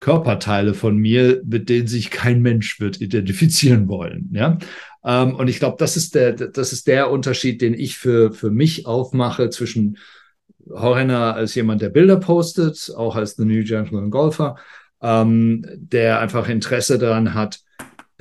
[0.00, 4.30] Körperteile von mir, mit denen sich kein Mensch wird identifizieren wollen.
[4.32, 4.58] Ja,
[5.04, 8.50] ähm, und ich glaube, das ist der, das ist der Unterschied, den ich für für
[8.50, 9.96] mich aufmache zwischen
[10.70, 14.56] Horner als jemand, der Bilder postet, auch als The New Gentleman Golfer,
[15.00, 17.60] ähm, der einfach Interesse daran hat,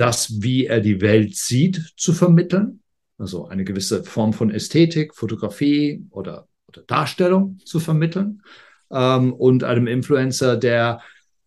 [0.02, 2.82] das, wie er die Welt sieht, zu vermitteln.
[3.20, 8.42] Also eine gewisse Form von Ästhetik, Fotografie oder, oder Darstellung zu vermitteln.
[8.92, 11.02] Ähm, und einem Influencer, der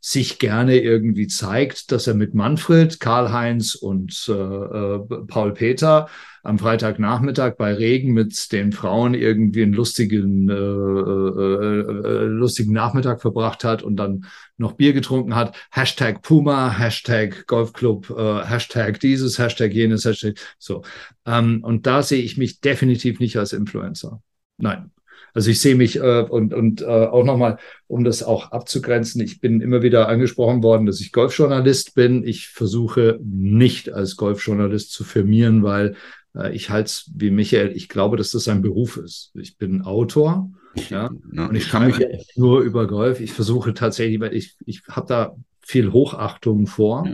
[0.07, 6.11] sich gerne irgendwie zeigt, dass er mit Manfred, Karl-Heinz und äh, äh, Paul Peter
[6.43, 13.23] am Freitagnachmittag bei Regen mit den Frauen irgendwie einen lustigen, äh, äh, äh, lustigen Nachmittag
[13.23, 14.27] verbracht hat und dann
[14.59, 15.57] noch Bier getrunken hat.
[15.71, 20.83] Hashtag Puma, Hashtag Golfclub, äh, Hashtag dieses, Hashtag jenes, Hashtag so.
[21.25, 24.21] Ähm, und da sehe ich mich definitiv nicht als Influencer.
[24.59, 24.91] Nein.
[25.35, 27.59] Also ich sehe mich äh, und, und äh, auch nochmal,
[27.89, 32.25] um das auch abzugrenzen, ich bin immer wieder angesprochen worden, dass ich Golfjournalist bin.
[32.25, 35.97] Ich versuche nicht als Golfjournalist zu firmieren, weil
[36.37, 39.33] äh, ich halte es wie Michael, ich glaube, dass das ein Beruf ist.
[39.35, 40.51] Ich bin Autor.
[40.89, 41.99] Ja, ja und ich kann mich
[42.37, 43.21] nur über Golf.
[43.21, 47.09] Ich versuche tatsächlich, weil ich, ich habe da viel Hochachtung vor,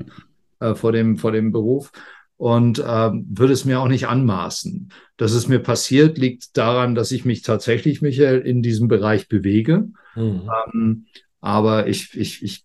[0.61, 0.71] ja.
[0.71, 1.91] äh, vor, dem, vor dem Beruf
[2.41, 4.89] und äh, würde es mir auch nicht anmaßen.
[5.19, 9.89] Dass es mir passiert, liegt daran, dass ich mich tatsächlich, Michael, in diesem Bereich bewege.
[10.15, 10.49] Mhm.
[10.73, 11.07] Ähm,
[11.43, 12.65] aber ich, ich, ich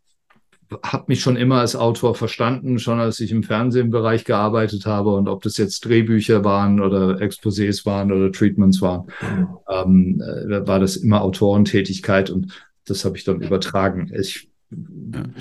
[0.82, 5.28] habe mich schon immer als Autor verstanden, schon als ich im Fernsehbereich gearbeitet habe und
[5.28, 9.48] ob das jetzt Drehbücher waren oder Exposés waren oder Treatments waren, mhm.
[9.70, 12.54] ähm, äh, war das immer Autorentätigkeit und
[12.86, 14.10] das habe ich dann übertragen.
[14.18, 14.48] Ich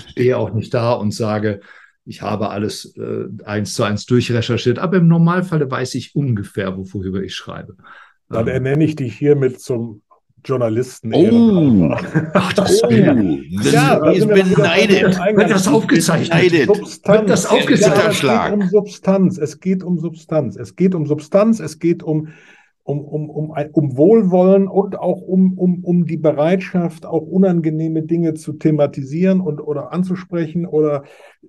[0.09, 1.61] stehe auch nicht da und sage,
[2.05, 7.23] ich habe alles äh, eins zu eins durchrecherchiert, aber im Normalfall weiß ich ungefähr, worüber
[7.23, 7.77] ich schreibe.
[8.29, 10.03] Dann ähm, ernenne ich dich hiermit zum
[10.45, 11.15] Journalisten.
[11.15, 11.95] Oh,
[12.35, 12.91] ach, das oh.
[12.91, 15.19] ja, ist beneidet.
[15.19, 16.69] Wird das aufgezeichnet?
[16.69, 18.23] Wird das aufgezeichnet?
[18.23, 19.39] Ja, es geht um Substanz.
[19.39, 20.57] Es geht um Substanz.
[20.57, 21.61] Es geht um Substanz.
[21.61, 22.29] Es geht um
[22.85, 28.35] um, um, um, um Wohlwollen und auch um, um, um die Bereitschaft, auch unangenehme Dinge
[28.35, 31.05] zu thematisieren und oder anzusprechen oder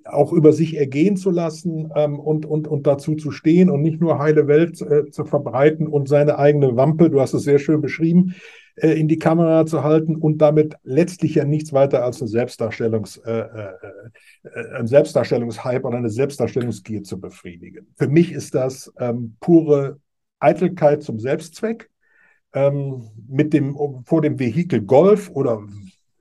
[0.06, 4.00] auch über sich ergehen zu lassen ähm, und, und, und dazu zu stehen und nicht
[4.00, 7.82] nur heile Welt äh, zu verbreiten und seine eigene Wampe, du hast es sehr schön
[7.82, 8.36] beschrieben,
[8.76, 13.18] äh, in die Kamera zu halten und damit letztlich ja nichts weiter als ein Selbstdarstellungs,
[13.18, 13.70] äh, äh,
[14.44, 17.88] äh, ein Selbstdarstellungshype oder eine Selbstdarstellungsgier zu befriedigen.
[17.98, 20.00] Für mich ist das ähm, pure
[20.40, 21.90] Eitelkeit zum Selbstzweck.
[22.54, 23.76] Ähm, mit dem,
[24.06, 25.62] vor dem Vehikel Golf oder,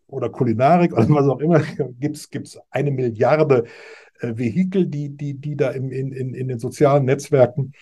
[0.09, 1.61] oder Kulinarik oder was auch immer
[2.01, 3.65] gibt es eine Milliarde
[4.20, 7.73] äh, Vehikel, die, die, die da im, in, in, in den sozialen Netzwerken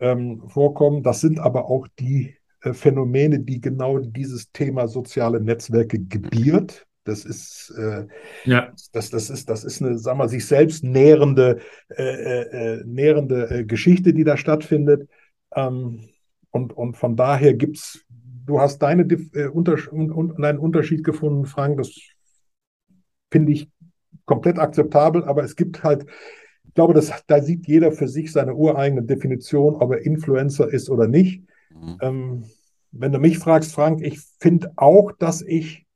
[0.00, 1.02] ähm, vorkommen.
[1.02, 6.86] Das sind aber auch die äh, Phänomene, die genau dieses Thema soziale Netzwerke gebiert.
[7.04, 8.06] Das ist, äh,
[8.44, 8.72] ja.
[8.92, 13.64] das, das ist, das ist eine, sagen wir, sich selbst nährende, äh, äh, äh nährende
[13.66, 15.08] Geschichte, die da stattfindet.
[15.54, 16.08] Ähm,
[16.50, 18.04] und, und von daher gibt es,
[18.46, 21.94] du hast deine äh, Unters und, und einen Unterschied gefunden, Frank, das
[23.30, 23.70] finde ich
[24.24, 26.06] komplett akzeptabel, aber es gibt halt,
[26.66, 30.90] ich glaube, das, da sieht jeder für sich seine ureigene Definition, ob er Influencer ist
[30.90, 31.42] oder nicht.
[31.70, 31.98] Mhm.
[32.00, 32.44] Ähm,
[32.92, 35.86] wenn du mich fragst, Frank, ich finde auch, dass ich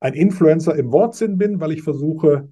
[0.00, 2.48] ein Influencer im Wortsinn bin, weil ich versuche,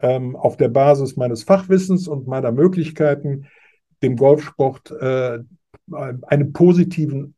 [0.00, 3.46] ähm, auf der Basis meines Fachwissens und meiner Möglichkeiten
[4.02, 5.40] dem Golfsport äh,
[5.92, 7.34] einen positiven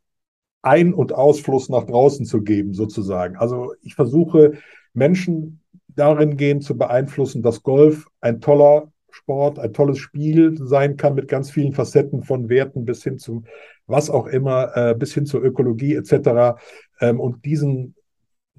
[0.63, 3.37] Ein- und Ausfluss nach draußen zu geben, sozusagen.
[3.37, 4.53] Also ich versuche
[4.95, 11.15] Menschen darin gehen zu beeinflussen, dass Golf ein toller Sport, ein tolles Spiel sein kann
[11.15, 13.43] mit ganz vielen Facetten von Werten bis hin zu
[13.87, 16.59] was auch immer, äh, bis hin zur Ökologie etc.
[17.01, 17.95] Ähm, und diesen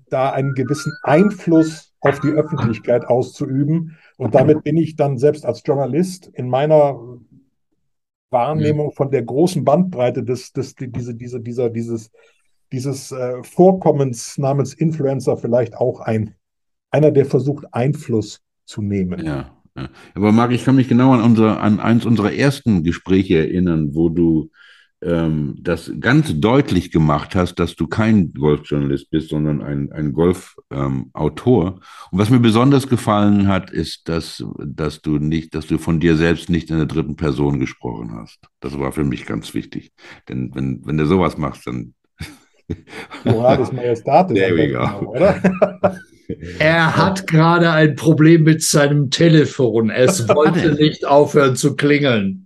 [0.09, 3.97] da einen gewissen Einfluss auf die Öffentlichkeit auszuüben.
[4.17, 6.99] Und damit bin ich dann selbst als Journalist in meiner
[8.33, 12.11] Wahrnehmung von der großen Bandbreite des, des, diese, diese, dieser, dieses,
[12.71, 16.35] dieses äh, Vorkommens namens Influencer vielleicht auch ein,
[16.91, 19.25] einer, der versucht, Einfluss zu nehmen.
[19.25, 19.89] Ja, ja.
[20.15, 24.09] Aber Marc, ich kann mich genau an, unser, an eins unserer ersten Gespräche erinnern, wo
[24.09, 24.49] du
[25.05, 31.67] ähm, das ganz deutlich gemacht hast, dass du kein Golfjournalist bist, sondern ein, ein Golfautor.
[31.67, 31.79] Ähm,
[32.11, 36.15] und was mir besonders gefallen hat, ist, dass, dass du nicht, dass du von dir
[36.15, 38.39] selbst nicht in der dritten Person gesprochen hast.
[38.59, 39.91] Das war für mich ganz wichtig.
[40.29, 41.93] Denn wenn, wenn du sowas machst, dann.
[43.25, 45.11] Morales Majestatis, There we go.
[45.11, 45.41] oder?
[46.59, 49.89] Er hat gerade ein Problem mit seinem Telefon.
[49.89, 52.42] Es wollte nicht aufhören zu klingeln.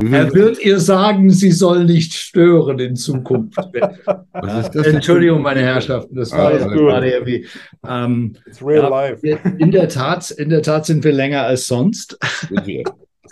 [0.00, 3.58] Er wird ihr sagen, sie soll nicht stören in Zukunft.
[4.32, 7.46] Entschuldigung, meine Herrschaften, das war jetzt gerade irgendwie.
[7.86, 9.26] Ähm, It's real ja, life.
[9.58, 12.16] In der Tat, in der Tat sind wir länger als sonst.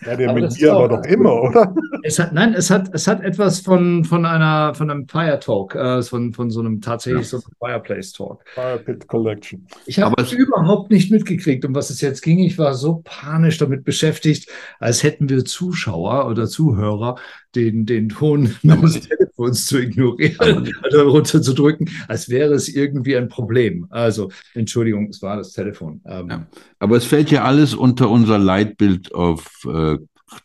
[0.05, 1.75] Ja, der aber mit dir aber doch immer, oder?
[2.03, 5.75] Es hat, nein, es hat, es hat etwas von, von einer von einem Fire Talk,
[5.75, 7.39] äh, von, von so einem tatsächlich ja.
[7.39, 8.45] so einem Fireplace Talk.
[8.55, 9.67] Fire Pit Collection.
[9.87, 12.39] Ich habe überhaupt nicht mitgekriegt, um was es jetzt ging.
[12.39, 17.17] Ich war so panisch damit beschäftigt, als hätten wir Zuschauer oder Zuhörer
[17.57, 23.87] den, den Ton des Telefons zu ignorieren oder runterzudrücken, als wäre es irgendwie ein Problem.
[23.91, 26.01] Also, Entschuldigung, es war das Telefon.
[26.05, 26.47] Ähm, ja.
[26.79, 29.97] Aber es fällt ja alles unter unser Leitbild auf äh,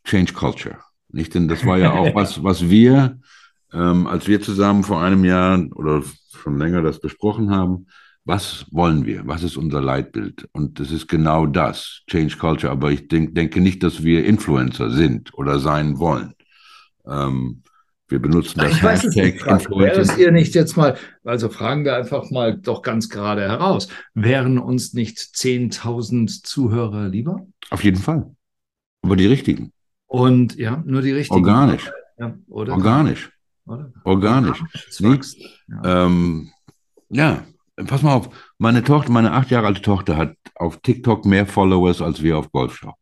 [0.06, 0.78] Change Culture.
[1.10, 1.36] Nicht?
[1.36, 3.20] Denn das war ja auch was, was wir,
[3.74, 6.04] ähm, als wir zusammen vor einem Jahr oder
[6.42, 7.88] schon länger das besprochen haben,
[8.24, 9.24] was wollen wir?
[9.26, 10.48] Was ist unser Leitbild?
[10.52, 12.72] Und das ist genau das, Change Culture.
[12.72, 16.34] Aber ich denk, denke nicht, dass wir Influencer sind oder sein wollen.
[17.06, 17.64] Ähm,
[18.08, 22.30] wir benutzen das ich Hashtag Wäre es ihr nicht jetzt mal, also fragen wir einfach
[22.30, 27.48] mal doch ganz gerade heraus, wären uns nicht 10.000 Zuhörer lieber?
[27.70, 28.36] Auf jeden Fall.
[29.02, 29.72] Aber die richtigen.
[30.08, 31.40] Und ja, nur die richtigen.
[31.40, 31.90] Organisch.
[32.20, 32.74] Ja, oder?
[32.74, 33.32] Organisch.
[33.66, 33.94] Oder?
[34.04, 34.62] Organisch.
[35.00, 35.36] Organisch.
[35.70, 36.06] Ja.
[36.06, 36.52] Ähm,
[37.10, 37.44] ja,
[37.88, 38.30] pass mal auf.
[38.58, 42.52] Meine Tochter, meine acht Jahre alte Tochter hat auf TikTok mehr Followers als wir auf
[42.52, 42.94] Golfschau.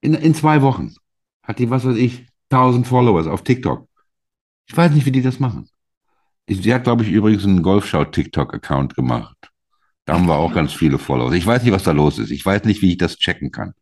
[0.00, 0.94] In, in zwei Wochen
[1.42, 3.88] hat die, was weiß ich, 1000 Followers auf TikTok.
[4.68, 5.68] Ich weiß nicht, wie die das machen.
[6.48, 9.36] Sie hat, glaube ich, übrigens einen Golfschau-TikTok-Account gemacht.
[10.04, 11.32] Da haben wir auch ganz viele Follower.
[11.32, 12.30] Ich weiß nicht, was da los ist.
[12.30, 13.72] Ich weiß nicht, wie ich das checken kann.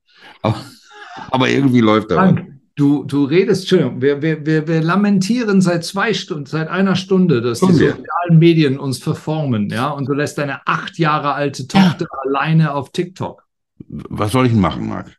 [0.42, 0.60] Aber,
[1.30, 2.16] aber irgendwie läuft da.
[2.16, 6.96] Frank, du, du redest, Entschuldigung, wir, wir, wir, wir lamentieren seit zwei Stunden, seit einer
[6.96, 7.78] Stunde, dass Stunde.
[7.78, 12.18] die sozialen Medien uns verformen, ja, und du lässt deine acht Jahre alte Tochter ja.
[12.28, 13.46] alleine auf TikTok.
[13.88, 15.16] Was soll ich denn machen, Marc?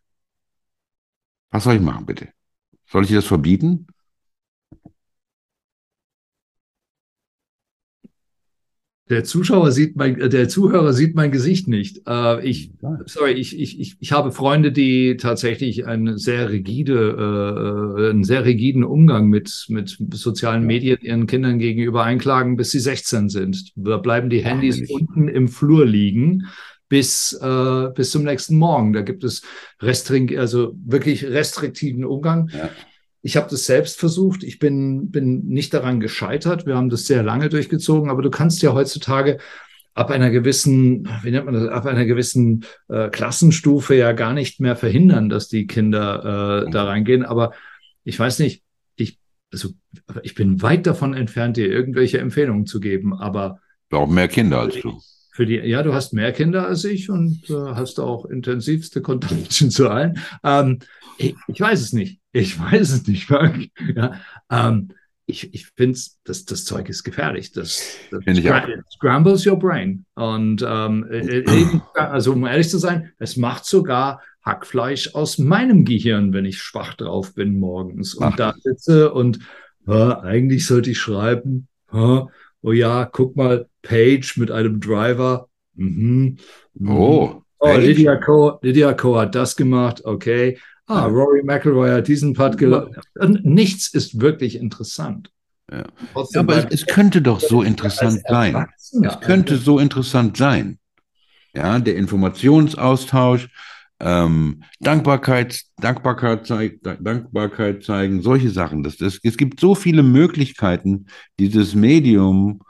[1.50, 2.30] Was soll ich machen, bitte?
[2.92, 3.88] Soll ich dir das verbieten?
[9.10, 12.02] Der Zuschauer sieht mein, äh, der Zuhörer sieht mein Gesicht nicht.
[12.08, 12.72] Äh, ich,
[13.06, 18.44] sorry, ich, ich, ich, ich habe Freunde, die tatsächlich eine sehr rigide, äh, einen sehr
[18.44, 23.72] rigiden Umgang mit, mit sozialen Medien ihren Kindern gegenüber einklagen, bis sie 16 sind.
[23.76, 26.48] Da bleiben die Handys unten im Flur liegen
[26.92, 28.92] bis, äh, bis zum nächsten Morgen.
[28.92, 29.44] Da gibt es
[29.82, 32.50] restring also wirklich restriktiven Umgang.
[32.54, 32.70] Ja.
[33.22, 34.44] Ich habe das selbst versucht.
[34.44, 36.66] Ich bin, bin nicht daran gescheitert.
[36.66, 39.38] Wir haben das sehr lange durchgezogen, aber du kannst ja heutzutage
[39.94, 44.60] ab einer gewissen, wie nennt man das, ab einer gewissen äh, Klassenstufe ja gar nicht
[44.60, 47.24] mehr verhindern, dass die Kinder äh, da reingehen.
[47.24, 47.54] Aber
[48.04, 48.64] ich weiß nicht,
[48.98, 49.18] ich,
[49.50, 49.70] also
[50.24, 53.62] ich bin weit davon entfernt, dir irgendwelche Empfehlungen zu geben, aber.
[53.92, 55.00] Auch mehr Kinder als du
[55.32, 59.48] für die, ja, du hast mehr Kinder als ich und äh, hast auch intensivste Kontakte
[59.70, 60.20] zu allen.
[60.44, 60.80] Ähm,
[61.18, 62.20] ich, ich, weiß es nicht.
[62.34, 63.30] Ich weiß es nicht.
[63.96, 64.90] ja, ähm,
[65.26, 67.54] ich ich finde, das, das Zeug ist gefährlich.
[67.54, 67.82] Das,
[68.12, 68.26] das
[68.94, 70.06] scrambles your brain.
[70.16, 75.86] Und ähm, äh, äh, also um ehrlich zu sein, es macht sogar Hackfleisch aus meinem
[75.86, 78.36] Gehirn, wenn ich schwach drauf bin morgens und Ach.
[78.36, 79.40] da sitze und
[79.88, 82.22] äh, eigentlich sollte ich schreiben, äh,
[82.64, 85.48] oh ja, guck mal, Page mit einem Driver.
[85.76, 86.38] Mhm.
[86.86, 87.42] Oh.
[87.60, 90.58] Oh, Lydia Co, Lydia Co hat das gemacht, okay.
[90.88, 92.96] Ah, Rory McIlroy hat diesen Putt gelaufen.
[93.44, 95.32] Nichts ist wirklich interessant.
[95.72, 95.86] Ja.
[96.34, 98.68] ja aber es, es, könnte doch so interessant sein.
[98.76, 100.80] Es könnte so interessant sein.
[101.54, 103.50] Ja, der Informationsaustausch,
[104.02, 108.84] ähm, Dankbarkeit, Dankbarkeit, zeig, Dankbarkeit zeigen, solche Sachen.
[108.84, 111.06] Das, das, es gibt so viele Möglichkeiten,
[111.40, 112.62] dieses Medium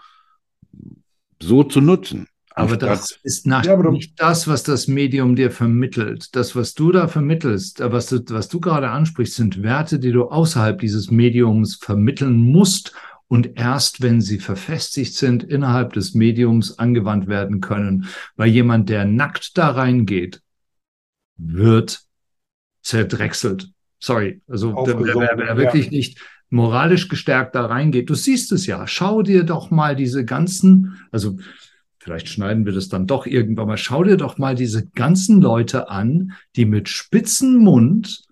[1.42, 2.28] so zu nutzen.
[2.54, 6.36] Aber das ist nach, ja, nicht das, was das Medium dir vermittelt.
[6.36, 10.12] Das, was du da vermittelst, äh, was du, was du gerade ansprichst, sind Werte, die
[10.12, 12.94] du außerhalb dieses Mediums vermitteln musst
[13.28, 18.08] und erst wenn sie verfestigt sind, innerhalb des Mediums angewandt werden können.
[18.36, 20.42] Weil jemand, der nackt da reingeht,
[21.38, 22.02] wird
[22.82, 23.72] zerdrechselt.
[24.00, 25.92] Sorry, also wer, wer, wer wirklich ja.
[25.92, 31.00] nicht moralisch gestärkt da reingeht, du siehst es ja, schau dir doch mal diese ganzen,
[31.12, 31.38] also
[31.98, 35.90] vielleicht schneiden wir das dann doch irgendwann mal, schau dir doch mal diese ganzen Leute
[35.90, 38.24] an, die mit spitzen Mund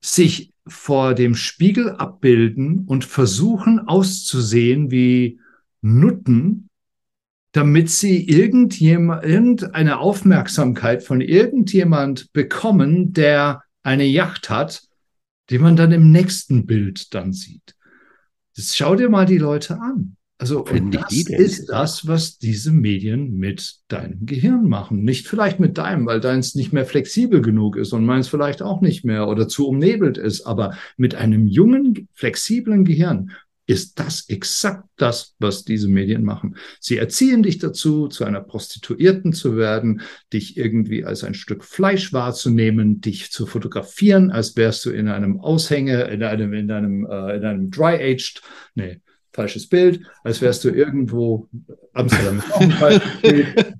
[0.00, 5.38] sich vor dem Spiegel abbilden und versuchen auszusehen wie
[5.82, 6.68] Nutten,
[7.56, 14.82] damit sie irgendjemand, irgendeine Aufmerksamkeit von irgendjemand bekommen, der eine Yacht hat,
[15.48, 17.74] die man dann im nächsten Bild dann sieht.
[18.56, 20.16] Das schau dir mal die Leute an.
[20.36, 25.02] Also das ist das, was diese Medien mit deinem Gehirn machen.
[25.02, 28.82] Nicht vielleicht mit deinem, weil deins nicht mehr flexibel genug ist und meins vielleicht auch
[28.82, 30.44] nicht mehr oder zu umnebelt ist.
[30.44, 33.30] Aber mit einem jungen, flexiblen Gehirn
[33.66, 36.56] ist das exakt das, was diese Medien machen.
[36.80, 40.02] Sie erziehen dich dazu, zu einer Prostituierten zu werden,
[40.32, 45.40] dich irgendwie als ein Stück Fleisch wahrzunehmen, dich zu fotografieren, als wärst du in einem
[45.40, 48.40] Aushänge, in einem, in einem, äh, in einem Dry-Aged,
[48.76, 49.00] nee,
[49.32, 51.48] falsches Bild, als wärst du irgendwo,
[51.92, 53.74] Amsterdam ist auch ein falsches Bild,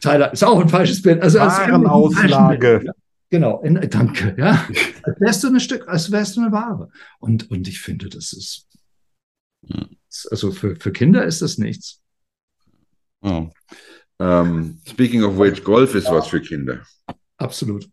[0.00, 1.22] Thailand ist auch ein falsches Bild.
[1.22, 2.92] Also als Auslage.
[3.28, 4.66] Genau, in, danke, ja.
[5.04, 6.88] Als wärst du ein Stück, als wärst du eine Ware.
[7.20, 8.66] Und, und ich finde, das ist,
[10.30, 12.00] also für, für Kinder ist das nichts.
[13.22, 13.48] Oh.
[14.18, 16.82] Um, speaking of which, Golf ist was für Kinder.
[17.36, 17.88] Absolut.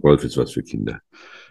[0.00, 1.00] Golf ist was für Kinder.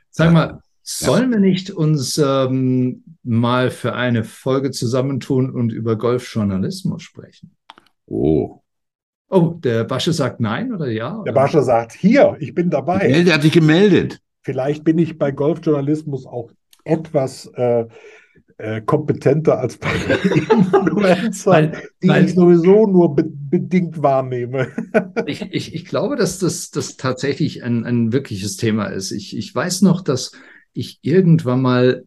[0.10, 7.03] Sag mal, Sollen wir nicht uns ähm, mal für eine Folge zusammentun und über Golfjournalismus
[7.03, 7.56] sprechen?
[8.07, 8.61] Oh.
[9.30, 11.15] Oh, der Basche sagt nein oder ja?
[11.15, 11.26] Oder?
[11.26, 13.23] Der Basche sagt hier, ich bin dabei.
[13.23, 14.19] Der hat sich gemeldet.
[14.41, 16.52] Vielleicht bin ich bei Golfjournalismus auch
[16.84, 17.86] etwas äh,
[18.62, 19.90] äh, kompetenter als bei
[20.24, 24.70] Influencern, die weil, ich sowieso nur be bedingt wahrnehme.
[25.26, 29.12] ich, ich, ich glaube, dass das, das tatsächlich ein, ein wirkliches Thema ist.
[29.12, 30.32] Ich, ich weiß noch, dass
[30.74, 32.06] ich irgendwann mal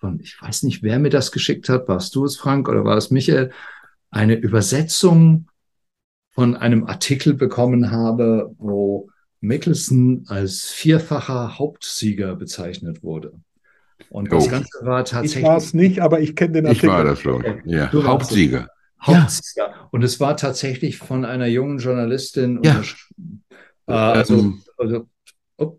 [0.00, 2.96] von, ich weiß nicht, wer mir das geschickt hat, warst du es, Frank, oder war
[2.96, 3.52] es Michael,
[4.10, 5.46] eine Übersetzung
[6.30, 9.08] von einem Artikel bekommen habe, wo
[9.40, 13.34] Mickelson als vierfacher Hauptsieger bezeichnet wurde.
[14.10, 14.50] Und das oh.
[14.50, 15.42] Ganze war tatsächlich.
[15.42, 16.86] Ich war es nicht, aber ich kenne den Artikel.
[16.86, 17.44] Ich war das schon.
[17.64, 17.86] Ja.
[17.86, 18.68] Du Hauptsieger.
[19.00, 19.68] Hauptsieger.
[19.68, 19.88] Ja.
[19.90, 22.60] Und es war tatsächlich von einer jungen Journalistin.
[22.62, 22.82] Ja.
[23.86, 25.08] Äh, also, ähm, also
[25.58, 25.78] oh.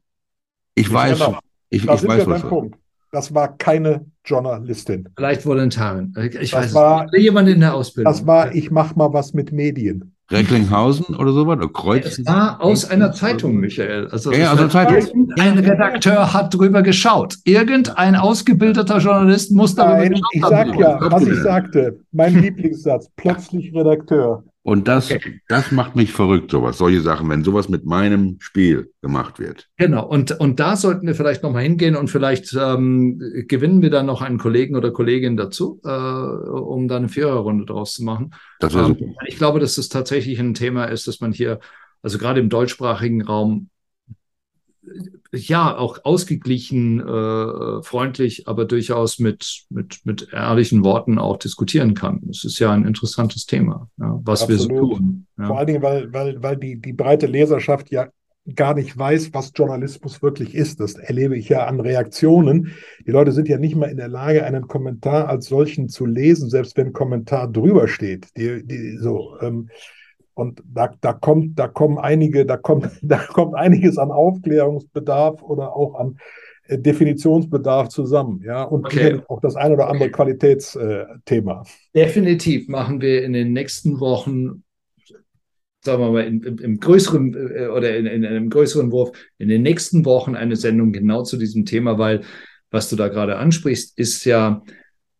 [0.75, 1.39] Ich weiß, genau.
[1.69, 2.77] Ich, da ich weiß, was Punkt.
[3.11, 5.07] Das war keine Journalistin.
[5.15, 6.13] Vielleicht Volontarin.
[6.39, 7.21] Ich das weiß war, es.
[7.21, 8.11] Jemand in der Ausbildung.
[8.11, 10.12] Das war, ich mache mal was mit Medien.
[10.31, 11.57] Recklinghausen oder sowas?
[11.57, 12.05] Oder Kreuz?
[12.05, 14.07] Es war aus einer Zeitung, Michael.
[14.07, 15.29] Also ja, aus einer Zeitung.
[15.37, 17.35] Ein Redakteur hat drüber geschaut.
[17.43, 21.99] Irgendein ausgebildeter Journalist muss darüber Nein, Ich sag ja, was ich sagte.
[22.11, 23.09] Mein Lieblingssatz.
[23.15, 24.43] Plötzlich Redakteur.
[24.65, 25.41] Und das, okay.
[25.49, 29.67] das macht mich verrückt, sowas, solche Sachen, wenn sowas mit meinem Spiel gemacht wird.
[29.75, 33.19] Genau, und, und da sollten wir vielleicht nochmal hingehen und vielleicht ähm,
[33.49, 37.93] gewinnen wir dann noch einen Kollegen oder Kollegin dazu, äh, um da eine Viererrunde draus
[37.93, 38.33] zu machen.
[38.59, 39.11] Das wäre ähm, super.
[39.27, 41.59] Ich glaube, dass das tatsächlich ein Thema ist, dass man hier,
[42.01, 43.69] also gerade im deutschsprachigen Raum,
[45.31, 52.21] ja, auch ausgeglichen, äh, freundlich, aber durchaus mit, mit, mit ehrlichen Worten auch diskutieren kann.
[52.29, 54.69] Es ist ja ein interessantes Thema, ja, was Absolut.
[54.69, 55.25] wir so tun.
[55.37, 55.47] Ja.
[55.47, 58.09] Vor allen Dingen, weil, weil, weil die, die breite Leserschaft ja
[58.55, 60.79] gar nicht weiß, was Journalismus wirklich ist.
[60.79, 62.73] Das erlebe ich ja an Reaktionen.
[63.05, 66.49] Die Leute sind ja nicht mal in der Lage, einen Kommentar als solchen zu lesen,
[66.49, 68.27] selbst wenn ein Kommentar drüber steht.
[68.35, 69.69] Die, die, so, ähm,
[70.33, 75.75] und da, da kommt, da kommen einige, da kommt, da kommt einiges an Aufklärungsbedarf oder
[75.75, 76.17] auch an
[76.67, 79.21] äh, Definitionsbedarf zusammen, ja, und okay.
[79.27, 81.63] auch das ein oder andere Qualitätsthema.
[81.95, 84.63] Definitiv machen wir in den nächsten Wochen,
[85.83, 89.61] sagen wir mal, in, im, größeren äh, oder in, in einem größeren Wurf, in den
[89.61, 92.21] nächsten Wochen eine Sendung genau zu diesem Thema, weil
[92.71, 94.63] was du da gerade ansprichst, ist ja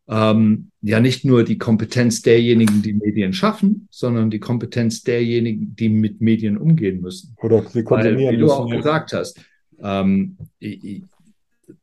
[0.08, 5.90] ähm, ja nicht nur die Kompetenz derjenigen, die Medien schaffen, sondern die Kompetenz derjenigen, die
[5.90, 7.36] mit Medien umgehen müssen.
[7.42, 9.40] Oder sie Weil, wie du auch gesagt hast,
[9.82, 10.38] ähm,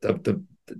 [0.01, 0.35] da, da,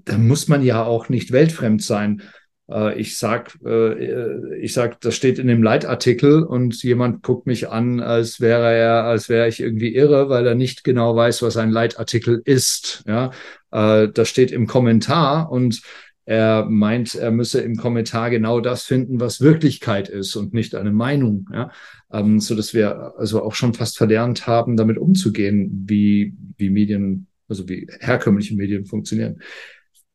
[0.05, 2.22] da, muss man ja auch nicht weltfremd sein.
[2.69, 7.69] äh, ich sag, äh, ich sag, das steht in dem Leitartikel und jemand guckt mich
[7.69, 11.57] an, als wäre er, als wäre ich irgendwie irre, weil er nicht genau weiß, was
[11.57, 13.03] ein Leitartikel ist.
[13.07, 13.31] Ja,
[13.72, 15.81] äh, das steht im Kommentar und
[16.26, 20.91] er meint, er müsse im Kommentar genau das finden, was Wirklichkeit ist und nicht eine
[20.91, 21.49] Meinung.
[21.52, 21.72] Ja?
[22.11, 27.27] Ähm, so dass wir also auch schon fast verlernt haben, damit umzugehen, wie, wie Medien,
[27.48, 29.41] also wie herkömmliche Medien funktionieren.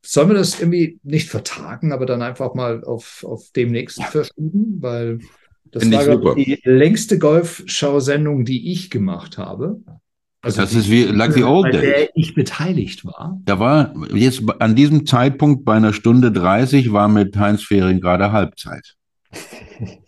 [0.04, 4.76] Sollen wir das irgendwie nicht vertagen, aber dann einfach mal auf, auf demnächst verschieben?
[4.80, 5.18] Weil
[5.64, 9.80] das Find war die längste Golfschau-Sendung, die ich gemacht habe.
[10.46, 11.80] Also das ist wie like the old days.
[11.82, 13.40] der ich beteiligt war.
[13.44, 18.30] Da war jetzt an diesem Zeitpunkt bei einer Stunde 30 war mit Heinz Fehring gerade
[18.30, 18.94] Halbzeit.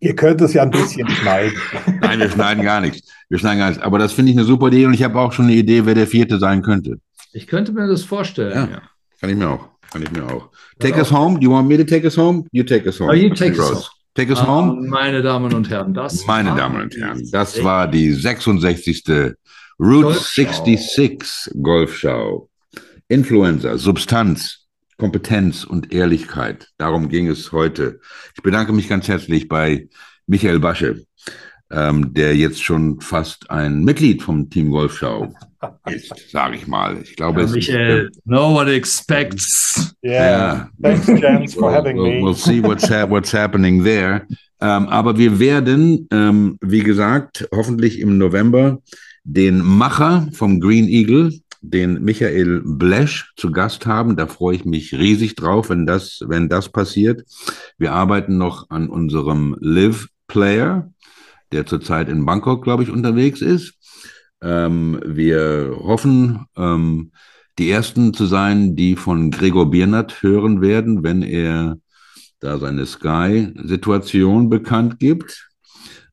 [0.00, 1.58] Ihr könnt es ja ein bisschen schneiden.
[2.00, 3.10] Nein, wir schneiden gar nichts.
[3.28, 3.82] Wir schneiden gar nichts.
[3.82, 5.96] Aber das finde ich eine super Idee und ich habe auch schon eine Idee, wer
[5.96, 7.00] der Vierte sein könnte.
[7.32, 8.52] Ich könnte mir das vorstellen.
[8.52, 8.82] Ja, ja.
[9.20, 9.68] kann ich mir auch.
[9.90, 10.50] Kann ich mir auch.
[10.78, 11.40] Take ja, us home.
[11.40, 12.44] Do you want me to take us home?
[12.52, 13.10] You take us home.
[13.10, 13.82] Oh, you take us home.
[14.18, 14.88] Take home.
[14.88, 19.04] Meine Damen und Herren, das Meine Damen und Herren, das war die 66.
[19.78, 20.42] Route Golfschau.
[20.42, 22.50] 66 Golfschau.
[23.06, 24.66] Influencer, Substanz,
[24.96, 26.66] Kompetenz und Ehrlichkeit.
[26.78, 28.00] Darum ging es heute.
[28.34, 29.88] Ich bedanke mich ganz herzlich bei
[30.26, 31.04] Michael Basche,
[31.70, 35.32] ähm, der jetzt schon fast ein Mitglied vom Team Golfschau
[35.86, 36.98] ist, sage ich mal.
[37.02, 39.94] Ich glaube, ja, es Michael, ist, no one expects.
[40.02, 40.70] Yeah, yeah.
[40.82, 42.22] thanks, Jens, for having we'll, me.
[42.22, 44.26] We'll see what's, ha what's happening there.
[44.60, 48.78] Ähm, aber wir werden, ähm, wie gesagt, hoffentlich im November
[49.24, 54.16] den Macher vom Green Eagle, den Michael Blesch zu Gast haben.
[54.16, 57.24] Da freue ich mich riesig drauf, wenn das, wenn das passiert.
[57.78, 60.90] Wir arbeiten noch an unserem Live Player,
[61.52, 63.74] der zurzeit in Bangkok, glaube ich, unterwegs ist.
[64.42, 67.12] Ähm, wir hoffen, ähm,
[67.58, 71.76] die Ersten zu sein, die von Gregor Biernat hören werden, wenn er
[72.40, 75.48] da seine Sky-Situation bekannt gibt.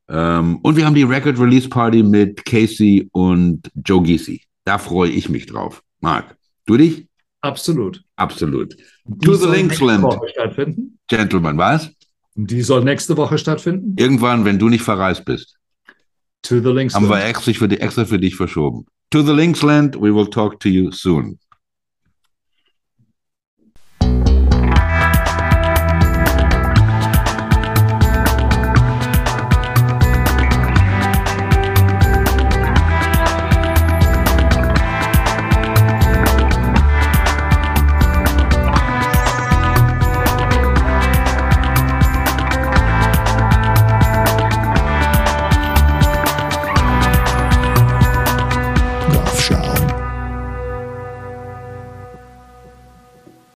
[0.08, 4.42] Ähm, und wir haben die Record Release Party mit Casey und Joe Giesi.
[4.64, 5.84] Da freue ich mich drauf.
[6.00, 6.36] Marc,
[6.66, 7.08] du dich?
[7.42, 8.04] Absolut.
[8.16, 8.76] Absolut.
[9.06, 10.04] Die to the Linksland.
[11.08, 11.92] Gentlemen, was?
[12.34, 13.96] Die soll nächste Woche stattfinden?
[13.98, 15.58] Irgendwann, wenn du nicht verreist bist.
[16.46, 17.10] To the Linksland.
[17.10, 18.86] Haben wir extra für, die, extra für dich verschoben.
[19.10, 21.40] To the Linksland, we will talk to you soon.